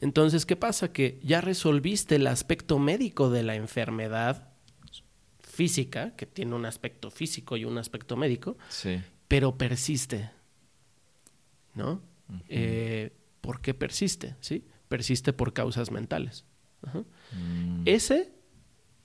Entonces, 0.00 0.46
¿qué 0.46 0.56
pasa? 0.56 0.92
Que 0.92 1.18
ya 1.22 1.40
resolviste 1.40 2.16
el 2.16 2.26
aspecto 2.26 2.78
médico 2.78 3.30
de 3.30 3.42
la 3.42 3.56
enfermedad 3.56 4.48
física, 5.40 6.14
que 6.14 6.26
tiene 6.26 6.54
un 6.54 6.64
aspecto 6.64 7.10
físico 7.10 7.56
y 7.56 7.64
un 7.64 7.78
aspecto 7.78 8.16
médico, 8.16 8.56
pero 9.26 9.58
persiste, 9.58 10.30
¿no? 11.78 12.02
Eh, 12.48 13.12
¿Por 13.40 13.62
qué 13.62 13.72
persiste? 13.72 14.36
¿Sí? 14.40 14.64
Persiste 14.88 15.32
por 15.32 15.54
causas 15.54 15.90
mentales. 15.90 16.44
Mm. 17.32 17.82
Ese 17.86 18.30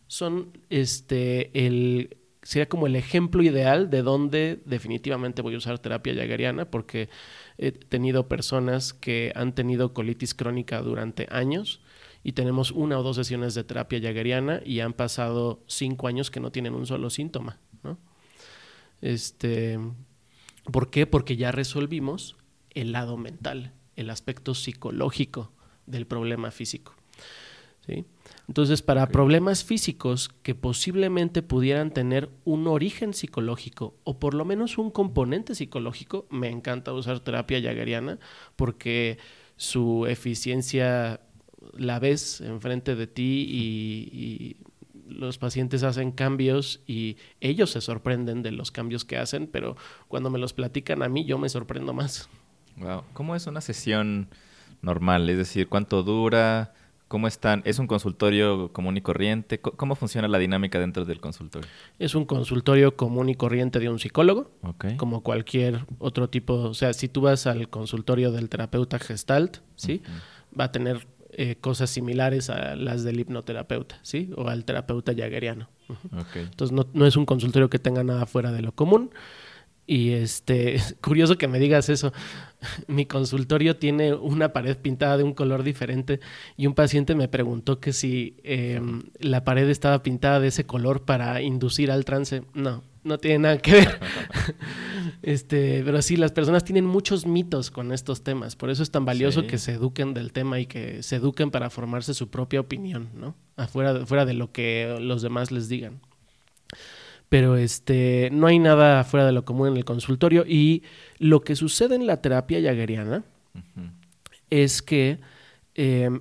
son 0.07 0.57
este 0.69 1.65
el 1.65 2.17
sería 2.41 2.67
como 2.67 2.87
el 2.87 2.97
ejemplo 2.97 3.41
ideal 3.41 3.89
de 3.89 4.01
donde 4.01 4.61
definitivamente 4.65 5.41
voy 5.41 5.55
a 5.55 5.57
usar 5.57 5.79
terapia 5.79 6.13
jaggeriana 6.13 6.69
porque 6.69 7.09
he 7.57 7.71
tenido 7.71 8.27
personas 8.27 8.93
que 8.93 9.31
han 9.33 9.55
tenido 9.55 9.93
colitis 9.93 10.33
crónica 10.33 10.81
durante 10.81 11.27
años 11.31 11.81
y 12.21 12.33
tenemos 12.33 12.71
una 12.71 12.99
o 12.99 13.03
dos 13.03 13.15
sesiones 13.15 13.53
de 13.53 13.63
terapia 13.63 14.01
jaggeriana 14.01 14.61
y 14.65 14.81
han 14.81 14.93
pasado 14.93 15.63
cinco 15.67 16.07
años 16.07 16.29
que 16.29 16.41
no 16.41 16.51
tienen 16.51 16.73
un 16.73 16.85
solo 16.85 17.09
síntoma, 17.09 17.59
Este, 19.01 19.79
¿Por 20.71 20.89
qué? 20.89 21.05
Porque 21.05 21.35
ya 21.35 21.51
resolvimos 21.51 22.37
el 22.73 22.91
lado 22.91 23.17
mental, 23.17 23.73
el 23.95 24.09
aspecto 24.09 24.55
psicológico 24.55 25.51
del 25.85 26.07
problema 26.07 26.51
físico. 26.51 26.95
Entonces, 28.47 28.81
para 28.81 29.07
problemas 29.07 29.63
físicos 29.63 30.29
que 30.41 30.55
posiblemente 30.55 31.41
pudieran 31.41 31.91
tener 31.91 32.29
un 32.45 32.67
origen 32.67 33.13
psicológico 33.13 33.95
o 34.03 34.19
por 34.19 34.33
lo 34.33 34.45
menos 34.45 34.77
un 34.77 34.89
componente 34.89 35.55
psicológico, 35.55 36.25
me 36.29 36.49
encanta 36.49 36.93
usar 36.93 37.19
terapia 37.19 37.61
jaggeriana 37.61 38.19
porque 38.55 39.17
su 39.57 40.05
eficiencia 40.07 41.21
la 41.73 41.99
ves 41.99 42.41
enfrente 42.41 42.95
de 42.95 43.07
ti 43.07 43.47
y, 43.49 44.57
los 45.05 45.37
pacientes 45.37 45.83
hacen 45.83 46.11
cambios 46.11 46.81
y 46.87 47.17
ellos 47.39 47.71
se 47.71 47.81
sorprenden 47.81 48.41
de 48.41 48.51
los 48.51 48.71
cambios 48.71 49.05
que 49.05 49.17
hacen, 49.17 49.47
pero 49.47 49.75
cuando 50.07 50.31
me 50.31 50.39
los 50.39 50.53
platican 50.53 51.03
a 51.03 51.09
mí 51.09 51.25
yo 51.25 51.37
me 51.37 51.49
sorprendo 51.49 51.93
más. 51.93 52.29
Wow. 52.77 53.03
¿Cómo 53.13 53.35
es 53.35 53.47
una 53.47 53.61
sesión 53.61 54.27
normal? 54.81 55.29
Es 55.29 55.37
decir, 55.37 55.67
¿cuánto 55.67 56.03
dura? 56.03 56.73
¿Cómo 57.07 57.27
están? 57.27 57.61
¿Es 57.65 57.77
un 57.77 57.85
consultorio 57.85 58.73
común 58.73 58.97
y 58.97 59.01
corriente? 59.01 59.59
¿Cómo 59.59 59.95
funciona 59.95 60.27
la 60.27 60.39
dinámica 60.39 60.79
dentro 60.79 61.05
del 61.05 61.21
consultorio? 61.21 61.69
Es 61.99 62.15
un 62.15 62.25
consultorio 62.25 62.95
común 62.95 63.29
y 63.29 63.35
corriente 63.35 63.79
de 63.79 63.89
un 63.89 63.99
psicólogo, 63.99 64.49
como 64.97 65.21
cualquier 65.21 65.85
otro 65.99 66.27
tipo. 66.27 66.55
O 66.55 66.73
sea, 66.73 66.91
si 66.93 67.09
tú 67.09 67.21
vas 67.21 67.45
al 67.45 67.69
consultorio 67.69 68.31
del 68.31 68.49
terapeuta 68.49 68.97
Gestalt, 68.97 69.57
¿sí? 69.75 70.01
Va 70.59 70.65
a 70.65 70.71
tener 70.71 71.05
eh, 71.33 71.55
cosas 71.61 71.91
similares 71.91 72.49
a 72.49 72.75
las 72.75 73.03
del 73.03 73.19
hipnoterapeuta, 73.19 73.99
¿sí? 74.01 74.31
O 74.35 74.47
al 74.47 74.65
terapeuta 74.65 75.13
jaggeriano. 75.15 75.69
Entonces, 76.33 76.71
no, 76.71 76.87
no 76.93 77.05
es 77.05 77.15
un 77.15 77.27
consultorio 77.27 77.69
que 77.69 77.77
tenga 77.77 78.03
nada 78.03 78.25
fuera 78.25 78.51
de 78.51 78.63
lo 78.63 78.71
común. 78.71 79.11
Y 79.85 80.11
este, 80.11 80.81
curioso 81.01 81.37
que 81.37 81.47
me 81.47 81.59
digas 81.59 81.89
eso. 81.89 82.13
Mi 82.87 83.05
consultorio 83.05 83.75
tiene 83.75 84.13
una 84.13 84.53
pared 84.53 84.77
pintada 84.77 85.17
de 85.17 85.23
un 85.23 85.33
color 85.33 85.63
diferente 85.63 86.21
y 86.55 86.67
un 86.67 86.73
paciente 86.73 87.13
me 87.13 87.27
preguntó 87.27 87.81
que 87.81 87.91
si 87.91 88.37
em, 88.43 89.03
la 89.19 89.43
pared 89.43 89.69
estaba 89.69 90.01
pintada 90.01 90.39
de 90.39 90.47
ese 90.47 90.65
color 90.65 91.03
para 91.03 91.41
inducir 91.41 91.91
al 91.91 92.05
trance. 92.05 92.43
No, 92.53 92.81
no 93.03 93.17
tiene 93.17 93.39
nada 93.39 93.57
que 93.57 93.73
ver. 93.73 93.99
este, 95.23 95.83
pero 95.83 96.01
sí, 96.01 96.15
las 96.15 96.31
personas 96.31 96.63
tienen 96.63 96.85
muchos 96.85 97.25
mitos 97.25 97.69
con 97.69 97.91
estos 97.91 98.23
temas. 98.23 98.55
Por 98.55 98.69
eso 98.69 98.81
es 98.81 98.91
tan 98.91 99.03
valioso 99.03 99.45
que 99.45 99.57
se 99.57 99.73
eduquen 99.73 100.13
del 100.13 100.31
tema 100.31 100.61
y 100.61 100.65
que 100.65 101.03
se 101.03 101.17
eduquen 101.17 101.51
para 101.51 101.69
formarse 101.69 102.13
su 102.13 102.29
propia 102.29 102.61
opinión, 102.61 103.09
¿no? 103.13 103.35
Afuera, 103.57 104.05
fuera 104.05 104.25
de 104.25 104.35
lo 104.35 104.53
que 104.53 104.97
los 105.01 105.21
demás 105.21 105.51
les 105.51 105.67
digan 105.67 105.99
pero 107.33 107.57
este, 107.57 108.29
no 108.31 108.45
hay 108.45 108.59
nada 108.59 109.03
fuera 109.03 109.25
de 109.25 109.31
lo 109.31 109.43
común 109.43 109.69
en 109.69 109.77
el 109.77 109.85
consultorio. 109.85 110.45
Y 110.47 110.83
lo 111.17 111.41
que 111.41 111.55
sucede 111.55 111.95
en 111.95 112.05
la 112.05 112.21
terapia 112.21 112.61
jaggeriana 112.61 113.23
es 114.51 114.83
que 114.83 115.19
em, 115.73 116.19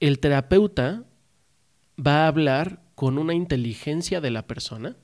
el 0.00 0.18
terapeuta 0.18 1.04
va 1.96 2.24
a 2.24 2.26
hablar 2.26 2.82
con 2.96 3.18
una 3.18 3.34
inteligencia 3.34 4.20
de 4.20 4.32
la 4.32 4.48
persona, 4.48 4.96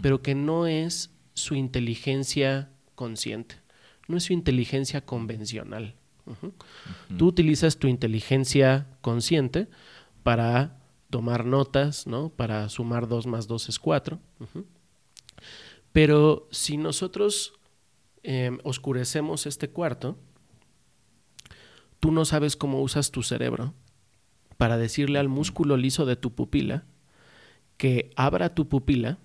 pero 0.00 0.22
que 0.22 0.34
no 0.34 0.66
es 0.66 1.10
su 1.34 1.54
inteligencia 1.54 2.70
consciente, 2.94 3.56
no 4.08 4.16
es 4.16 4.24
su 4.24 4.32
inteligencia 4.32 5.04
convencional. 5.04 5.94
Tú 7.18 7.26
utilizas 7.26 7.76
tu 7.76 7.86
inteligencia 7.86 8.86
consciente 9.02 9.68
para 10.22 10.78
tomar 11.12 11.44
notas, 11.44 12.06
¿no? 12.06 12.30
Para 12.30 12.70
sumar 12.70 13.06
2 13.06 13.26
más 13.26 13.46
2 13.46 13.68
es 13.68 13.78
4. 13.78 14.18
Pero 15.92 16.48
si 16.50 16.78
nosotros 16.78 17.52
em, 18.22 18.58
oscurecemos 18.64 19.44
este 19.44 19.68
cuarto, 19.68 20.16
tú 22.00 22.12
no 22.12 22.24
sabes 22.24 22.56
cómo 22.56 22.80
usas 22.80 23.10
tu 23.10 23.22
cerebro 23.22 23.74
para 24.56 24.78
decirle 24.78 25.18
al 25.18 25.28
músculo 25.28 25.76
liso 25.76 26.06
de 26.06 26.16
tu 26.16 26.34
pupila 26.34 26.86
que 27.76 28.10
abra 28.16 28.54
tu 28.54 28.70
pupila 28.70 29.18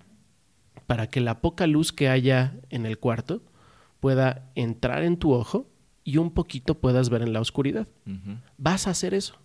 para 0.86 1.08
que 1.08 1.22
la 1.22 1.40
poca 1.40 1.66
luz 1.66 1.92
que 1.92 2.10
haya 2.10 2.60
en 2.68 2.84
el 2.84 2.98
cuarto 2.98 3.42
pueda 3.98 4.50
entrar 4.54 5.04
en 5.04 5.16
tu 5.16 5.32
ojo 5.32 5.70
y 6.04 6.18
un 6.18 6.32
poquito 6.32 6.80
puedas 6.80 7.08
ver 7.08 7.22
en 7.22 7.32
la 7.32 7.40
oscuridad. 7.40 7.88
Vas 8.58 8.86
a 8.86 8.90
hacer 8.90 9.14
eso 9.14 9.38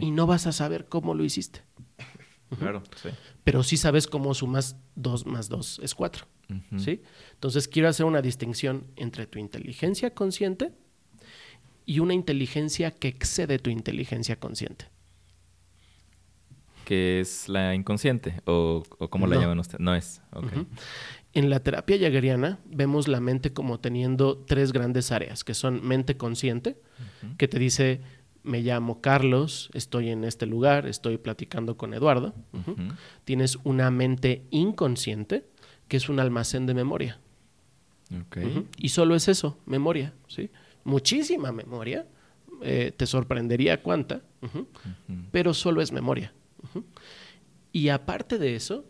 y 0.00 0.10
no 0.10 0.26
vas 0.26 0.46
a 0.46 0.52
saber 0.52 0.86
cómo 0.88 1.14
lo 1.14 1.24
hiciste. 1.24 1.62
Claro, 2.58 2.82
sí. 3.00 3.10
Pero 3.44 3.62
sí 3.62 3.76
sabes 3.76 4.08
cómo 4.08 4.34
sumas 4.34 4.74
2 4.96 5.24
más 5.26 5.48
2 5.48 5.82
es 5.84 5.94
4. 5.94 6.26
¿sí? 6.78 7.00
Entonces 7.34 7.68
quiero 7.68 7.88
hacer 7.88 8.06
una 8.06 8.22
distinción 8.22 8.88
entre 8.96 9.28
tu 9.28 9.38
inteligencia 9.38 10.12
consciente 10.14 10.72
y 11.86 12.00
una 12.00 12.12
inteligencia 12.14 12.90
que 12.90 13.06
excede 13.06 13.60
tu 13.60 13.70
inteligencia 13.70 14.34
consciente. 14.34 14.86
¿Qué 16.84 17.20
es 17.20 17.48
la 17.48 17.74
inconsciente? 17.74 18.40
¿O, 18.46 18.82
cómo 19.10 19.28
la 19.28 19.36
llaman 19.36 19.60
ustedes? 19.60 19.80
No 19.80 19.94
es. 19.94 20.20
En 21.32 21.48
la 21.48 21.60
terapia 21.60 21.96
jaggeriana 22.00 22.58
vemos 22.64 23.06
la 23.06 23.20
mente 23.20 23.52
como 23.52 23.78
teniendo 23.78 24.38
tres 24.38 24.72
grandes 24.72 25.12
áreas, 25.12 25.44
que 25.44 25.54
son 25.54 25.86
mente 25.86 26.16
consciente, 26.16 26.80
que 27.38 27.46
te 27.46 27.60
dice 27.60 28.00
me 28.42 28.62
llamo 28.62 29.00
Carlos, 29.00 29.70
estoy 29.74 30.10
en 30.10 30.24
este 30.24 30.46
lugar, 30.46 30.86
estoy 30.86 31.18
platicando 31.18 31.76
con 31.76 31.94
Eduardo. 31.94 32.34
Tienes 33.24 33.58
una 33.64 33.90
mente 33.90 34.44
inconsciente, 34.50 35.44
que 35.88 35.96
es 35.96 36.08
un 36.08 36.20
almacén 36.20 36.66
de 36.66 36.74
memoria. 36.74 37.20
Y 38.76 38.88
solo 38.88 39.14
es 39.14 39.28
eso, 39.28 39.58
memoria, 39.66 40.14
¿sí? 40.28 40.50
Muchísima 40.84 41.52
memoria. 41.52 42.06
Eh, 42.62 42.92
te 42.94 43.06
sorprendería 43.06 43.82
cuánta, 43.82 44.22
pero 45.30 45.54
solo 45.54 45.80
es 45.80 45.92
memoria. 45.92 46.32
Y 47.72 47.88
aparte 47.88 48.38
de 48.38 48.56
eso, 48.56 48.84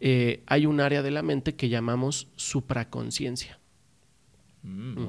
eh, 0.00 0.42
hay 0.46 0.66
un 0.66 0.80
área 0.80 1.02
de 1.02 1.10
la 1.10 1.22
mente 1.22 1.56
que 1.56 1.68
llamamos 1.68 2.28
supraconciencia. 2.36 3.58
Mm, 4.62 5.06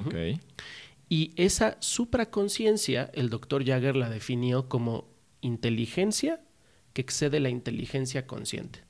y 1.12 1.34
esa 1.36 1.76
supraconciencia, 1.82 3.12
el 3.14 3.30
doctor 3.30 3.66
Jagger 3.66 3.97
la 3.97 4.09
definió 4.09 4.70
como 4.70 5.09
inteligencia 5.41 6.39
que 6.93 7.01
excede 7.01 7.41
la 7.41 7.49
inteligencia 7.49 8.26
consciente. 8.26 8.86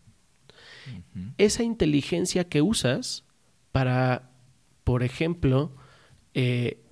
Esa 1.40 1.64
inteligencia 1.64 2.48
que 2.48 2.62
usas 2.62 3.24
para, 3.72 4.30
por 4.84 5.02
ejemplo, 5.02 5.76
eh, 6.36 6.84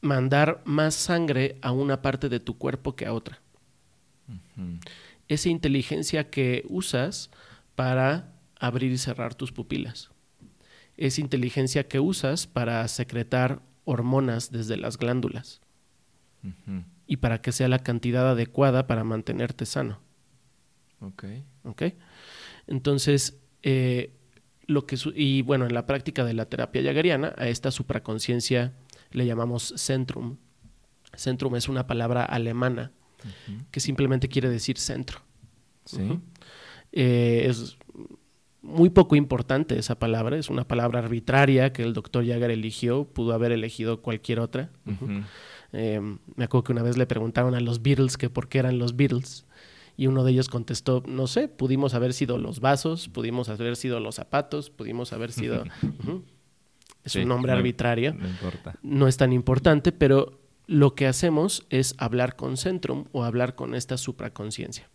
mandar 0.00 0.62
más 0.64 0.94
sangre 0.94 1.58
a 1.62 1.72
una 1.72 2.00
parte 2.00 2.28
de 2.28 2.38
tu 2.38 2.58
cuerpo 2.58 2.94
que 2.94 3.06
a 3.06 3.12
otra. 3.12 3.42
Esa 5.26 5.48
inteligencia 5.48 6.30
que 6.30 6.64
usas 6.68 7.32
para 7.74 8.36
abrir 8.60 8.92
y 8.92 8.98
cerrar 8.98 9.34
tus 9.34 9.50
pupilas. 9.50 10.13
Esa 10.96 11.20
inteligencia 11.20 11.88
que 11.88 12.00
usas 12.00 12.46
para 12.46 12.86
secretar 12.88 13.62
hormonas 13.84 14.50
desde 14.50 14.76
las 14.76 14.98
glándulas. 14.98 15.60
Y 17.06 17.16
para 17.18 17.40
que 17.40 17.52
sea 17.52 17.68
la 17.68 17.78
cantidad 17.78 18.28
adecuada 18.30 18.86
para 18.86 19.04
mantenerte 19.04 19.66
sano. 19.66 20.00
Ok. 21.00 21.24
Ok. 21.64 21.82
Entonces, 22.66 23.38
eh, 23.62 24.12
lo 24.66 24.86
que 24.86 24.96
y 25.14 25.42
bueno, 25.42 25.66
en 25.66 25.74
la 25.74 25.86
práctica 25.86 26.24
de 26.24 26.34
la 26.34 26.46
terapia 26.46 26.82
yagariana, 26.82 27.34
a 27.36 27.48
esta 27.48 27.70
supraconciencia 27.70 28.74
le 29.10 29.26
llamamos 29.26 29.74
centrum. 29.76 30.36
Centrum 31.16 31.56
es 31.56 31.68
una 31.68 31.86
palabra 31.86 32.24
alemana 32.24 32.92
que 33.70 33.80
simplemente 33.80 34.28
quiere 34.28 34.50
decir 34.50 34.78
centro. 34.78 35.20
Sí. 35.84 36.20
Eh, 36.92 37.46
es 37.48 37.76
muy 38.64 38.88
poco 38.88 39.14
importante 39.14 39.78
esa 39.78 39.98
palabra, 39.98 40.38
es 40.38 40.48
una 40.48 40.66
palabra 40.66 41.00
arbitraria 41.00 41.72
que 41.72 41.82
el 41.82 41.92
doctor 41.92 42.26
Jagar 42.26 42.50
eligió, 42.50 43.04
pudo 43.04 43.34
haber 43.34 43.52
elegido 43.52 44.00
cualquier 44.00 44.40
otra. 44.40 44.70
Eh, 45.72 46.00
me 46.34 46.44
acuerdo 46.44 46.64
que 46.64 46.72
una 46.72 46.82
vez 46.82 46.96
le 46.96 47.06
preguntaron 47.06 47.54
a 47.54 47.60
los 47.60 47.82
Beatles 47.82 48.16
que 48.16 48.30
por 48.30 48.48
qué 48.48 48.58
eran 48.58 48.78
los 48.78 48.96
Beatles 48.96 49.44
y 49.96 50.06
uno 50.06 50.24
de 50.24 50.32
ellos 50.32 50.48
contestó, 50.48 51.02
no 51.06 51.26
sé, 51.26 51.48
pudimos 51.48 51.94
haber 51.94 52.14
sido 52.14 52.38
los 52.38 52.60
vasos, 52.60 53.08
pudimos 53.08 53.48
haber 53.48 53.76
sido 53.76 54.00
los 54.00 54.16
zapatos, 54.16 54.70
pudimos 54.70 55.12
haber 55.12 55.30
sido... 55.30 55.64
Es 57.04 57.16
un 57.16 57.28
nombre 57.28 57.52
arbitrario. 57.52 58.14
No 58.14 58.26
importa. 58.26 58.76
No 58.80 59.06
es 59.08 59.18
tan 59.18 59.34
importante, 59.34 59.92
pero 59.92 60.40
lo 60.66 60.94
que 60.94 61.06
hacemos 61.06 61.66
es 61.68 61.94
hablar 61.98 62.34
con 62.34 62.56
Centrum 62.56 63.04
o 63.12 63.24
hablar 63.24 63.56
con 63.56 63.74
esta 63.74 63.98
supraconciencia. 63.98 64.88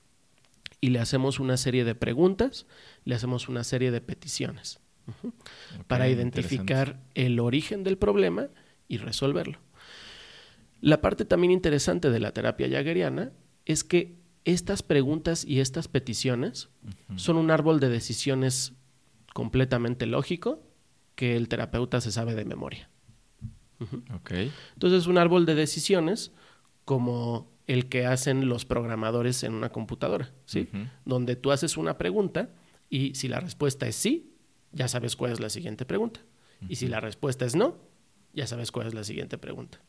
Y 0.82 0.90
le 0.90 1.00
hacemos 1.00 1.40
una 1.40 1.58
serie 1.58 1.84
de 1.84 1.96
preguntas, 1.96 2.66
le 3.04 3.16
hacemos 3.16 3.50
una 3.50 3.64
serie 3.64 3.92
de 3.92 4.02
peticiones 4.02 4.80
para 5.88 6.08
identificar 6.08 7.02
el 7.16 7.40
origen 7.40 7.84
del 7.84 7.98
problema 7.98 8.50
y 8.88 8.98
resolverlo. 8.98 9.60
La 10.82 11.02
parte 11.02 11.26
también 11.26 11.52
interesante 11.52 12.10
de 12.10 12.20
la 12.20 12.34
terapia 12.34 12.70
jageriana 12.70 13.34
es 13.66 13.84
que 13.84 14.18
estas 14.46 14.84
preguntas 14.84 15.44
y 15.46 15.60
estas 15.60 15.88
peticiones 15.88 16.70
son 17.16 17.38
un 17.38 17.52
árbol 17.52 17.80
de 17.80 17.90
decisiones 17.90 18.74
completamente 19.34 20.06
lógico 20.06 20.64
que 21.16 21.36
el 21.36 21.50
terapeuta 21.50 22.00
se 22.02 22.12
sabe 22.12 22.36
de 22.36 22.46
memoria. 22.46 22.90
Entonces, 24.74 25.08
un 25.08 25.18
árbol 25.18 25.46
de 25.46 25.56
decisiones 25.56 26.32
como 26.86 27.52
el 27.70 27.88
que 27.88 28.08
hacen 28.08 28.50
los 28.50 28.66
programadores 28.66 29.44
en 29.44 29.54
una 29.54 29.70
computadora, 29.72 30.34
¿sí? 30.46 30.68
Donde 31.06 31.36
tú 31.36 31.52
haces 31.52 31.78
una 31.78 32.00
pregunta 32.00 32.50
y 32.90 33.14
si 33.14 33.28
la 33.28 33.40
respuesta 33.40 33.86
es 33.88 33.96
sí, 33.96 34.34
ya 34.72 34.88
sabes 34.88 35.16
cuál 35.16 35.34
es 35.34 35.40
la 35.40 35.52
siguiente 35.52 35.86
pregunta. 35.86 36.20
Y 36.68 36.78
si 36.78 36.88
la 36.88 37.00
respuesta 37.00 37.46
es 37.46 37.56
no, 37.56 37.78
ya 38.34 38.48
sabes 38.48 38.72
cuál 38.72 38.88
es 38.88 38.96
la 38.96 39.04
siguiente 39.04 39.38
pregunta. 39.38 39.80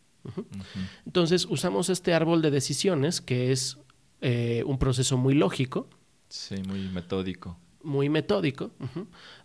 Entonces, 1.06 1.46
usamos 1.46 1.88
este 1.88 2.12
árbol 2.12 2.42
de 2.42 2.50
decisiones 2.50 3.22
que 3.22 3.50
es 3.50 3.78
eh, 4.20 4.62
un 4.66 4.78
proceso 4.78 5.16
muy 5.16 5.32
lógico. 5.32 5.88
Sí, 6.28 6.56
muy 6.68 6.80
metódico. 6.90 7.58
Muy 7.82 8.10
metódico, 8.10 8.72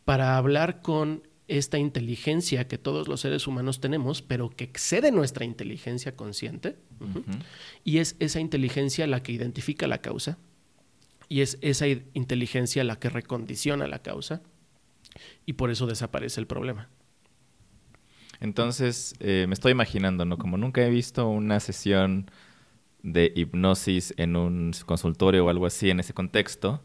para 0.03 0.35
hablar 0.35 0.81
con 0.81 1.23
esta 1.47 1.77
inteligencia 1.77 2.67
que 2.67 2.77
todos 2.77 3.07
los 3.07 3.21
seres 3.21 3.47
humanos 3.47 3.79
tenemos, 3.79 4.21
pero 4.21 4.49
que 4.49 4.65
excede 4.65 5.13
nuestra 5.13 5.45
inteligencia 5.45 6.17
consciente. 6.17 6.77
Y 7.83 7.99
es 7.99 8.15
esa 8.19 8.39
inteligencia 8.39 9.07
la 9.07 9.21
que 9.21 9.31
identifica 9.31 9.87
la 9.87 9.99
causa. 9.99 10.37
Y 11.27 11.41
es 11.41 11.57
esa 11.61 11.87
inteligencia 11.87 12.83
la 12.83 12.99
que 12.99 13.09
recondiciona 13.09 13.87
la 13.87 13.99
causa. 13.99 14.41
Y 15.45 15.53
por 15.53 15.71
eso 15.71 15.87
desaparece 15.87 16.39
el 16.39 16.47
problema. 16.47 16.89
Entonces, 18.39 19.15
eh, 19.19 19.45
me 19.47 19.53
estoy 19.53 19.71
imaginando, 19.71 20.25
¿no? 20.25 20.37
Como 20.37 20.57
nunca 20.57 20.85
he 20.85 20.89
visto 20.89 21.27
una 21.27 21.59
sesión 21.59 22.29
de 23.01 23.31
hipnosis 23.35 24.13
en 24.17 24.35
un 24.35 24.73
consultorio 24.85 25.45
o 25.45 25.49
algo 25.49 25.65
así 25.65 25.89
en 25.89 25.99
ese 25.99 26.13
contexto, 26.13 26.83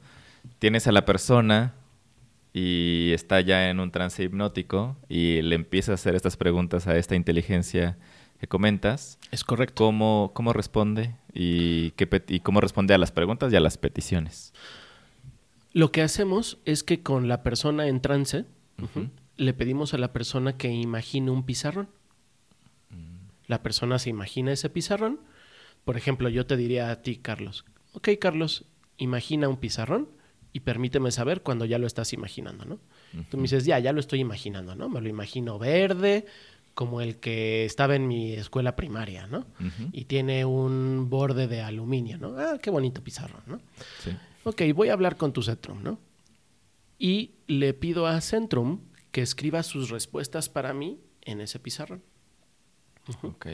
tienes 0.59 0.87
a 0.87 0.93
la 0.93 1.05
persona 1.05 1.75
y 2.53 3.13
está 3.15 3.41
ya 3.41 3.71
en 3.71 3.81
un 3.81 3.91
trance 3.91 4.23
hipnótico 4.23 4.97
y 5.09 5.41
le 5.43 5.55
empieza 5.55 5.93
a 5.93 5.95
hacer 5.95 6.15
estas 6.15 6.37
preguntas 6.37 6.87
a 6.87 6.97
esta 6.97 7.15
inteligencia 7.15 7.97
que 8.41 8.49
comentas. 8.49 9.19
Es 9.31 9.45
correcto. 9.45 9.85
¿Cómo, 9.85 10.33
cómo 10.35 10.53
responde 10.53 11.15
y, 11.33 11.93
qué 11.93 12.09
y 12.29 12.41
cómo 12.41 12.61
responde 12.61 12.95
a 12.95 12.99
las 12.99 13.13
preguntas 13.13 13.53
y 13.53 13.57
a 13.57 13.61
las 13.61 13.79
peticiones? 13.79 14.53
Lo 15.73 15.93
que 15.93 16.03
hacemos 16.03 16.59
es 16.65 16.83
que 16.83 17.03
con 17.03 17.29
la 17.29 17.43
persona 17.43 17.87
en 17.87 18.01
trance 18.01 18.47
le 19.37 19.53
pedimos 19.53 19.95
a 19.95 19.99
la 19.99 20.13
persona 20.13 20.57
que 20.57 20.69
imagine 20.69 21.31
un 21.31 21.45
pizarrón. 21.45 21.89
Mm. 22.91 23.29
La 23.47 23.63
persona 23.63 23.99
se 23.99 24.11
imagina 24.11 24.53
ese 24.53 24.71
pizarrón 24.71 25.21
por 25.85 25.97
ejemplo, 25.97 26.29
yo 26.29 26.47
te 26.47 26.57
diría 26.57 26.91
a 26.91 27.03
ti, 27.03 27.17
Carlos, 27.17 27.65
ok, 27.93 28.11
Carlos, 28.21 28.65
imagina 28.99 29.49
un 29.49 29.57
pizarrón 29.57 30.09
y 30.53 30.61
permíteme 30.61 31.11
saber 31.11 31.43
cuando 31.43 31.65
ya 31.65 31.79
lo 31.79 31.87
estás 31.87 32.13
imaginando, 32.13 32.65
¿no? 32.65 32.81
Tú 33.29 33.37
me 33.37 33.45
dices, 33.45 33.65
ya, 33.65 33.79
ya 33.79 33.93
lo 33.93 34.01
estoy 34.01 34.21
imaginando, 34.21 34.75
¿no? 34.77 34.89
Me 34.89 35.01
lo 35.01 35.09
imagino 35.09 35.59
verde, 35.59 36.27
como 36.75 37.01
el 37.01 37.17
que 37.17 37.65
estaba 37.65 37.97
en 37.97 38.09
mi 38.09 38.33
escuela 38.33 38.77
primaria, 38.77 39.27
¿no? 39.27 39.47
Y 39.93 40.05
tiene 40.05 40.45
un 40.45 41.09
borde 41.11 41.47
de 41.47 41.63
aluminio, 41.63 42.19
¿no? 42.19 42.39
Ah, 42.39 42.59
qué 42.61 42.71
bonito 42.71 43.03
pizarrón, 43.03 43.43
¿no? 43.47 43.61
Sí. 44.03 44.11
Ok, 44.45 44.63
voy 44.75 44.89
a 44.89 44.95
hablar 44.95 45.17
con 45.17 45.33
tu 45.33 45.43
Centrum, 45.43 45.83
¿no? 45.83 45.99
Y 46.99 47.33
le 47.47 47.75
pido 47.75 48.07
a 48.07 48.21
Centrum 48.21 48.81
que 49.13 49.23
escriba 49.23 49.63
sus 49.63 49.91
respuestas 49.91 50.49
para 50.49 50.73
mí 50.73 51.01
en 51.23 51.41
ese 51.41 51.59
pizarrón. 51.59 52.03
Ok. 53.23 53.47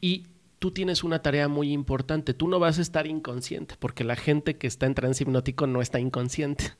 Y 0.00 0.26
tú 0.58 0.70
tienes 0.70 1.04
una 1.04 1.20
tarea 1.20 1.48
muy 1.48 1.72
importante. 1.72 2.34
Tú 2.34 2.48
no 2.48 2.58
vas 2.58 2.78
a 2.78 2.82
estar 2.82 3.06
inconsciente, 3.06 3.76
porque 3.78 4.02
la 4.04 4.16
gente 4.16 4.56
que 4.56 4.66
está 4.66 4.86
en 4.86 4.94
trance 4.94 5.22
hipnótico 5.22 5.66
no 5.66 5.82
está 5.82 6.00
inconsciente, 6.00 6.72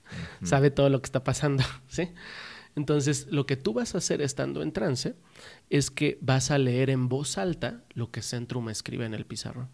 sabe 0.42 0.70
todo 0.70 0.88
lo 0.88 1.00
que 1.00 1.07
está 1.07 1.22
pasando, 1.22 1.62
¿sí? 1.88 2.09
Entonces, 2.76 3.28
lo 3.30 3.46
que 3.46 3.56
tú 3.56 3.72
vas 3.72 3.94
a 3.94 3.98
hacer 3.98 4.20
estando 4.20 4.62
en 4.62 4.72
trance 4.72 5.14
es 5.70 5.90
que 5.90 6.18
vas 6.20 6.50
a 6.50 6.58
leer 6.58 6.90
en 6.90 7.08
voz 7.08 7.38
alta 7.38 7.84
lo 7.94 8.10
que 8.10 8.22
Centrum 8.22 8.68
escribe 8.68 9.06
en 9.06 9.14
el 9.14 9.26
pizarrón. 9.26 9.68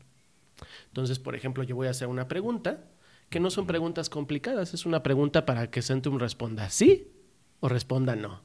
Entonces, 0.89 1.19
por 1.19 1.35
ejemplo, 1.35 1.63
yo 1.63 1.77
voy 1.77 1.87
a 1.87 1.91
hacer 1.91 2.09
una 2.09 2.29
pregunta, 2.29 2.85
que 3.31 3.41
no 3.41 3.51
son 3.51 3.67
preguntas 3.67 4.11
complicadas, 4.11 4.75
es 4.75 4.85
una 4.85 5.03
pregunta 5.03 5.47
para 5.47 5.71
que 5.71 5.83
Centrum 5.83 6.19
responda 6.19 6.69
sí 6.69 7.09
o 7.61 7.69
responda 7.69 8.17
no, 8.17 8.43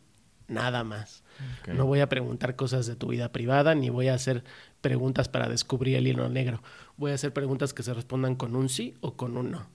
nada 0.47 0.83
más. 0.83 1.23
No 1.67 1.85
voy 1.85 1.99
a 1.99 2.07
preguntar 2.07 2.55
cosas 2.55 2.85
de 2.85 2.95
tu 2.95 3.07
vida 3.07 3.31
privada, 3.31 3.75
ni 3.75 3.89
voy 3.89 4.07
a 4.07 4.13
hacer 4.13 4.43
preguntas 4.81 5.27
para 5.27 5.49
descubrir 5.49 5.95
el 5.95 6.07
hilo 6.07 6.29
negro. 6.29 6.61
Voy 6.97 7.11
a 7.11 7.15
hacer 7.15 7.33
preguntas 7.33 7.73
que 7.73 7.83
se 7.83 7.93
respondan 7.93 8.35
con 8.35 8.55
un 8.55 8.69
sí 8.69 8.93
o 9.01 9.17
con 9.17 9.35
un 9.37 9.51
no. 9.51 9.67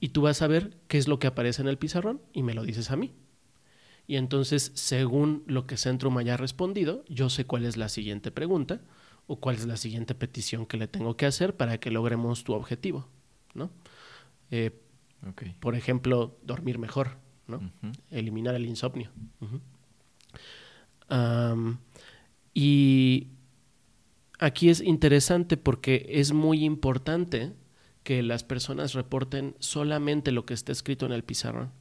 Y 0.00 0.10
tú 0.10 0.22
vas 0.22 0.42
a 0.42 0.46
ver 0.46 0.76
qué 0.88 0.98
es 0.98 1.08
lo 1.08 1.18
que 1.18 1.26
aparece 1.26 1.62
en 1.62 1.68
el 1.68 1.78
pizarrón 1.78 2.20
y 2.32 2.42
me 2.42 2.54
lo 2.54 2.64
dices 2.64 2.90
a 2.90 2.96
mí. 2.96 3.12
Y 4.12 4.18
entonces, 4.18 4.72
según 4.74 5.42
lo 5.46 5.66
que 5.66 5.78
Centrum 5.78 6.18
haya 6.18 6.36
respondido, 6.36 7.02
yo 7.08 7.30
sé 7.30 7.46
cuál 7.46 7.64
es 7.64 7.78
la 7.78 7.88
siguiente 7.88 8.30
pregunta 8.30 8.82
o 9.26 9.40
cuál 9.40 9.56
es 9.56 9.64
la 9.64 9.78
siguiente 9.78 10.14
petición 10.14 10.66
que 10.66 10.76
le 10.76 10.86
tengo 10.86 11.16
que 11.16 11.24
hacer 11.24 11.56
para 11.56 11.80
que 11.80 11.90
logremos 11.90 12.44
tu 12.44 12.52
objetivo, 12.52 13.08
¿no? 13.54 13.70
Eh, 14.50 14.78
por 15.60 15.76
ejemplo, 15.76 16.36
dormir 16.42 16.78
mejor, 16.78 17.16
¿no? 17.46 17.72
Eliminar 18.10 18.54
el 18.54 18.66
insomnio 18.66 19.10
y 22.52 23.28
aquí 24.38 24.68
es 24.68 24.82
interesante 24.82 25.56
porque 25.56 26.04
es 26.10 26.34
muy 26.34 26.66
importante 26.66 27.54
que 28.02 28.22
las 28.22 28.44
personas 28.44 28.92
reporten 28.92 29.56
solamente 29.58 30.32
lo 30.32 30.44
que 30.44 30.52
está 30.52 30.70
escrito 30.70 31.06
en 31.06 31.12
el 31.12 31.24
pizarrón. 31.24 31.72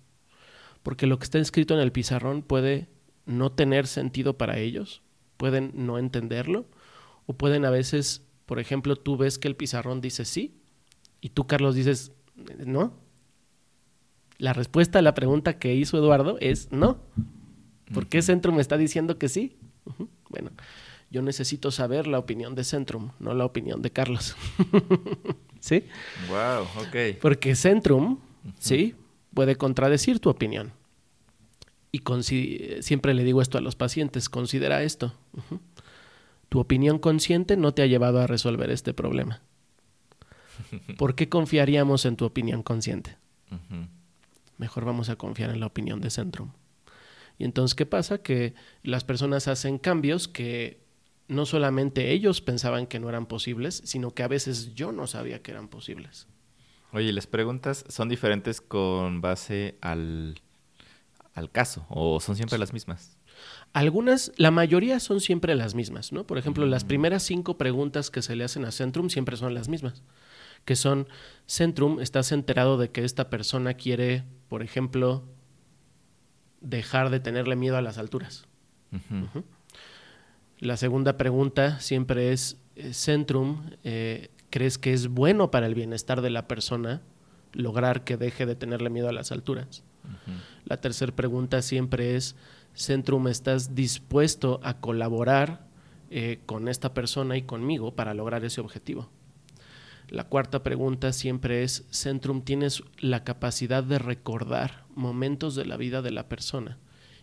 Porque 0.84 1.08
lo 1.08 1.20
que 1.20 1.26
está 1.26 1.40
escrito 1.40 1.74
en 1.74 1.80
el 1.80 1.92
pizarrón 1.92 2.42
puede 2.42 2.90
no 3.26 3.52
tener 3.52 3.88
sentido 3.88 4.38
para 4.38 4.58
ellos, 4.58 5.02
pueden 5.38 5.72
no 5.76 5.98
entenderlo, 5.98 6.68
o 7.26 7.34
pueden 7.34 7.66
a 7.66 7.70
veces, 7.70 8.26
por 8.46 8.60
ejemplo, 8.60 8.96
tú 8.96 9.18
ves 9.18 9.38
que 9.38 9.48
el 9.48 9.56
pizarrón 9.56 10.02
dice 10.02 10.26
sí, 10.26 10.62
y 11.22 11.30
tú, 11.30 11.46
Carlos, 11.48 11.76
dices 11.76 12.12
no. 12.66 12.94
La 14.38 14.54
respuesta 14.54 15.00
a 15.00 15.02
la 15.04 15.14
pregunta 15.14 15.60
que 15.60 15.76
hizo 15.76 15.98
Eduardo 15.98 16.38
es 16.40 16.72
no. 16.72 17.00
¿Por 17.94 18.08
qué 18.08 18.22
Centrum 18.22 18.56
me 18.56 18.62
está 18.62 18.78
diciendo 18.78 19.18
que 19.20 19.30
sí? 19.30 19.58
Bueno, 20.30 20.52
yo 21.12 21.22
necesito 21.22 21.72
saber 21.72 22.08
la 22.08 22.18
opinión 22.18 22.56
de 22.56 22.64
Centrum, 22.64 23.12
no 23.20 23.34
la 23.34 23.46
opinión 23.46 23.82
de 23.82 23.92
Carlos. 23.92 24.36
¿Sí? 25.60 25.84
Wow, 26.30 26.64
ok. 26.88 27.20
Porque 27.22 27.56
Centrum, 27.56 28.20
sí, 28.58 28.96
puede 29.34 29.56
contradecir 29.56 30.20
tu 30.20 30.30
opinión. 30.30 30.74
Y 31.92 32.02
siempre 32.82 33.14
le 33.14 33.24
digo 33.24 33.42
esto 33.42 33.58
a 33.58 33.62
los 33.62 33.76
pacientes, 33.76 34.30
considera 34.30 34.84
esto. 34.84 35.14
Tu 36.50 36.60
opinión 36.60 37.00
consciente 37.00 37.58
no 37.58 37.74
te 37.74 37.82
ha 37.82 37.86
llevado 37.86 38.20
a 38.20 38.28
resolver 38.28 38.70
este 38.72 38.94
problema. 38.94 39.42
¿Por 40.98 41.16
qué 41.16 41.30
confiaríamos 41.30 42.06
en 42.06 42.16
tu 42.16 42.26
opinión 42.26 42.64
consciente? 42.64 43.18
Mejor 44.58 44.86
vamos 44.86 45.10
a 45.10 45.16
confiar 45.16 45.50
en 45.50 45.60
la 45.60 45.66
opinión 45.66 46.02
de 46.02 46.10
Centrum. 46.10 46.52
Y 47.38 47.44
entonces, 47.44 47.76
¿qué 47.76 47.86
pasa? 47.86 48.20
Que 48.20 48.54
las 48.84 49.04
personas 49.04 49.48
hacen 49.48 49.78
cambios 49.78 50.28
que 50.28 50.80
no 51.28 51.46
solamente 51.46 52.12
ellos 52.12 52.42
pensaban 52.42 52.88
que 52.88 53.00
no 53.00 53.10
eran 53.10 53.26
posibles, 53.26 53.82
sino 53.86 54.12
que 54.12 54.24
a 54.24 54.28
veces 54.28 54.76
yo 54.76 54.92
no 54.92 55.08
sabía 55.08 55.42
que 55.42 55.52
eran 55.52 55.68
posibles. 55.68 56.28
Oye, 56.94 57.14
¿las 57.14 57.28
preguntas 57.28 57.86
son 57.88 58.10
diferentes 58.10 58.60
con 58.60 59.22
base 59.22 59.78
al, 59.82 60.42
al 61.34 61.50
caso 61.50 61.86
o 61.90 62.20
son 62.20 62.36
siempre 62.36 62.58
las 62.58 62.74
mismas? 62.74 63.18
Algunas, 63.74 64.34
la 64.36 64.52
mayoría 64.52 65.00
son 65.00 65.22
siempre 65.22 65.56
las 65.56 65.76
mismas, 65.76 66.12
¿no? 66.12 66.26
Por 66.26 66.38
ejemplo, 66.38 66.66
las 66.66 66.84
mm. 66.84 66.88
primeras 66.88 67.24
cinco 67.24 67.58
preguntas 67.58 68.12
que 68.12 68.22
se 68.22 68.36
le 68.36 68.44
hacen 68.44 68.66
a 68.66 68.72
Centrum 68.72 69.10
siempre 69.10 69.38
son 69.38 69.54
las 69.54 69.70
mismas, 69.70 70.04
que 70.66 70.76
son, 70.76 71.08
Centrum, 71.48 72.02
¿estás 72.02 72.34
enterado 72.34 72.78
de 72.78 72.92
que 72.92 73.06
esta 73.06 73.30
persona 73.30 73.76
quiere, 73.76 74.26
por 74.50 74.62
ejemplo, 74.62 75.24
dejar 76.60 77.10
de 77.10 77.22
tenerle 77.22 77.56
miedo 77.56 77.78
a 77.78 77.82
las 77.82 77.98
alturas? 77.98 78.46
La 80.60 80.76
segunda 80.76 81.18
pregunta 81.18 81.80
siempre 81.80 82.34
es, 82.34 82.58
eh, 82.76 82.94
Centrum, 82.94 83.72
eh, 83.84 84.30
¿crees 84.52 84.78
que 84.78 84.94
es 84.94 85.08
bueno 85.08 85.50
para 85.50 85.66
el 85.66 85.74
bienestar 85.74 86.22
de 86.22 86.30
la 86.30 86.48
persona 86.48 87.02
lograr 87.54 88.04
que 88.04 88.18
deje 88.18 88.46
de 88.46 88.56
tenerle 88.56 88.92
miedo 88.92 89.10
a 89.10 89.14
las 89.14 89.32
alturas? 89.32 89.84
La 90.66 90.78
tercera 90.78 91.16
pregunta 91.16 91.64
siempre 91.64 92.16
es, 92.16 92.36
Centrum, 92.76 93.28
¿estás 93.28 93.74
dispuesto 93.76 94.60
a 94.64 94.80
colaborar 94.80 95.68
eh, 96.10 96.40
con 96.46 96.68
esta 96.68 96.94
persona 96.94 97.38
y 97.38 97.44
conmigo 97.44 97.96
para 97.96 98.14
lograr 98.14 98.46
ese 98.46 98.62
objetivo? 98.62 99.10
La 100.10 100.26
cuarta 100.26 100.62
pregunta 100.62 101.14
siempre 101.14 101.64
es, 101.64 101.86
Centrum, 101.90 102.42
¿tienes 102.42 102.84
la 103.00 103.24
capacidad 103.24 103.84
de 103.84 103.98
recordar 103.98 104.86
momentos 104.94 105.56
de 105.56 105.66
la 105.66 105.78
vida 105.78 106.02
de 106.02 106.12
la 106.12 106.28
persona? 106.28 106.78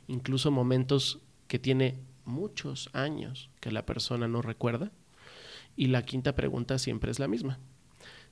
Incluso 0.07 0.51
momentos 0.51 1.21
que 1.49 1.59
tiene 1.59 2.01
muchos 2.25 2.89
años 2.95 3.51
que 3.61 3.73
la 3.73 3.85
persona 3.85 4.29
no 4.29 4.41
recuerda. 4.41 4.91
Y 5.79 5.87
la 5.87 6.03
quinta 6.03 6.35
pregunta 6.35 6.77
siempre 6.77 7.13
es 7.13 7.21
la 7.21 7.29
misma. 7.29 7.61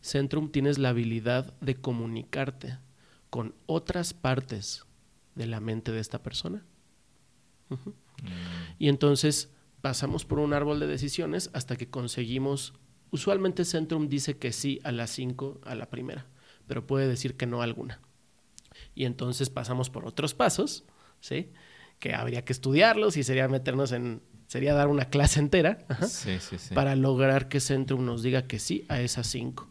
Centrum, 0.03 0.51
¿tienes 0.51 0.79
la 0.79 0.89
habilidad 0.89 1.55
de 1.61 1.77
comunicarte 1.77 2.77
con 3.31 3.55
otras 3.67 4.15
partes 4.15 4.85
de 5.37 5.47
la 5.47 5.61
mente 5.61 5.93
de 5.93 6.01
esta 6.01 6.25
persona? 6.25 6.67
Mm. 7.69 7.77
Y 8.81 8.89
entonces 8.89 9.53
pasamos 9.81 10.25
por 10.25 10.41
un 10.41 10.55
árbol 10.55 10.81
de 10.81 10.89
decisiones 10.89 11.51
hasta 11.53 11.77
que 11.77 11.89
conseguimos, 11.89 12.75
usualmente 13.13 13.65
Centrum 13.65 14.09
dice 14.09 14.39
que 14.39 14.51
sí 14.51 14.81
a 14.83 14.91
las 14.91 15.11
cinco 15.11 15.61
a 15.65 15.77
la 15.77 15.89
primera, 15.89 16.27
pero 16.67 16.85
puede 16.85 17.07
decir 17.07 17.37
que 17.37 17.47
no 17.47 17.61
a 17.61 17.65
alguna. 17.65 18.01
Y 18.97 19.05
entonces 19.05 19.51
pasamos 19.51 19.89
por 19.89 20.05
otros 20.05 20.35
pasos, 20.35 20.85
¿sí? 21.21 21.53
Que 22.01 22.13
habría 22.13 22.45
que 22.45 22.53
estudiarlos 22.53 23.17
y 23.17 23.23
sería 23.23 23.47
meternos 23.47 23.93
en, 23.93 24.21
sería 24.47 24.75
dar 24.75 24.89
una 24.89 25.07
clase 25.07 25.41
entera 25.41 25.79
para 26.75 26.97
lograr 26.97 27.49
que 27.49 27.61
Centrum 27.61 28.05
nos 28.05 28.23
diga 28.23 28.47
que 28.47 28.59
sí 28.59 28.85
a 28.89 29.01
esas 29.01 29.27
cinco. 29.27 29.69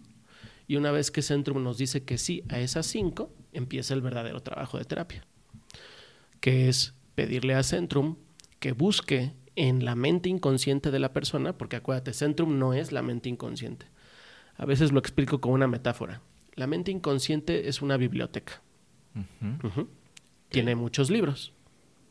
Y 0.68 0.78
una 0.78 0.92
vez 0.92 1.12
que 1.12 1.22
Centrum 1.22 1.64
nos 1.64 1.78
dice 1.78 2.04
que 2.04 2.18
sí 2.18 2.44
a 2.50 2.60
esas 2.60 2.86
cinco, 2.86 3.32
empieza 3.54 3.94
el 3.94 4.02
verdadero 4.02 4.42
trabajo 4.42 4.78
de 4.78 4.86
terapia, 4.86 5.26
que 6.40 6.68
es 6.68 6.94
pedirle 7.14 7.54
a 7.56 7.64
Centrum 7.64 8.18
que 8.60 8.72
busque 8.72 9.34
en 9.56 9.86
la 9.86 9.96
mente 9.96 10.28
inconsciente 10.28 10.92
de 10.92 11.00
la 11.00 11.14
persona, 11.14 11.58
porque 11.58 11.78
acuérdate, 11.78 12.14
Centrum 12.14 12.60
no 12.60 12.74
es 12.74 12.92
la 12.92 13.02
mente 13.02 13.30
inconsciente. 13.30 13.86
A 14.58 14.66
veces 14.66 14.92
lo 14.92 15.00
explico 15.00 15.40
con 15.40 15.54
una 15.54 15.68
metáfora. 15.68 16.22
La 16.56 16.68
mente 16.68 16.92
inconsciente 16.92 17.70
es 17.70 17.82
una 17.82 17.98
biblioteca. 17.98 18.62
Tiene 20.50 20.76
muchos 20.76 21.10
libros. 21.10 21.54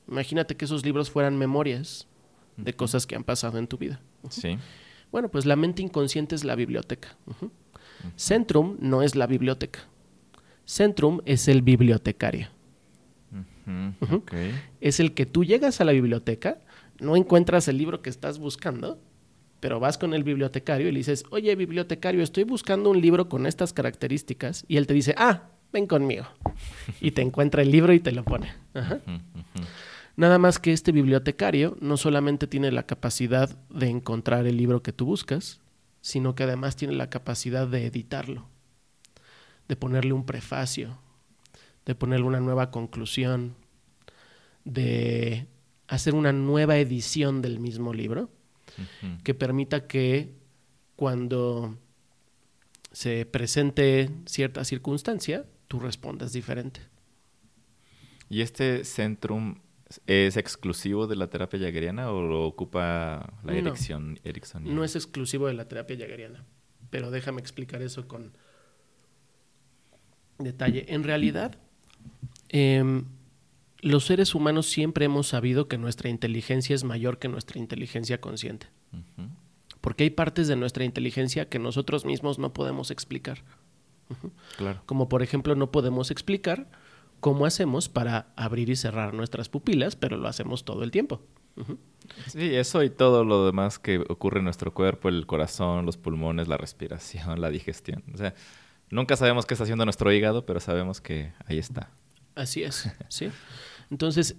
Imagínate 0.09 0.57
que 0.57 0.65
esos 0.65 0.85
libros 0.85 1.11
fueran 1.11 1.37
memorias 1.37 2.07
de 2.57 2.75
cosas 2.75 3.07
que 3.07 3.17
han 3.17 3.25
pasado 3.25 3.59
en 3.59 3.67
tu 3.67 3.79
vida. 3.79 4.01
Sí. 4.31 4.59
Bueno, 5.11 5.31
pues 5.31 5.47
la 5.47 5.57
mente 5.57 5.83
inconsciente 5.83 6.35
es 6.35 6.45
la 6.45 6.55
biblioteca. 6.55 7.17
Centrum 8.17 8.77
no 8.81 9.03
es 9.03 9.15
la 9.15 9.27
biblioteca. 9.27 9.81
Centrum 10.65 11.21
es 11.25 11.49
el 11.49 11.63
bibliotecario. 11.63 12.49
Es 14.81 15.01
el 15.01 15.15
que 15.15 15.27
tú 15.27 15.45
llegas 15.45 15.81
a 15.81 15.85
la 15.85 15.93
biblioteca, 15.93 16.59
no 17.01 17.17
encuentras 17.17 17.69
el 17.69 17.79
libro 17.79 18.03
que 18.03 18.11
estás 18.11 18.39
buscando, 18.39 19.01
pero 19.61 19.81
vas 19.81 19.97
con 19.97 20.13
el 20.15 20.25
bibliotecario 20.25 20.89
y 20.89 20.93
le 20.93 20.99
dices, 20.99 21.25
oye, 21.31 21.55
bibliotecario, 21.57 22.23
estoy 22.23 22.45
buscando 22.45 22.91
un 22.91 23.01
libro 23.01 23.29
con 23.29 23.47
estas 23.47 23.73
características. 23.73 24.65
Y 24.69 24.77
él 24.77 24.87
te 24.87 24.95
dice, 24.95 25.15
ah, 25.17 25.45
ven 25.73 25.87
conmigo. 25.87 26.27
y 27.01 27.13
te 27.13 27.23
encuentra 27.23 27.63
el 27.63 27.71
libro 27.71 27.93
y 27.93 28.01
te 28.01 28.13
lo 28.13 28.25
pone. 28.25 28.53
Nada 30.17 30.39
más 30.39 30.59
que 30.59 30.73
este 30.73 30.93
bibliotecario 30.93 31.77
no 31.81 31.97
solamente 31.97 32.47
tiene 32.47 32.71
la 32.71 32.87
capacidad 32.87 33.59
de 33.69 33.89
encontrar 33.89 34.47
el 34.47 34.57
libro 34.57 34.83
que 34.83 34.93
tú 34.93 35.07
buscas, 35.07 35.61
sino 36.01 36.35
que 36.35 36.45
además 36.45 36.77
tiene 36.77 36.95
la 36.95 37.11
capacidad 37.11 37.67
de 37.67 37.87
editarlo, 37.87 38.47
de 39.67 39.75
ponerle 39.75 40.13
un 40.13 40.25
prefacio, 40.25 40.99
de 41.85 41.95
ponerle 41.95 42.27
una 42.27 42.41
nueva 42.41 42.71
conclusión, 42.71 43.57
de 44.65 45.49
hacer 45.89 46.15
una 46.15 46.33
nueva 46.33 46.77
edición 46.77 47.43
del 47.43 47.59
mismo 47.59 47.93
libro, 47.93 48.31
que 49.23 49.35
permita 49.35 49.87
que 49.87 50.33
cuando 50.97 51.77
se 52.93 53.27
presente 53.27 54.11
cierta 54.27 54.65
circunstancia, 54.65 55.45
tú 55.69 55.81
respondas 55.81 56.33
diferente. 56.33 56.81
¿Y 58.29 58.41
este 58.41 58.85
centrum 58.85 59.57
es 60.07 60.37
exclusivo 60.37 61.07
de 61.07 61.17
la 61.17 61.29
terapia 61.29 61.59
jaggeriana 61.59 62.11
o 62.11 62.23
lo 62.23 62.47
ocupa 62.47 63.35
la 63.45 63.53
dirección 63.53 64.19
no, 64.25 64.75
No 64.75 64.85
es 64.85 64.97
exclusivo 64.97 65.47
de 65.47 65.55
la 65.55 65.69
terapia 65.69 65.97
jaggeriana, 65.97 66.45
pero 66.91 67.11
déjame 67.11 67.41
explicar 67.41 67.83
eso 67.83 68.09
con 68.09 68.37
detalle. 70.39 70.87
En 70.89 71.05
realidad, 71.05 71.59
Em, 72.49 73.07
los 73.81 74.05
seres 74.05 74.35
humanos 74.35 74.67
siempre 74.67 75.05
hemos 75.05 75.29
sabido 75.29 75.69
que 75.69 75.79
nuestra 75.79 76.09
inteligencia 76.09 76.75
es 76.75 76.85
mayor 76.85 77.19
que 77.19 77.29
nuestra 77.29 77.59
inteligencia 77.59 78.21
consciente. 78.21 78.69
Porque 79.81 80.05
hay 80.05 80.11
partes 80.11 80.49
de 80.49 80.57
nuestra 80.57 80.85
inteligencia 80.85 81.49
que 81.49 81.59
nosotros 81.59 82.05
mismos 82.05 82.39
no 82.39 82.55
podemos 82.55 82.91
explicar. 82.91 83.43
Claro. 84.57 84.83
Como 84.87 85.09
por 85.09 85.23
ejemplo 85.23 85.55
no 85.57 85.71
podemos 85.73 86.11
explicar 86.11 86.71
cómo 87.25 87.47
hacemos 87.47 87.89
para 87.89 88.27
abrir 88.37 88.69
y 88.69 88.77
cerrar 88.77 89.15
nuestras 89.15 89.49
pupilas, 89.49 89.97
pero 89.97 90.19
lo 90.19 90.29
hacemos 90.29 90.67
todo 90.67 90.85
el 90.85 90.91
tiempo. 90.91 91.23
Sí, 92.27 92.55
eso 92.55 92.83
y 92.83 92.91
todo 92.91 93.25
lo 93.25 93.47
demás 93.47 93.79
que 93.79 93.97
ocurre 94.11 94.41
en 94.41 94.45
nuestro 94.45 94.75
cuerpo, 94.75 95.09
el 95.09 95.25
corazón, 95.25 95.87
los 95.87 95.97
pulmones, 95.97 96.49
la 96.49 96.59
respiración, 96.59 97.41
la 97.41 97.49
digestión. 97.49 98.05
O 98.13 98.19
sea, 98.19 98.35
nunca 98.91 99.17
sabemos 99.17 99.47
qué 99.47 99.55
está 99.55 99.65
haciendo 99.65 99.87
nuestro 99.87 100.13
hígado, 100.13 100.45
pero 100.45 100.61
sabemos 100.61 101.01
que 101.01 101.33
ahí 101.47 101.57
está. 101.57 101.89
Así 102.35 102.63
es, 102.63 102.93
sí. 103.09 103.31
Entonces, 103.91 104.37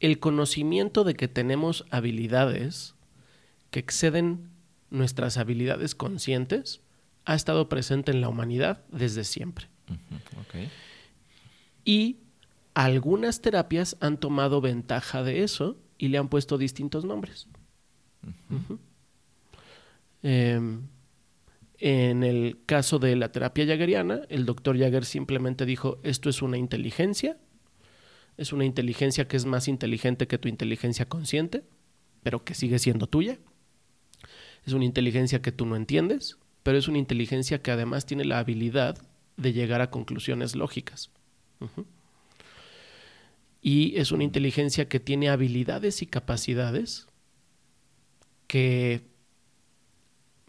el 0.00 0.18
conocimiento 0.18 1.04
de 1.04 1.14
que 1.14 1.28
tenemos 1.28 1.84
habilidades 1.90 2.96
que 3.70 3.78
exceden 3.78 4.50
nuestras 4.90 5.36
habilidades 5.38 5.94
conscientes 5.94 6.80
ha 7.24 7.36
estado 7.36 7.68
presente 7.68 8.10
en 8.10 8.20
la 8.20 8.28
humanidad 8.28 8.82
desde 8.90 9.22
siempre. 9.22 9.68
Y 11.84 12.18
algunas 12.74 13.40
terapias 13.40 13.96
han 14.00 14.18
tomado 14.18 14.60
ventaja 14.60 15.22
de 15.22 15.42
eso 15.42 15.78
y 15.98 16.08
le 16.08 16.18
han 16.18 16.28
puesto 16.28 16.58
distintos 16.58 17.04
nombres. 17.04 17.48
En 20.22 20.88
el 22.24 22.58
caso 22.66 22.98
de 22.98 23.14
la 23.16 23.30
terapia 23.30 23.66
jaggeriana, 23.66 24.22
el 24.28 24.46
doctor 24.46 24.78
Jagger 24.78 25.04
simplemente 25.04 25.66
dijo, 25.66 25.98
esto 26.02 26.30
es 26.30 26.40
una 26.40 26.56
inteligencia, 26.56 27.36
es 28.36 28.52
una 28.52 28.64
inteligencia 28.64 29.28
que 29.28 29.36
es 29.36 29.44
más 29.44 29.68
inteligente 29.68 30.26
que 30.26 30.38
tu 30.38 30.48
inteligencia 30.48 31.08
consciente, 31.08 31.64
pero 32.22 32.42
que 32.44 32.54
sigue 32.54 32.78
siendo 32.78 33.06
tuya. 33.06 33.38
Es 34.64 34.72
una 34.72 34.86
inteligencia 34.86 35.42
que 35.42 35.52
tú 35.52 35.66
no 35.66 35.76
entiendes, 35.76 36.38
pero 36.62 36.78
es 36.78 36.88
una 36.88 36.98
inteligencia 36.98 37.60
que 37.60 37.70
además 37.70 38.06
tiene 38.06 38.24
la 38.24 38.38
habilidad 38.38 38.96
de 39.36 39.52
llegar 39.52 39.82
a 39.82 39.90
conclusiones 39.90 40.56
lógicas. 40.56 41.10
Y 43.60 43.96
es 43.96 44.12
una 44.12 44.24
inteligencia 44.24 44.88
que 44.88 45.00
tiene 45.00 45.30
habilidades 45.30 46.02
y 46.02 46.06
capacidades 46.06 47.06
que 48.46 49.06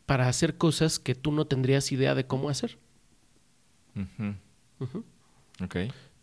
para 0.06 0.28
hacer 0.28 0.58
cosas 0.58 1.00
que 1.00 1.16
tú 1.16 1.32
no 1.32 1.46
tendrías 1.48 1.92
idea 1.92 2.14
de 2.14 2.28
cómo 2.28 2.50
hacer. 2.50 2.78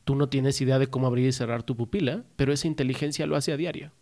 Tú 0.05 0.15
no 0.15 0.29
tienes 0.29 0.61
idea 0.61 0.79
de 0.79 0.89
cómo 0.89 1.07
abrir 1.07 1.29
y 1.29 1.33
cerrar 1.33 1.63
tu 1.63 1.77
pupila, 1.77 2.25
pero 2.37 2.53
esa 2.53 2.67
inteligencia 2.67 3.27
lo 3.27 3.37
hace 3.37 3.53
a 3.53 3.57
diario. 3.57 3.93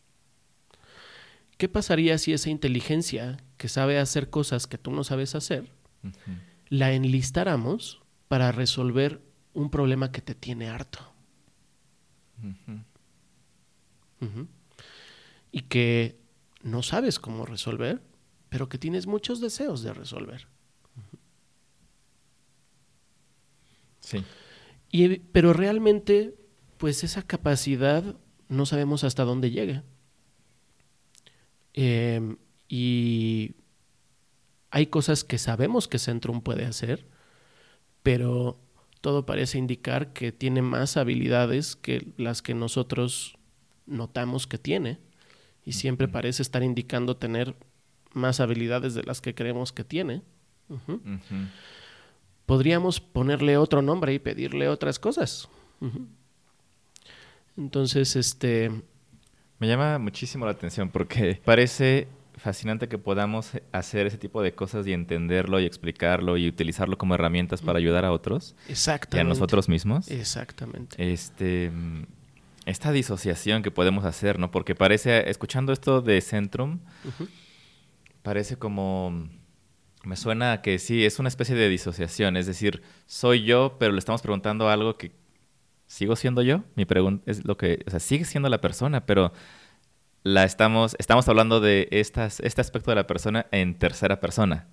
¿Qué 1.57 1.69
pasaría 1.69 2.17
si 2.19 2.33
esa 2.33 2.51
inteligencia 2.51 3.37
que 3.59 3.69
sabe 3.69 3.99
hacer 3.99 4.31
cosas 4.31 4.67
que 4.67 4.79
tú 4.79 4.91
no 4.93 5.05
sabes 5.05 5.35
hacer, 5.35 5.71
la 6.71 6.93
enlistáramos 6.93 8.01
para 8.29 8.51
resolver 8.51 9.21
un 9.55 9.71
problema 9.71 10.13
que 10.13 10.21
te 10.21 10.35
tiene 10.35 10.69
harto? 10.69 11.01
Y 15.53 15.63
que 15.63 16.21
no 16.63 16.83
sabes 16.83 17.19
cómo 17.19 17.47
resolver, 17.47 18.03
pero 18.49 18.69
que 18.69 18.79
tienes 18.79 19.07
muchos 19.07 19.41
deseos 19.41 19.83
de 19.83 19.93
resolver. 19.93 20.47
Sí. 24.01 24.25
Y, 24.91 25.19
pero 25.19 25.53
realmente, 25.53 26.35
pues 26.79 27.05
esa 27.05 27.23
capacidad 27.23 28.17
no 28.49 28.67
sabemos 28.67 29.05
hasta 29.05 29.25
dónde 29.25 29.51
llegue. 29.51 29.83
Eh, 31.75 32.37
y 32.69 33.55
hay 34.71 34.87
cosas 34.87 35.25
que 35.25 35.39
sabemos 35.39 35.89
que 35.89 35.99
Centrum 35.99 36.41
puede 36.43 36.65
hacer, 36.65 37.07
pero 38.03 38.61
todo 39.01 39.25
parece 39.25 39.59
indicar 39.59 40.13
que 40.13 40.33
tiene 40.33 40.63
más 40.63 40.97
habilidades 40.97 41.77
que 41.77 42.13
las 42.17 42.43
que 42.43 42.55
nosotros 42.55 43.39
notamos 43.87 44.47
que 44.47 44.59
tiene. 44.59 44.99
Y 45.65 45.73
siempre 45.73 46.09
parece 46.09 46.43
estar 46.43 46.63
indicando 46.63 47.17
tener 47.17 47.55
más 48.13 48.41
habilidades 48.41 48.95
de 48.95 49.03
las 49.03 49.21
que 49.21 49.35
creemos 49.35 49.73
que 49.73 49.85
tiene. 49.85 50.23
Podríamos 52.47 53.01
ponerle 53.01 53.57
otro 53.57 53.83
nombre 53.83 54.13
y 54.13 54.19
pedirle 54.19 54.69
otras 54.69 54.99
cosas. 54.99 55.49
Entonces, 57.57 58.17
este, 58.17 58.71
Me 59.59 59.69
llama 59.69 59.99
muchísimo 59.99 60.47
la 60.47 60.53
atención 60.53 60.91
porque 60.91 61.41
parece 61.45 62.09
fascinante 62.41 62.89
que 62.89 62.99
podamos 62.99 63.53
hacer 63.73 64.07
ese 64.07 64.19
tipo 64.19 64.43
de 64.43 64.55
cosas 64.55 64.87
y 64.87 64.93
entenderlo 64.93 65.61
y 65.61 65.67
explicarlo 65.67 66.37
y 66.37 66.49
utilizarlo 66.49 66.97
como 66.99 67.15
herramientas 67.15 67.61
para 67.63 67.79
ayudar 67.79 68.05
a 68.05 68.13
otros 68.13 68.57
y 68.69 68.73
exactamente. 68.73 69.21
a 69.21 69.25
nosotros 69.25 69.69
mismos. 69.69 70.11
Exactamente. 70.11 71.13
Este, 71.13 71.71
mm, 71.71 72.05
esta 72.67 72.93
disociación 72.93 73.63
que 73.63 73.71
podemos 73.71 74.05
hacer, 74.05 74.39
¿no? 74.39 74.51
Porque 74.51 74.75
parece, 74.75 75.29
escuchando 75.31 75.73
esto 75.73 76.01
de 76.01 76.21
Centrum, 76.21 76.81
parece 78.23 78.57
como, 78.57 79.29
me 80.05 80.17
suena 80.17 80.53
a 80.53 80.63
que 80.63 80.79
sí, 80.79 81.05
es 81.05 81.19
una 81.19 81.29
especie 81.29 81.55
de 81.55 81.69
disociación, 81.69 82.37
es 82.37 82.47
decir, 82.47 82.83
soy 83.07 83.45
yo, 83.45 83.77
pero 83.79 83.93
le 83.93 83.99
estamos 83.99 84.23
preguntando 84.23 84.69
algo 84.69 84.97
que 84.97 85.13
sigo 85.87 86.17
siendo 86.17 86.43
yo. 86.43 86.63
Mi 86.77 86.85
pregunta 86.85 87.23
es 87.31 87.45
lo 87.45 87.57
que, 87.57 87.83
o 87.87 87.91
sea, 87.91 88.01
sigue 88.01 88.25
siendo 88.25 88.49
la 88.49 88.61
persona, 88.61 89.05
pero 89.05 89.33
la 90.23 90.45
estamos, 90.45 90.97
estamos 90.99 91.29
hablando 91.29 91.61
de 91.61 91.89
estas, 91.91 92.41
este 92.41 92.61
aspecto 92.61 92.91
de 92.91 92.97
la 92.97 93.07
persona 93.07 93.47
en 93.53 93.79
tercera 93.79 94.21
persona, 94.21 94.69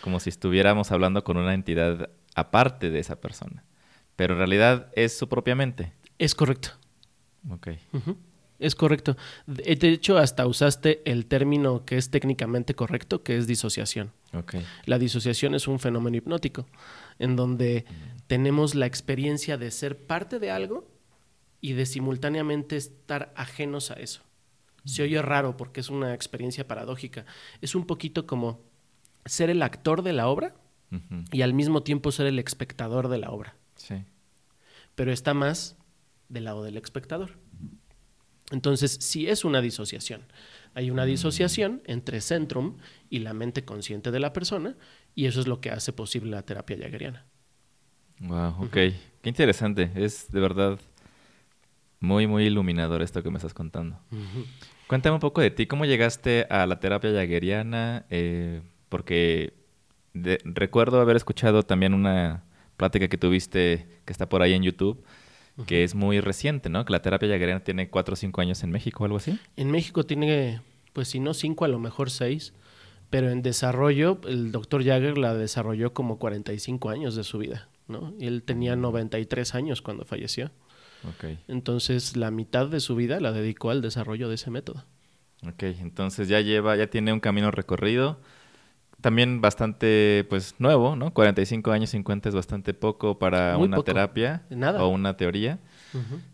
como 0.00 0.20
si 0.20 0.30
estuviéramos 0.30 0.92
hablando 0.92 1.24
con 1.24 1.36
una 1.36 1.54
entidad 1.54 2.10
aparte 2.34 2.90
de 2.90 2.98
esa 2.98 3.20
persona, 3.20 3.64
pero 4.16 4.34
en 4.34 4.38
realidad 4.38 4.90
es 4.94 5.16
su 5.16 5.28
propia 5.28 5.54
mente. 5.54 5.92
Es 6.18 6.34
correcto. 6.34 6.70
Ok. 7.50 7.68
Es 8.58 8.74
correcto. 8.74 9.16
De 9.46 9.88
hecho, 9.88 10.16
hasta 10.16 10.46
usaste 10.46 11.02
el 11.04 11.26
término 11.26 11.84
que 11.84 11.96
es 11.96 12.10
técnicamente 12.10 12.74
correcto, 12.74 13.22
que 13.22 13.36
es 13.36 13.46
disociación. 13.46 14.12
Ok. 14.32 14.54
La 14.86 14.98
disociación 14.98 15.54
es 15.54 15.66
un 15.66 15.80
fenómeno 15.80 16.16
hipnótico, 16.16 16.66
en 17.18 17.36
donde 17.36 17.84
tenemos 18.26 18.74
la 18.74 18.86
experiencia 18.86 19.56
de 19.56 19.70
ser 19.70 20.06
parte 20.06 20.38
de 20.38 20.50
algo 20.50 20.88
y 21.60 21.72
de 21.72 21.86
simultáneamente 21.86 22.76
estar 22.76 23.32
ajenos 23.36 23.90
a 23.90 23.94
eso. 23.94 24.23
Se 24.84 25.02
oye 25.02 25.20
raro 25.22 25.56
porque 25.56 25.80
es 25.80 25.88
una 25.88 26.14
experiencia 26.14 26.66
paradójica. 26.68 27.24
Es 27.60 27.74
un 27.74 27.86
poquito 27.86 28.26
como 28.26 28.60
ser 29.24 29.50
el 29.50 29.62
actor 29.62 30.02
de 30.02 30.12
la 30.12 30.28
obra 30.28 30.54
y 31.32 31.42
al 31.42 31.54
mismo 31.54 31.82
tiempo 31.82 32.12
ser 32.12 32.26
el 32.26 32.38
espectador 32.38 33.08
de 33.08 33.18
la 33.18 33.30
obra. 33.30 33.56
Sí. 33.76 34.04
Pero 34.94 35.12
está 35.12 35.34
más 35.34 35.76
del 36.28 36.44
lado 36.44 36.62
del 36.62 36.76
espectador. 36.76 37.38
Entonces, 38.50 38.98
sí 39.00 39.26
es 39.26 39.44
una 39.44 39.60
disociación. 39.60 40.22
Hay 40.74 40.90
una 40.90 41.04
disociación 41.04 41.82
entre 41.86 42.20
centrum 42.20 42.76
y 43.08 43.20
la 43.20 43.32
mente 43.32 43.64
consciente 43.64 44.10
de 44.10 44.20
la 44.20 44.32
persona, 44.32 44.76
y 45.14 45.26
eso 45.26 45.40
es 45.40 45.46
lo 45.46 45.60
que 45.60 45.70
hace 45.70 45.92
posible 45.92 46.30
la 46.30 46.42
terapia 46.42 46.76
jaggeriana. 46.78 47.26
Wow, 48.20 48.64
ok. 48.64 48.72
Qué 48.72 49.28
interesante. 49.28 49.90
Es 49.94 50.30
de 50.30 50.40
verdad 50.40 50.78
muy, 52.00 52.26
muy 52.26 52.44
iluminador 52.44 53.02
esto 53.02 53.22
que 53.22 53.30
me 53.30 53.38
estás 53.38 53.54
contando. 53.54 53.98
Cuéntame 54.86 55.14
un 55.14 55.20
poco 55.20 55.40
de 55.40 55.50
ti. 55.50 55.66
¿Cómo 55.66 55.84
llegaste 55.84 56.46
a 56.50 56.66
la 56.66 56.78
terapia 56.80 57.10
jaggeriana? 57.12 58.04
Eh, 58.10 58.60
porque 58.88 59.54
de- 60.12 60.38
recuerdo 60.44 61.00
haber 61.00 61.16
escuchado 61.16 61.62
también 61.62 61.94
una 61.94 62.44
plática 62.76 63.08
que 63.08 63.16
tuviste 63.18 63.86
que 64.04 64.12
está 64.12 64.28
por 64.28 64.42
ahí 64.42 64.52
en 64.52 64.62
YouTube, 64.62 65.02
que 65.66 65.84
es 65.84 65.94
muy 65.94 66.20
reciente, 66.20 66.68
¿no? 66.68 66.84
Que 66.84 66.92
la 66.92 67.00
terapia 67.02 67.28
jaggeriana 67.28 67.60
tiene 67.64 67.88
cuatro 67.88 68.14
o 68.14 68.16
cinco 68.16 68.40
años 68.40 68.62
en 68.62 68.70
México 68.70 69.04
algo 69.04 69.16
así. 69.18 69.38
En 69.56 69.70
México 69.70 70.04
tiene, 70.04 70.60
pues 70.92 71.08
si 71.08 71.20
no 71.20 71.32
cinco, 71.32 71.64
a 71.64 71.68
lo 71.68 71.78
mejor 71.78 72.10
seis, 72.10 72.52
pero 73.10 73.30
en 73.30 73.42
desarrollo, 73.42 74.20
el 74.28 74.50
doctor 74.52 74.84
Jagger 74.84 75.16
la 75.16 75.34
desarrolló 75.34 75.92
como 75.94 76.18
45 76.18 76.90
años 76.90 77.14
de 77.14 77.22
su 77.22 77.38
vida, 77.38 77.68
¿no? 77.86 78.12
Y 78.18 78.26
él 78.26 78.42
tenía 78.42 78.74
93 78.76 79.54
años 79.54 79.80
cuando 79.82 80.04
falleció. 80.04 80.50
Entonces, 81.48 82.16
la 82.16 82.30
mitad 82.30 82.66
de 82.68 82.80
su 82.80 82.94
vida 82.96 83.20
la 83.20 83.32
dedicó 83.32 83.70
al 83.70 83.82
desarrollo 83.82 84.28
de 84.28 84.34
ese 84.36 84.50
método. 84.50 84.84
Ok, 85.46 85.62
entonces 85.64 86.28
ya 86.28 86.40
lleva, 86.40 86.74
ya 86.76 86.86
tiene 86.88 87.12
un 87.12 87.20
camino 87.20 87.50
recorrido. 87.50 88.18
También 89.00 89.42
bastante, 89.42 90.24
pues, 90.30 90.54
nuevo, 90.58 90.96
¿no? 90.96 91.12
45 91.12 91.72
años, 91.72 91.90
50 91.90 92.30
es 92.30 92.34
bastante 92.34 92.72
poco 92.72 93.18
para 93.18 93.58
Muy 93.58 93.66
una 93.66 93.76
poco. 93.76 93.84
terapia 93.84 94.42
Nada. 94.48 94.82
o 94.82 94.88
una 94.88 95.16
teoría. 95.16 95.58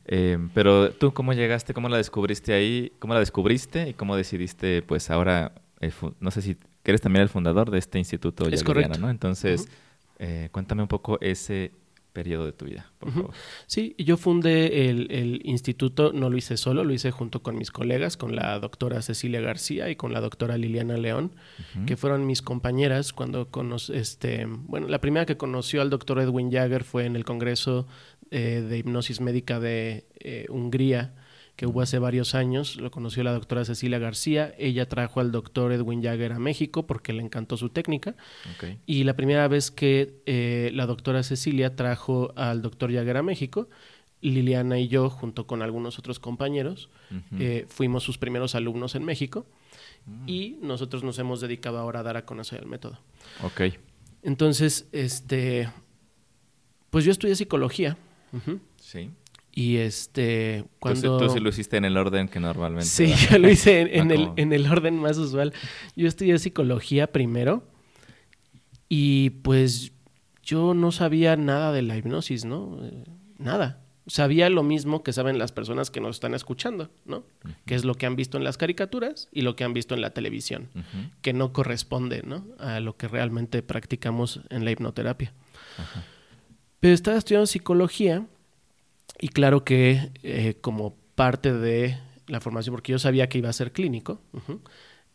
Eh, 0.06 0.38
pero 0.54 0.90
tú, 0.92 1.12
¿cómo 1.12 1.32
llegaste? 1.32 1.74
¿Cómo 1.74 1.88
la 1.88 1.96
descubriste 1.96 2.52
ahí? 2.52 2.92
¿Cómo 3.00 3.12
la 3.14 3.20
descubriste? 3.20 3.88
¿Y 3.88 3.94
cómo 3.94 4.14
decidiste, 4.16 4.82
pues, 4.82 5.10
ahora, 5.10 5.52
el 5.80 5.90
fu- 5.92 6.14
no 6.20 6.30
sé 6.30 6.42
si 6.42 6.56
eres 6.84 7.00
también 7.00 7.22
el 7.22 7.28
fundador 7.28 7.70
de 7.70 7.78
este 7.78 7.98
instituto 7.98 8.46
Es 8.48 8.62
correcto. 8.64 8.98
¿no? 8.98 9.10
Entonces, 9.10 9.68
eh, 10.18 10.48
cuéntame 10.52 10.82
un 10.82 10.88
poco 10.88 11.18
ese 11.20 11.72
periodo 12.12 12.46
de 12.46 12.52
tu 12.52 12.64
vida, 12.64 12.90
por 12.98 13.08
Ujú. 13.10 13.20
favor. 13.20 13.34
Sí, 13.66 13.94
yo 13.98 14.16
fundé 14.16 14.88
el, 14.90 15.10
el 15.10 15.40
instituto, 15.44 16.12
no 16.12 16.28
lo 16.30 16.36
hice 16.36 16.56
solo, 16.56 16.84
lo 16.84 16.92
hice 16.92 17.10
junto 17.10 17.42
con 17.42 17.56
mis 17.56 17.70
colegas, 17.70 18.16
con 18.16 18.34
la 18.34 18.58
doctora 18.58 19.00
Cecilia 19.02 19.40
García 19.40 19.88
y 19.90 19.96
con 19.96 20.12
la 20.12 20.20
doctora 20.20 20.56
Liliana 20.58 20.96
León, 20.96 21.32
que 21.86 21.96
fueron 21.96 22.26
mis 22.26 22.42
compañeras 22.42 23.12
cuando 23.12 23.48
conocí, 23.50 23.92
este, 23.94 24.46
bueno, 24.46 24.88
la 24.88 25.00
primera 25.00 25.26
que 25.26 25.36
conoció 25.36 25.82
al 25.82 25.90
doctor 25.90 26.18
Edwin 26.20 26.50
Jagger 26.50 26.84
fue 26.84 27.06
en 27.06 27.16
el 27.16 27.24
Congreso 27.24 27.86
eh, 28.30 28.64
de 28.68 28.78
Hipnosis 28.78 29.20
Médica 29.20 29.60
de 29.60 30.04
eh, 30.18 30.46
Hungría, 30.48 31.14
que 31.60 31.66
hubo 31.66 31.82
hace 31.82 31.98
varios 31.98 32.34
años, 32.34 32.76
lo 32.76 32.90
conoció 32.90 33.22
la 33.22 33.34
doctora 33.34 33.66
Cecilia 33.66 33.98
García, 33.98 34.54
ella 34.56 34.88
trajo 34.88 35.20
al 35.20 35.30
doctor 35.30 35.72
Edwin 35.72 36.02
Jagger 36.02 36.32
a 36.32 36.38
México 36.38 36.86
porque 36.86 37.12
le 37.12 37.22
encantó 37.22 37.58
su 37.58 37.68
técnica, 37.68 38.14
y 38.86 39.04
la 39.04 39.14
primera 39.14 39.46
vez 39.46 39.70
que 39.70 40.22
eh, 40.24 40.70
la 40.72 40.86
doctora 40.86 41.22
Cecilia 41.22 41.76
trajo 41.76 42.32
al 42.34 42.62
doctor 42.62 42.90
Jagger 42.90 43.18
a 43.18 43.22
México, 43.22 43.68
Liliana 44.22 44.78
y 44.78 44.88
yo, 44.88 45.10
junto 45.10 45.46
con 45.46 45.60
algunos 45.60 45.98
otros 45.98 46.18
compañeros, 46.18 46.88
eh, 47.38 47.66
fuimos 47.68 48.04
sus 48.04 48.16
primeros 48.16 48.54
alumnos 48.54 48.94
en 48.94 49.04
México 49.04 49.44
Mm. 50.06 50.28
y 50.30 50.56
nosotros 50.62 51.04
nos 51.04 51.18
hemos 51.18 51.42
dedicado 51.42 51.76
ahora 51.78 52.00
a 52.00 52.02
dar 52.02 52.16
a 52.16 52.24
conocer 52.24 52.60
el 52.60 52.66
método. 52.68 52.98
Ok. 53.44 53.60
Entonces, 54.22 54.88
este, 54.92 55.68
pues 56.88 57.04
yo 57.04 57.12
estudié 57.12 57.36
psicología 57.36 57.98
Sí. 58.80 59.10
Y 59.52 59.76
este, 59.78 60.62
Tú 60.64 60.68
cuando... 60.78 61.18
Tú, 61.18 61.28
sí 61.30 61.40
lo 61.40 61.48
hiciste 61.48 61.76
en 61.76 61.84
el 61.84 61.96
orden 61.96 62.28
que 62.28 62.38
normalmente. 62.40 62.86
Sí, 62.86 63.10
va. 63.10 63.16
yo 63.32 63.38
lo 63.38 63.50
hice 63.50 63.80
en, 63.80 63.88
en 63.88 64.08
No 64.08 64.14
el, 64.14 64.20
como- 64.24 64.34
en 64.36 64.52
el 64.52 64.66
orden 64.70 64.96
más 64.98 65.18
usual. 65.18 65.52
Yo 65.96 66.06
estudié 66.08 66.38
psicología 66.38 67.10
primero 67.12 67.62
y 68.88 69.30
pues 69.30 69.92
yo 70.42 70.74
no 70.74 70.92
sabía 70.92 71.36
nada 71.36 71.72
de 71.72 71.82
la 71.82 71.96
hipnosis, 71.96 72.44
¿no? 72.44 72.78
Eh, 72.82 73.04
nada. 73.38 73.80
Sabía 74.06 74.48
lo 74.50 74.64
mismo 74.64 75.04
que 75.04 75.12
saben 75.12 75.38
las 75.38 75.52
personas 75.52 75.90
que 75.90 76.00
nos 76.00 76.16
están 76.16 76.34
escuchando, 76.34 76.90
¿no? 77.04 77.22
Que 77.64 77.76
es 77.76 77.84
lo 77.84 77.94
que 77.94 78.06
han 78.06 78.16
visto 78.16 78.36
en 78.38 78.42
las 78.44 78.56
caricaturas 78.56 79.28
y 79.30 79.42
lo 79.42 79.54
que 79.54 79.62
han 79.62 79.72
visto 79.72 79.94
en 79.94 80.00
la 80.00 80.10
televisión, 80.10 80.68
que 81.22 81.32
no 81.32 81.52
corresponde, 81.52 82.22
¿no? 82.26 82.44
A 82.58 82.80
lo 82.80 82.96
que 82.96 83.06
realmente 83.06 83.62
practicamos 83.62 84.40
en 84.48 84.64
la 84.64 84.72
hipnoterapia. 84.72 85.32
Pero 86.80 86.94
estaba 86.94 87.18
estudiando 87.18 87.46
psicología 87.46 88.26
y 89.20 89.28
claro 89.28 89.64
que 89.64 90.10
eh, 90.22 90.56
como 90.60 90.96
parte 91.14 91.52
de 91.52 91.98
la 92.26 92.40
formación, 92.40 92.74
porque 92.74 92.92
yo 92.92 92.98
sabía 92.98 93.28
que 93.28 93.38
iba 93.38 93.50
a 93.50 93.52
ser 93.52 93.72
clínico, 93.72 94.22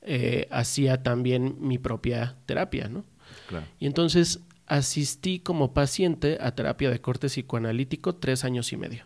eh, 0.02 0.48
hacía 0.52 1.02
también 1.02 1.58
mi 1.60 1.78
propia 1.78 2.36
terapia, 2.46 2.88
¿no? 2.88 3.06
Claro. 3.48 3.66
Y 3.80 3.88
entonces 3.88 4.42
asistí 4.68 5.40
como 5.40 5.74
paciente 5.74 6.38
a 6.42 6.54
terapia 6.54 6.90
de 6.90 7.02
corte 7.02 7.28
psicoanalítico 7.28 8.16
tres 8.16 8.44
años 8.44 8.72
y 8.74 8.78
medio 8.78 9.06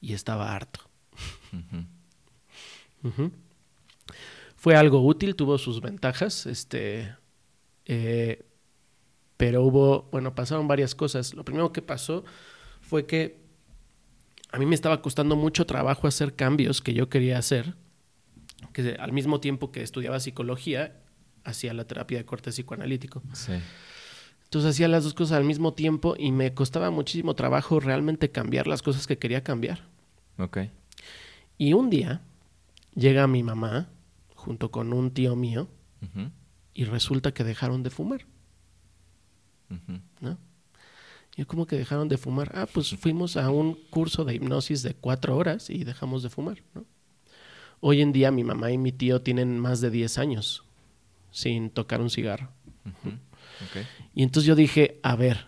y 0.00 0.12
estaba 0.12 0.54
harto. 0.54 0.80
Fue 4.56 4.74
algo 4.76 5.04
útil, 5.04 5.36
tuvo 5.36 5.56
sus 5.58 5.80
ventajas, 5.80 6.46
este, 6.46 7.14
eh, 7.84 8.44
pero 9.36 9.62
hubo, 9.62 10.08
bueno, 10.10 10.34
pasaron 10.34 10.66
varias 10.66 10.94
cosas. 10.94 11.34
Lo 11.34 11.44
primero 11.44 11.72
que 11.72 11.82
pasó 11.82 12.24
fue 12.80 13.06
que 13.06 13.47
a 14.50 14.58
mí 14.58 14.66
me 14.66 14.74
estaba 14.74 15.02
costando 15.02 15.36
mucho 15.36 15.66
trabajo 15.66 16.06
hacer 16.06 16.34
cambios 16.34 16.80
que 16.80 16.94
yo 16.94 17.08
quería 17.08 17.38
hacer, 17.38 17.74
que 18.72 18.96
al 18.98 19.12
mismo 19.12 19.40
tiempo 19.40 19.70
que 19.70 19.82
estudiaba 19.82 20.20
psicología, 20.20 20.96
hacía 21.44 21.74
la 21.74 21.86
terapia 21.86 22.18
de 22.18 22.24
corte 22.24 22.50
psicoanalítico. 22.50 23.22
Sí. 23.32 23.52
Entonces 24.44 24.70
hacía 24.70 24.88
las 24.88 25.04
dos 25.04 25.14
cosas 25.14 25.36
al 25.36 25.44
mismo 25.44 25.74
tiempo 25.74 26.14
y 26.18 26.32
me 26.32 26.54
costaba 26.54 26.90
muchísimo 26.90 27.34
trabajo 27.34 27.80
realmente 27.80 28.30
cambiar 28.30 28.66
las 28.66 28.80
cosas 28.82 29.06
que 29.06 29.18
quería 29.18 29.44
cambiar. 29.44 29.84
Ok. 30.38 30.58
Y 31.58 31.74
un 31.74 31.90
día 31.90 32.22
llega 32.94 33.26
mi 33.26 33.42
mamá 33.42 33.88
junto 34.34 34.70
con 34.70 34.92
un 34.92 35.10
tío 35.10 35.36
mío 35.36 35.68
y 36.72 36.84
resulta 36.84 37.32
que 37.32 37.44
dejaron 37.44 37.82
de 37.82 37.90
fumar, 37.90 38.24
ujú. 39.68 40.00
¿no? 40.20 40.38
Y 41.38 41.44
como 41.44 41.68
que 41.68 41.76
dejaron 41.76 42.08
de 42.08 42.18
fumar. 42.18 42.50
Ah, 42.52 42.66
pues 42.66 42.90
fuimos 42.96 43.36
a 43.36 43.48
un 43.48 43.74
curso 43.90 44.24
de 44.24 44.34
hipnosis 44.34 44.82
de 44.82 44.94
cuatro 44.94 45.36
horas 45.36 45.70
y 45.70 45.84
dejamos 45.84 46.24
de 46.24 46.30
fumar, 46.30 46.64
¿no? 46.74 46.84
Hoy 47.78 48.02
en 48.02 48.10
día 48.12 48.32
mi 48.32 48.42
mamá 48.42 48.72
y 48.72 48.76
mi 48.76 48.90
tío 48.90 49.22
tienen 49.22 49.56
más 49.60 49.80
de 49.80 49.90
10 49.90 50.18
años 50.18 50.64
sin 51.30 51.70
tocar 51.70 52.00
un 52.00 52.10
cigarro. 52.10 52.50
Y 54.16 54.24
entonces 54.24 54.48
yo 54.48 54.56
dije, 54.56 54.98
a 55.04 55.14
ver, 55.14 55.46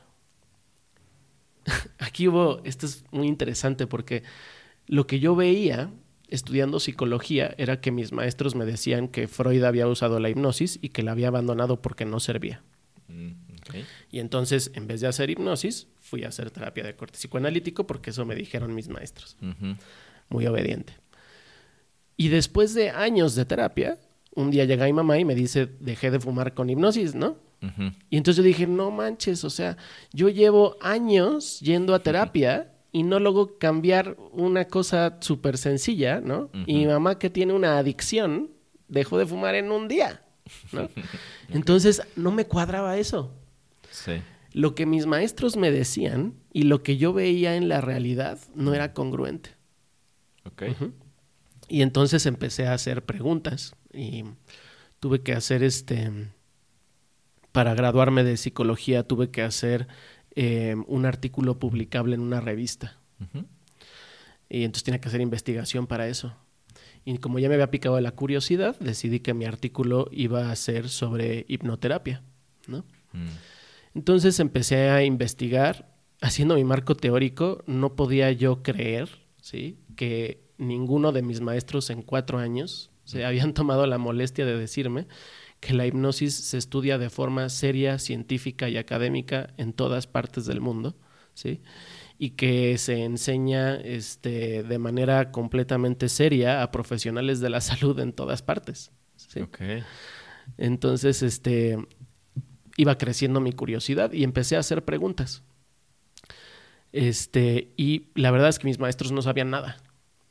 aquí 1.98 2.28
hubo, 2.28 2.62
esto 2.62 2.86
es 2.86 3.04
muy 3.10 3.26
interesante 3.26 3.88
porque 3.88 4.22
lo 4.86 5.08
que 5.08 5.18
yo 5.18 5.34
veía 5.34 5.90
estudiando 6.28 6.78
psicología 6.78 7.52
era 7.58 7.80
que 7.80 7.90
mis 7.90 8.12
maestros 8.12 8.54
me 8.54 8.64
decían 8.64 9.08
que 9.08 9.26
Freud 9.26 9.64
había 9.64 9.88
usado 9.88 10.20
la 10.20 10.30
hipnosis 10.30 10.78
y 10.80 10.90
que 10.90 11.02
la 11.02 11.10
había 11.10 11.26
abandonado 11.26 11.82
porque 11.82 12.04
no 12.04 12.20
servía. 12.20 12.62
Mm, 13.08 13.32
Y 14.10 14.18
entonces, 14.18 14.70
en 14.74 14.86
vez 14.86 15.00
de 15.00 15.08
hacer 15.08 15.30
hipnosis, 15.30 15.86
fui 16.00 16.24
a 16.24 16.28
hacer 16.28 16.50
terapia 16.50 16.84
de 16.84 16.96
corte 16.96 17.18
psicoanalítico 17.18 17.86
porque 17.86 18.10
eso 18.10 18.24
me 18.24 18.34
dijeron 18.34 18.74
mis 18.74 18.88
maestros. 18.88 19.36
Muy 20.28 20.46
obediente. 20.46 20.94
Y 22.16 22.28
después 22.28 22.74
de 22.74 22.90
años 22.90 23.34
de 23.34 23.44
terapia, 23.44 23.98
un 24.34 24.50
día 24.50 24.64
llega 24.64 24.84
mi 24.84 24.92
mamá 24.92 25.18
y 25.18 25.24
me 25.24 25.34
dice, 25.34 25.68
dejé 25.80 26.10
de 26.10 26.20
fumar 26.20 26.54
con 26.54 26.68
hipnosis, 26.70 27.14
¿no? 27.14 27.36
Y 28.08 28.16
entonces 28.16 28.36
yo 28.38 28.42
dije, 28.42 28.66
no 28.66 28.90
manches, 28.90 29.44
o 29.44 29.50
sea, 29.50 29.76
yo 30.12 30.28
llevo 30.30 30.76
años 30.80 31.60
yendo 31.60 31.94
a 31.94 32.02
terapia 32.02 32.72
y 32.92 33.02
no 33.02 33.20
logro 33.20 33.58
cambiar 33.58 34.16
una 34.32 34.66
cosa 34.66 35.18
súper 35.20 35.58
sencilla, 35.58 36.20
¿no? 36.20 36.50
Y 36.66 36.74
mi 36.74 36.86
mamá 36.86 37.18
que 37.18 37.30
tiene 37.30 37.52
una 37.52 37.78
adicción 37.78 38.50
dejó 38.88 39.18
de 39.18 39.26
fumar 39.26 39.54
en 39.54 39.70
un 39.70 39.88
día, 39.88 40.22
¿no? 40.72 40.88
Entonces 41.50 42.02
no 42.16 42.30
me 42.32 42.46
cuadraba 42.46 42.96
eso. 42.96 43.32
Sí. 43.90 44.22
Lo 44.52 44.74
que 44.74 44.86
mis 44.86 45.06
maestros 45.06 45.56
me 45.56 45.70
decían 45.70 46.34
y 46.52 46.64
lo 46.64 46.82
que 46.82 46.96
yo 46.96 47.12
veía 47.12 47.56
en 47.56 47.68
la 47.68 47.80
realidad 47.80 48.38
no 48.54 48.74
era 48.74 48.92
congruente. 48.92 49.50
Ok. 50.44 50.62
Y 51.68 51.82
entonces 51.82 52.26
empecé 52.26 52.66
a 52.66 52.74
hacer 52.74 53.04
preguntas 53.04 53.76
y 53.92 54.24
tuve 54.98 55.22
que 55.22 55.32
hacer 55.32 55.62
este, 55.62 56.10
para 57.52 57.74
graduarme 57.74 58.24
de 58.24 58.36
psicología, 58.36 59.06
tuve 59.06 59.30
que 59.30 59.42
hacer 59.42 59.86
eh, 60.34 60.76
un 60.86 61.06
artículo 61.06 61.58
publicable 61.58 62.14
en 62.14 62.20
una 62.20 62.40
revista. 62.40 62.98
Y 64.48 64.64
entonces 64.64 64.82
tenía 64.82 65.00
que 65.00 65.08
hacer 65.08 65.20
investigación 65.20 65.86
para 65.86 66.08
eso. 66.08 66.34
Y 67.04 67.18
como 67.18 67.38
ya 67.38 67.48
me 67.48 67.54
había 67.54 67.70
picado 67.70 68.00
la 68.00 68.12
curiosidad, 68.12 68.78
decidí 68.80 69.20
que 69.20 69.34
mi 69.34 69.44
artículo 69.44 70.08
iba 70.10 70.50
a 70.50 70.56
ser 70.56 70.88
sobre 70.88 71.44
hipnoterapia, 71.48 72.22
¿no? 72.66 72.84
Mm, 73.12 73.28
Entonces 73.94 74.38
empecé 74.40 74.90
a 74.90 75.02
investigar, 75.04 75.94
haciendo 76.20 76.54
mi 76.54 76.64
marco 76.64 76.94
teórico, 76.94 77.62
no 77.66 77.96
podía 77.96 78.30
yo 78.32 78.62
creer, 78.62 79.08
¿sí? 79.40 79.78
Que 79.96 80.50
ninguno 80.58 81.12
de 81.12 81.22
mis 81.22 81.40
maestros 81.40 81.90
en 81.90 82.02
cuatro 82.02 82.38
años 82.38 82.90
se 83.04 83.24
habían 83.24 83.54
tomado 83.54 83.86
la 83.86 83.98
molestia 83.98 84.46
de 84.46 84.56
decirme 84.56 85.08
que 85.58 85.74
la 85.74 85.86
hipnosis 85.86 86.34
se 86.34 86.58
estudia 86.58 86.98
de 86.98 87.10
forma 87.10 87.48
seria, 87.48 87.98
científica 87.98 88.68
y 88.68 88.76
académica 88.76 89.52
en 89.58 89.72
todas 89.72 90.06
partes 90.06 90.46
del 90.46 90.60
mundo, 90.60 90.96
¿sí? 91.34 91.60
Y 92.18 92.30
que 92.30 92.78
se 92.78 93.02
enseña 93.04 93.76
este, 93.76 94.62
de 94.62 94.78
manera 94.78 95.32
completamente 95.32 96.08
seria 96.08 96.62
a 96.62 96.70
profesionales 96.70 97.40
de 97.40 97.50
la 97.50 97.60
salud 97.60 97.98
en 98.00 98.12
todas 98.12 98.42
partes, 98.42 98.92
¿sí? 99.16 99.40
Entonces, 100.56 101.22
este, 101.22 101.78
iba 102.80 102.96
creciendo 102.96 103.40
mi 103.40 103.52
curiosidad 103.52 104.12
y 104.12 104.24
empecé 104.24 104.56
a 104.56 104.60
hacer 104.60 104.84
preguntas. 104.84 105.42
Este, 106.92 107.72
y 107.76 108.06
la 108.14 108.30
verdad 108.30 108.48
es 108.48 108.58
que 108.58 108.66
mis 108.66 108.78
maestros 108.78 109.12
no 109.12 109.22
sabían 109.22 109.50
nada, 109.50 109.76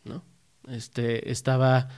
¿no? 0.03 0.23
Este, 0.67 1.31
estaba 1.31 1.89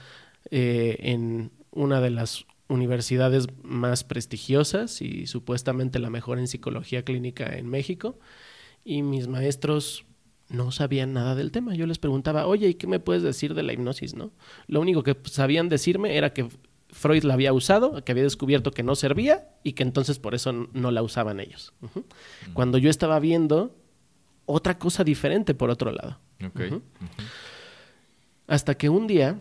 eh, 0.50 0.98
en 1.00 1.50
una 1.70 2.00
de 2.00 2.10
las 2.10 2.44
universidades 2.68 3.46
más 3.62 4.04
prestigiosas 4.04 5.00
y 5.00 5.26
supuestamente 5.26 5.98
la 5.98 6.10
mejor 6.10 6.38
en 6.38 6.46
psicología 6.46 7.02
clínica 7.02 7.56
en 7.56 7.68
México 7.68 8.18
y 8.84 9.02
mis 9.02 9.28
maestros 9.28 10.04
no 10.48 10.70
sabían 10.70 11.14
nada 11.14 11.34
del 11.34 11.50
tema. 11.50 11.74
Yo 11.74 11.86
les 11.86 11.98
preguntaba, 11.98 12.46
oye, 12.46 12.68
¿y 12.68 12.74
qué 12.74 12.86
me 12.86 13.00
puedes 13.00 13.22
decir 13.22 13.54
de 13.54 13.62
la 13.62 13.72
hipnosis, 13.72 14.14
no? 14.14 14.32
Lo 14.66 14.80
único 14.80 15.02
que 15.02 15.16
sabían 15.24 15.70
decirme 15.70 16.16
era 16.16 16.34
que 16.34 16.48
Freud 16.92 17.24
la 17.24 17.34
había 17.34 17.52
usado, 17.52 18.04
que 18.04 18.12
había 18.12 18.24
descubierto 18.24 18.70
que 18.70 18.82
no 18.82 18.94
servía 18.94 19.48
y 19.64 19.72
que 19.72 19.82
entonces 19.82 20.18
por 20.18 20.34
eso 20.34 20.52
no 20.52 20.90
la 20.90 21.02
usaban 21.02 21.40
ellos. 21.40 21.72
Ujú. 21.80 22.04
Cuando 22.52 22.78
yo 22.78 22.90
estaba 22.90 23.18
viendo 23.18 23.74
otra 24.46 24.78
cosa 24.78 25.02
diferente 25.02 25.54
por 25.54 25.70
otro 25.70 25.90
lado. 25.90 26.18
Hasta 28.46 28.74
que 28.74 28.88
un 28.88 29.06
día 29.06 29.40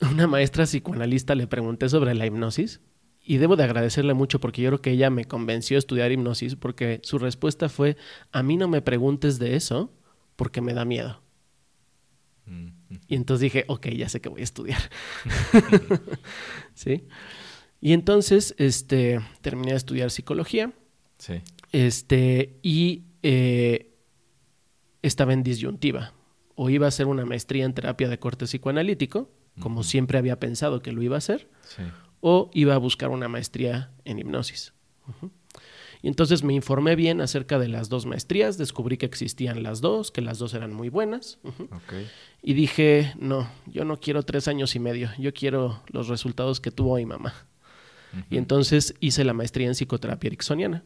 una 0.00 0.26
maestra 0.26 0.64
psicoanalista 0.64 1.34
le 1.34 1.46
pregunté 1.46 1.88
sobre 1.88 2.14
la 2.14 2.26
hipnosis 2.26 2.80
y 3.22 3.36
debo 3.36 3.56
de 3.56 3.64
agradecerle 3.64 4.14
mucho 4.14 4.40
porque 4.40 4.62
yo 4.62 4.70
creo 4.70 4.82
que 4.82 4.90
ella 4.92 5.10
me 5.10 5.26
convenció 5.26 5.76
a 5.76 5.78
estudiar 5.78 6.10
hipnosis 6.10 6.56
porque 6.56 7.00
su 7.04 7.18
respuesta 7.18 7.68
fue, 7.68 7.96
a 8.32 8.42
mí 8.42 8.56
no 8.56 8.66
me 8.66 8.80
preguntes 8.80 9.38
de 9.38 9.56
eso 9.56 9.92
porque 10.36 10.62
me 10.62 10.72
da 10.72 10.84
miedo. 10.84 11.22
Mm, 12.46 12.64
mm. 12.64 12.79
Y 13.08 13.14
entonces 13.14 13.42
dije, 13.42 13.64
ok, 13.68 13.88
ya 13.88 14.08
sé 14.08 14.20
que 14.20 14.28
voy 14.28 14.40
a 14.40 14.44
estudiar. 14.44 14.80
¿Sí? 16.74 17.06
Y 17.80 17.92
entonces, 17.92 18.54
este, 18.58 19.20
terminé 19.40 19.70
de 19.72 19.76
estudiar 19.76 20.10
psicología, 20.10 20.72
Sí. 21.18 21.34
este, 21.72 22.58
y 22.62 23.04
eh, 23.22 23.94
estaba 25.02 25.32
en 25.32 25.42
disyuntiva. 25.42 26.12
O 26.54 26.68
iba 26.70 26.86
a 26.86 26.88
hacer 26.88 27.06
una 27.06 27.24
maestría 27.24 27.64
en 27.64 27.72
terapia 27.74 28.08
de 28.08 28.18
corte 28.18 28.44
psicoanalítico, 28.46 29.30
como 29.60 29.82
siempre 29.82 30.18
había 30.18 30.38
pensado 30.40 30.80
que 30.82 30.92
lo 30.92 31.02
iba 31.02 31.16
a 31.16 31.18
hacer, 31.18 31.48
Sí. 31.64 31.82
o 32.20 32.50
iba 32.54 32.74
a 32.74 32.78
buscar 32.78 33.10
una 33.10 33.28
maestría 33.28 33.92
en 34.04 34.18
hipnosis. 34.18 34.72
Ujú. 35.08 35.30
Y 36.02 36.08
entonces 36.08 36.42
me 36.42 36.54
informé 36.54 36.96
bien 36.96 37.20
acerca 37.20 37.58
de 37.58 37.68
las 37.68 37.88
dos 37.90 38.06
maestrías, 38.06 38.56
descubrí 38.56 38.96
que 38.96 39.06
existían 39.06 39.62
las 39.62 39.80
dos, 39.80 40.10
que 40.10 40.22
las 40.22 40.38
dos 40.38 40.54
eran 40.54 40.72
muy 40.72 40.88
buenas. 40.88 41.38
Y 42.42 42.54
dije, 42.54 43.12
no, 43.18 43.48
yo 43.66 43.84
no 43.84 43.98
quiero 43.98 44.22
tres 44.22 44.48
años 44.48 44.74
y 44.74 44.80
medio, 44.80 45.10
yo 45.18 45.34
quiero 45.34 45.82
los 45.88 46.08
resultados 46.08 46.60
que 46.60 46.70
tuvo 46.70 46.96
mi 46.96 47.04
mamá. 47.06 47.34
Y 48.30 48.38
entonces 48.38 48.94
hice 49.00 49.24
la 49.24 49.34
maestría 49.34 49.66
en 49.68 49.74
psicoterapia 49.74 50.28
ericksoniana, 50.28 50.82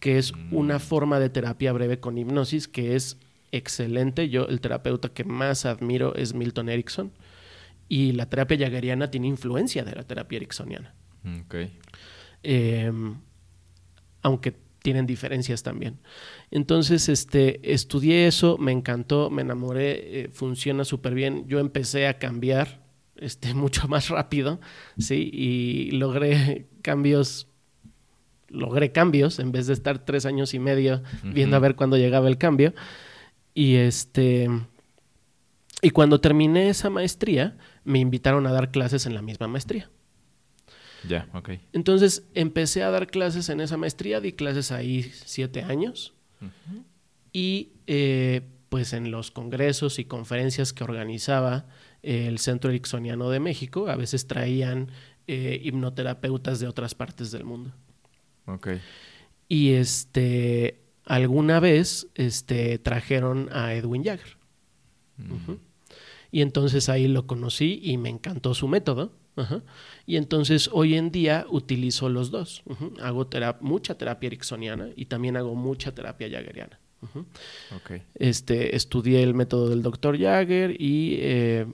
que 0.00 0.16
es 0.18 0.32
una 0.50 0.76
Mm. 0.76 0.80
forma 0.80 1.18
de 1.18 1.28
terapia 1.28 1.72
breve 1.72 1.98
con 2.00 2.16
hipnosis 2.16 2.68
que 2.68 2.94
es 2.96 3.18
excelente. 3.52 4.28
Yo, 4.28 4.46
el 4.46 4.60
terapeuta 4.60 5.08
que 5.08 5.24
más 5.24 5.66
admiro 5.66 6.14
es 6.14 6.34
Milton 6.34 6.68
Erickson. 6.68 7.10
Y 7.88 8.12
la 8.12 8.28
terapia 8.28 8.56
jaggeriana 8.58 9.10
tiene 9.10 9.26
influencia 9.28 9.84
de 9.84 9.94
la 9.94 10.02
terapia 10.04 10.36
ericksoniana. 10.36 10.94
Ok. 11.44 11.54
Eh, 12.42 12.92
aunque 14.26 14.56
tienen 14.82 15.06
diferencias 15.06 15.62
también. 15.62 16.00
Entonces, 16.50 17.08
este, 17.08 17.72
estudié 17.72 18.26
eso, 18.26 18.58
me 18.58 18.72
encantó, 18.72 19.30
me 19.30 19.42
enamoré, 19.42 19.90
eh, 20.20 20.28
funciona 20.32 20.84
súper 20.84 21.14
bien. 21.14 21.46
Yo 21.46 21.60
empecé 21.60 22.08
a 22.08 22.18
cambiar 22.18 22.84
este, 23.16 23.54
mucho 23.54 23.86
más 23.86 24.08
rápido, 24.08 24.60
¿sí? 24.98 25.30
Y 25.32 25.92
logré 25.92 26.66
cambios, 26.82 27.46
logré 28.48 28.90
cambios 28.90 29.38
en 29.38 29.52
vez 29.52 29.68
de 29.68 29.74
estar 29.74 30.04
tres 30.04 30.26
años 30.26 30.54
y 30.54 30.58
medio 30.58 31.04
viendo 31.22 31.54
a 31.54 31.60
ver 31.60 31.76
cuándo 31.76 31.96
llegaba 31.96 32.26
el 32.28 32.36
cambio. 32.36 32.74
Y 33.54 33.76
este... 33.76 34.48
Y 35.82 35.90
cuando 35.90 36.20
terminé 36.20 36.68
esa 36.68 36.90
maestría, 36.90 37.56
me 37.84 38.00
invitaron 38.00 38.44
a 38.46 38.52
dar 38.52 38.72
clases 38.72 39.06
en 39.06 39.14
la 39.14 39.22
misma 39.22 39.46
maestría. 39.46 39.88
Ya, 41.08 41.28
ok. 41.34 41.50
Entonces 41.72 42.24
empecé 42.34 42.82
a 42.82 42.90
dar 42.90 43.06
clases 43.06 43.48
en 43.48 43.60
esa 43.60 43.76
maestría, 43.76 44.20
di 44.20 44.32
clases 44.32 44.72
ahí 44.72 45.02
siete 45.02 45.62
años 45.62 46.14
y 47.32 47.72
eh, 47.86 48.42
pues 48.68 48.92
en 48.92 49.10
los 49.10 49.30
congresos 49.30 49.98
y 49.98 50.04
conferencias 50.04 50.72
que 50.72 50.84
organizaba 50.84 51.66
el 52.02 52.38
Centro 52.38 52.70
Ericksoniano 52.70 53.30
de 53.30 53.40
México, 53.40 53.88
a 53.88 53.96
veces 53.96 54.26
traían 54.26 54.90
eh, 55.26 55.60
hipnoterapeutas 55.62 56.60
de 56.60 56.68
otras 56.68 56.94
partes 56.94 57.30
del 57.30 57.44
mundo. 57.44 57.72
Ok. 58.46 58.68
Y 59.48 59.72
este, 59.72 60.80
alguna 61.04 61.60
vez 61.60 62.08
este, 62.14 62.78
trajeron 62.78 63.48
a 63.52 63.74
Edwin 63.74 64.04
Jagger. 64.04 64.36
Mm. 65.16 65.54
Y 66.30 66.42
entonces 66.42 66.88
ahí 66.88 67.08
lo 67.08 67.26
conocí 67.26 67.80
y 67.82 67.96
me 67.96 68.08
encantó 68.08 68.54
su 68.54 68.68
método. 68.68 69.12
Ajá. 69.36 69.62
Y 70.06 70.16
entonces 70.16 70.70
hoy 70.72 70.94
en 70.94 71.10
día 71.10 71.46
utilizo 71.50 72.08
los 72.08 72.30
dos. 72.30 72.62
Hago 73.00 73.28
mucha 73.60 73.96
terapia 73.98 74.26
ericksoniana 74.28 74.88
y 74.96 75.06
también 75.06 75.36
hago 75.36 75.54
mucha 75.54 75.94
terapia 75.94 76.28
jaggeriana. 76.30 76.80
Este, 78.14 78.74
estudié 78.74 79.22
el 79.22 79.34
método 79.34 79.68
del 79.68 79.82
doctor 79.82 80.18
Jagger 80.18 80.80
y 80.80 81.18
eh, 81.20 81.66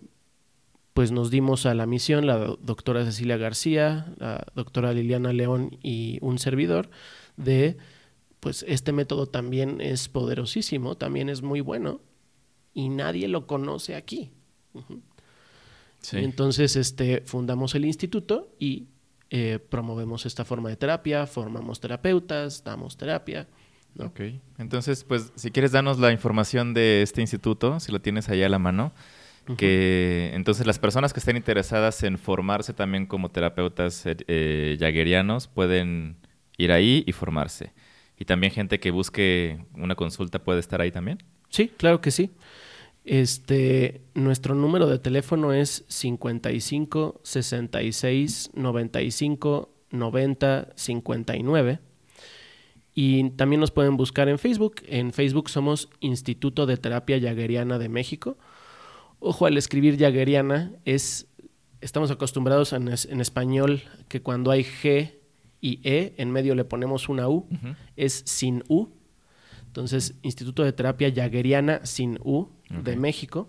pues 0.93 1.13
nos 1.13 1.31
dimos 1.31 1.65
a 1.65 1.75
la 1.75 1.87
misión, 1.87 2.27
la 2.27 2.37
do- 2.37 2.59
doctora 2.63 3.05
Cecilia 3.05 3.37
García, 3.39 4.13
la 4.19 4.45
doctora 4.55 4.93
Liliana 4.93 5.33
León 5.33 5.79
y 5.83 6.19
un 6.21 6.39
servidor, 6.39 6.91
de 7.37 7.79
pues 8.41 8.65
este 8.69 8.91
método 8.93 9.27
también 9.27 9.81
es 9.81 10.09
poderosísimo, 10.09 10.97
también 10.97 11.29
es 11.29 11.41
muy 11.43 11.61
bueno 11.61 12.01
y 12.75 12.89
nadie 12.89 13.29
lo 13.29 13.47
conoce 13.47 13.95
aquí. 13.95 14.33
Sí. 16.03 16.19
Y 16.19 16.25
entonces 16.25 16.77
este, 16.77 17.23
fundamos 17.25 17.75
el 17.75 17.85
instituto 17.85 18.55
y 18.59 18.89
eh, 19.31 19.59
promovemos 19.59 20.27
esta 20.27 20.45
forma 20.45 20.69
de 20.69 20.77
terapia, 20.77 21.27
formamos 21.27 21.81
terapeutas, 21.81 22.63
damos 22.65 22.99
terapia. 22.99 23.49
¿no? 23.95 24.07
Ok. 24.07 24.21
Entonces, 24.59 25.05
pues, 25.05 25.33
si 25.37 25.51
quieres 25.51 25.73
darnos 25.73 25.99
la 25.99 26.13
información 26.13 26.75
de 26.75 27.01
este 27.01 27.23
instituto, 27.23 27.81
si 27.81 27.93
lo 27.93 28.01
tienes 28.01 28.29
ahí 28.29 28.43
a 28.43 28.51
la 28.51 28.59
mano, 28.59 28.93
que 29.57 30.31
entonces 30.35 30.67
las 30.67 30.79
personas 30.79 31.13
que 31.13 31.21
estén 31.21 31.37
interesadas 31.37 32.03
en 32.03 32.19
formarse 32.19 32.75
también 32.75 33.07
como 33.07 33.31
terapeutas 33.31 34.07
eh, 34.07 34.17
eh, 34.29 35.45
pueden 35.55 36.17
ir 36.59 36.71
ahí 36.71 37.03
y 37.07 37.13
formarse. 37.13 37.73
Y 38.19 38.27
también 38.27 38.53
gente 38.53 38.79
que 38.81 38.91
busque 38.91 39.65
una 39.75 39.95
consulta 39.95 40.45
puede 40.45 40.61
estar 40.61 40.81
ahí 40.81 40.93
también. 40.93 41.23
Sí, 41.49 41.73
claro 41.77 42.01
que 42.01 42.11
sí. 42.11 42.31
Este, 43.05 44.03
nuestro 44.15 44.55
número 44.55 44.87
de 44.87 44.99
teléfono 44.99 45.53
es 45.53 45.85
55 45.89 47.21
66 47.23 48.51
95 48.55 49.69
90 49.91 50.69
59. 50.77 51.79
Y 52.95 53.31
también 53.31 53.61
nos 53.61 53.71
pueden 53.71 53.97
buscar 53.97 54.29
en 54.29 54.39
Facebook. 54.39 54.77
En 54.87 55.13
Facebook 55.13 55.49
somos 55.51 55.89
Instituto 56.01 56.67
de 56.67 56.77
Terapia 56.77 57.19
Jaggeriana 57.21 57.79
de 57.79 57.89
México. 57.89 58.37
Ojo, 59.19 59.47
al 59.47 59.57
escribir 59.57 59.99
Jaggeriana 59.99 60.73
es 60.85 61.29
estamos 61.81 62.11
acostumbrados 62.11 62.73
en, 62.73 62.89
es- 62.89 63.07
en 63.07 63.21
español 63.21 63.83
que 64.09 64.23
cuando 64.23 64.51
hay 64.51 64.63
G 64.63 65.15
y 65.61 65.81
E 65.83 66.15
en 66.19 66.31
medio 66.31 66.55
le 66.55 66.65
ponemos 66.65 67.09
una 67.09 67.29
U, 67.29 67.47
es 67.97 68.23
sin 68.27 68.63
U. 68.69 68.89
Entonces, 69.73 70.17
Instituto 70.21 70.65
de 70.65 70.75
Terapia 70.75 71.11
Jaggeriana 71.11 71.81
sin 71.87 72.19
U 72.23 72.51
de. 72.69 72.95
México. 72.95 73.49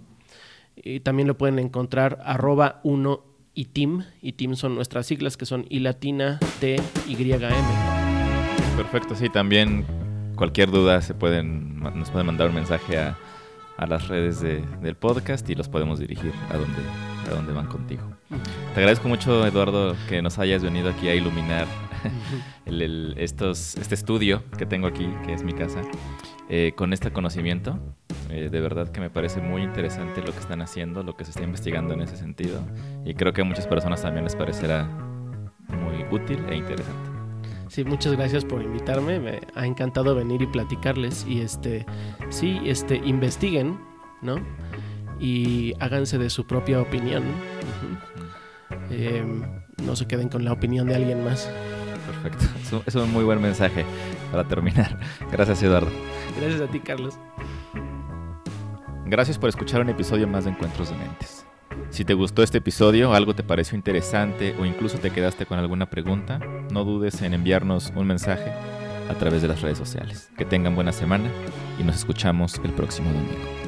Y 0.73 1.01
también 1.01 1.27
lo 1.27 1.37
pueden 1.37 1.59
encontrar 1.59 2.19
arroba 2.23 2.79
1 2.83 3.25
ITIM. 3.55 4.05
ITIM 4.21 4.55
son 4.55 4.73
nuestras 4.73 5.05
siglas 5.05 5.35
que 5.35 5.45
son 5.45 5.65
I 5.67 5.79
latina 5.79 6.39
T 6.61 6.77
Y 7.09 7.31
M. 7.33 7.53
Perfecto, 8.77 9.17
sí, 9.17 9.27
también 9.27 9.85
cualquier 10.37 10.71
duda 10.71 11.01
se 11.01 11.13
pueden, 11.13 11.81
nos 11.81 12.09
pueden 12.09 12.27
mandar 12.27 12.47
un 12.47 12.55
mensaje 12.55 12.97
a, 12.97 13.17
a 13.77 13.85
las 13.87 14.07
redes 14.07 14.39
de- 14.41 14.63
del 14.81 14.95
podcast 14.95 15.49
y 15.49 15.55
los 15.55 15.67
podemos 15.69 15.99
dirigir 15.99 16.31
a 16.49 16.57
donde, 16.57 17.29
a 17.29 17.33
donde 17.35 17.53
van 17.53 17.67
contigo. 17.67 18.03
Te 18.73 18.79
agradezco 18.79 19.07
mucho, 19.07 19.45
Eduardo, 19.45 19.95
que 20.09 20.21
nos 20.21 20.39
hayas 20.39 20.63
venido 20.63 20.89
aquí 20.89 21.07
a 21.09 21.15
iluminar 21.15 21.65
el- 22.65 22.81
el- 22.81 23.15
estos, 23.17 23.75
este 23.75 23.95
estudio 23.95 24.43
que 24.57 24.65
tengo 24.65 24.87
aquí, 24.87 25.07
que 25.25 25.33
es 25.33 25.43
mi 25.43 25.53
casa, 25.53 25.81
eh, 26.49 26.73
con 26.75 26.93
este 26.93 27.11
conocimiento. 27.11 27.79
Eh, 28.29 28.49
de 28.51 28.59
verdad 28.61 28.89
que 28.89 28.99
me 29.01 29.09
parece 29.09 29.41
muy 29.41 29.61
interesante 29.63 30.21
lo 30.21 30.31
que 30.31 30.39
están 30.39 30.61
haciendo, 30.61 31.03
lo 31.03 31.15
que 31.15 31.23
se 31.25 31.31
está 31.31 31.43
investigando 31.43 31.93
en 31.93 32.01
ese 32.01 32.17
sentido. 32.17 32.61
Y 33.05 33.13
creo 33.13 33.33
que 33.33 33.41
a 33.41 33.45
muchas 33.45 33.67
personas 33.67 34.01
también 34.01 34.23
les 34.23 34.35
parecerá 34.35 34.85
muy 35.69 36.03
útil 36.11 36.39
e 36.49 36.55
interesante. 36.55 37.09
Sí, 37.67 37.83
muchas 37.83 38.13
gracias 38.13 38.45
por 38.45 38.61
invitarme. 38.61 39.19
Me 39.19 39.41
ha 39.55 39.65
encantado 39.65 40.15
venir 40.15 40.41
y 40.41 40.47
platicarles. 40.47 41.25
Y 41.27 41.41
este, 41.41 41.85
sí, 42.29 42.59
este, 42.65 42.95
investiguen, 42.97 43.79
¿no? 44.21 44.37
Y 45.19 45.73
háganse 45.79 46.17
de 46.17 46.29
su 46.29 46.45
propia 46.45 46.81
opinión. 46.81 47.23
Eh, 48.89 49.23
no 49.83 49.95
se 49.95 50.07
queden 50.07 50.29
con 50.29 50.45
la 50.45 50.51
opinión 50.53 50.87
de 50.87 50.95
alguien 50.95 51.23
más. 51.23 51.49
Perfecto. 52.05 52.45
Es 52.61 52.73
un, 52.73 52.81
es 52.85 52.95
un 52.95 53.11
muy 53.11 53.23
buen 53.23 53.41
mensaje 53.41 53.85
para 54.31 54.47
terminar. 54.47 54.99
Gracias, 55.31 55.63
Eduardo. 55.63 55.91
Gracias 56.39 56.61
a 56.61 56.67
ti, 56.67 56.79
Carlos. 56.79 57.17
Gracias 59.05 59.37
por 59.37 59.49
escuchar 59.49 59.81
un 59.81 59.89
episodio 59.89 60.27
más 60.27 60.45
de 60.45 60.51
Encuentros 60.51 60.89
de 60.89 60.97
Mentes. 60.97 61.45
Si 61.93 62.05
te 62.05 62.15
gustó 62.15 62.41
este 62.41 62.57
episodio, 62.57 63.13
algo 63.13 63.35
te 63.35 63.43
pareció 63.43 63.75
interesante 63.75 64.55
o 64.59 64.65
incluso 64.65 64.97
te 64.97 65.11
quedaste 65.11 65.45
con 65.45 65.59
alguna 65.59 65.91
pregunta, 65.91 66.39
no 66.71 66.85
dudes 66.85 67.21
en 67.21 67.35
enviarnos 67.35 67.93
un 67.95 68.07
mensaje 68.07 68.51
a 69.11 69.13
través 69.13 69.43
de 69.43 69.47
las 69.47 69.61
redes 69.61 69.77
sociales. 69.77 70.27
Que 70.35 70.43
tengan 70.43 70.73
buena 70.73 70.91
semana 70.91 71.29
y 71.79 71.83
nos 71.83 71.97
escuchamos 71.97 72.59
el 72.63 72.71
próximo 72.71 73.11
domingo. 73.11 73.62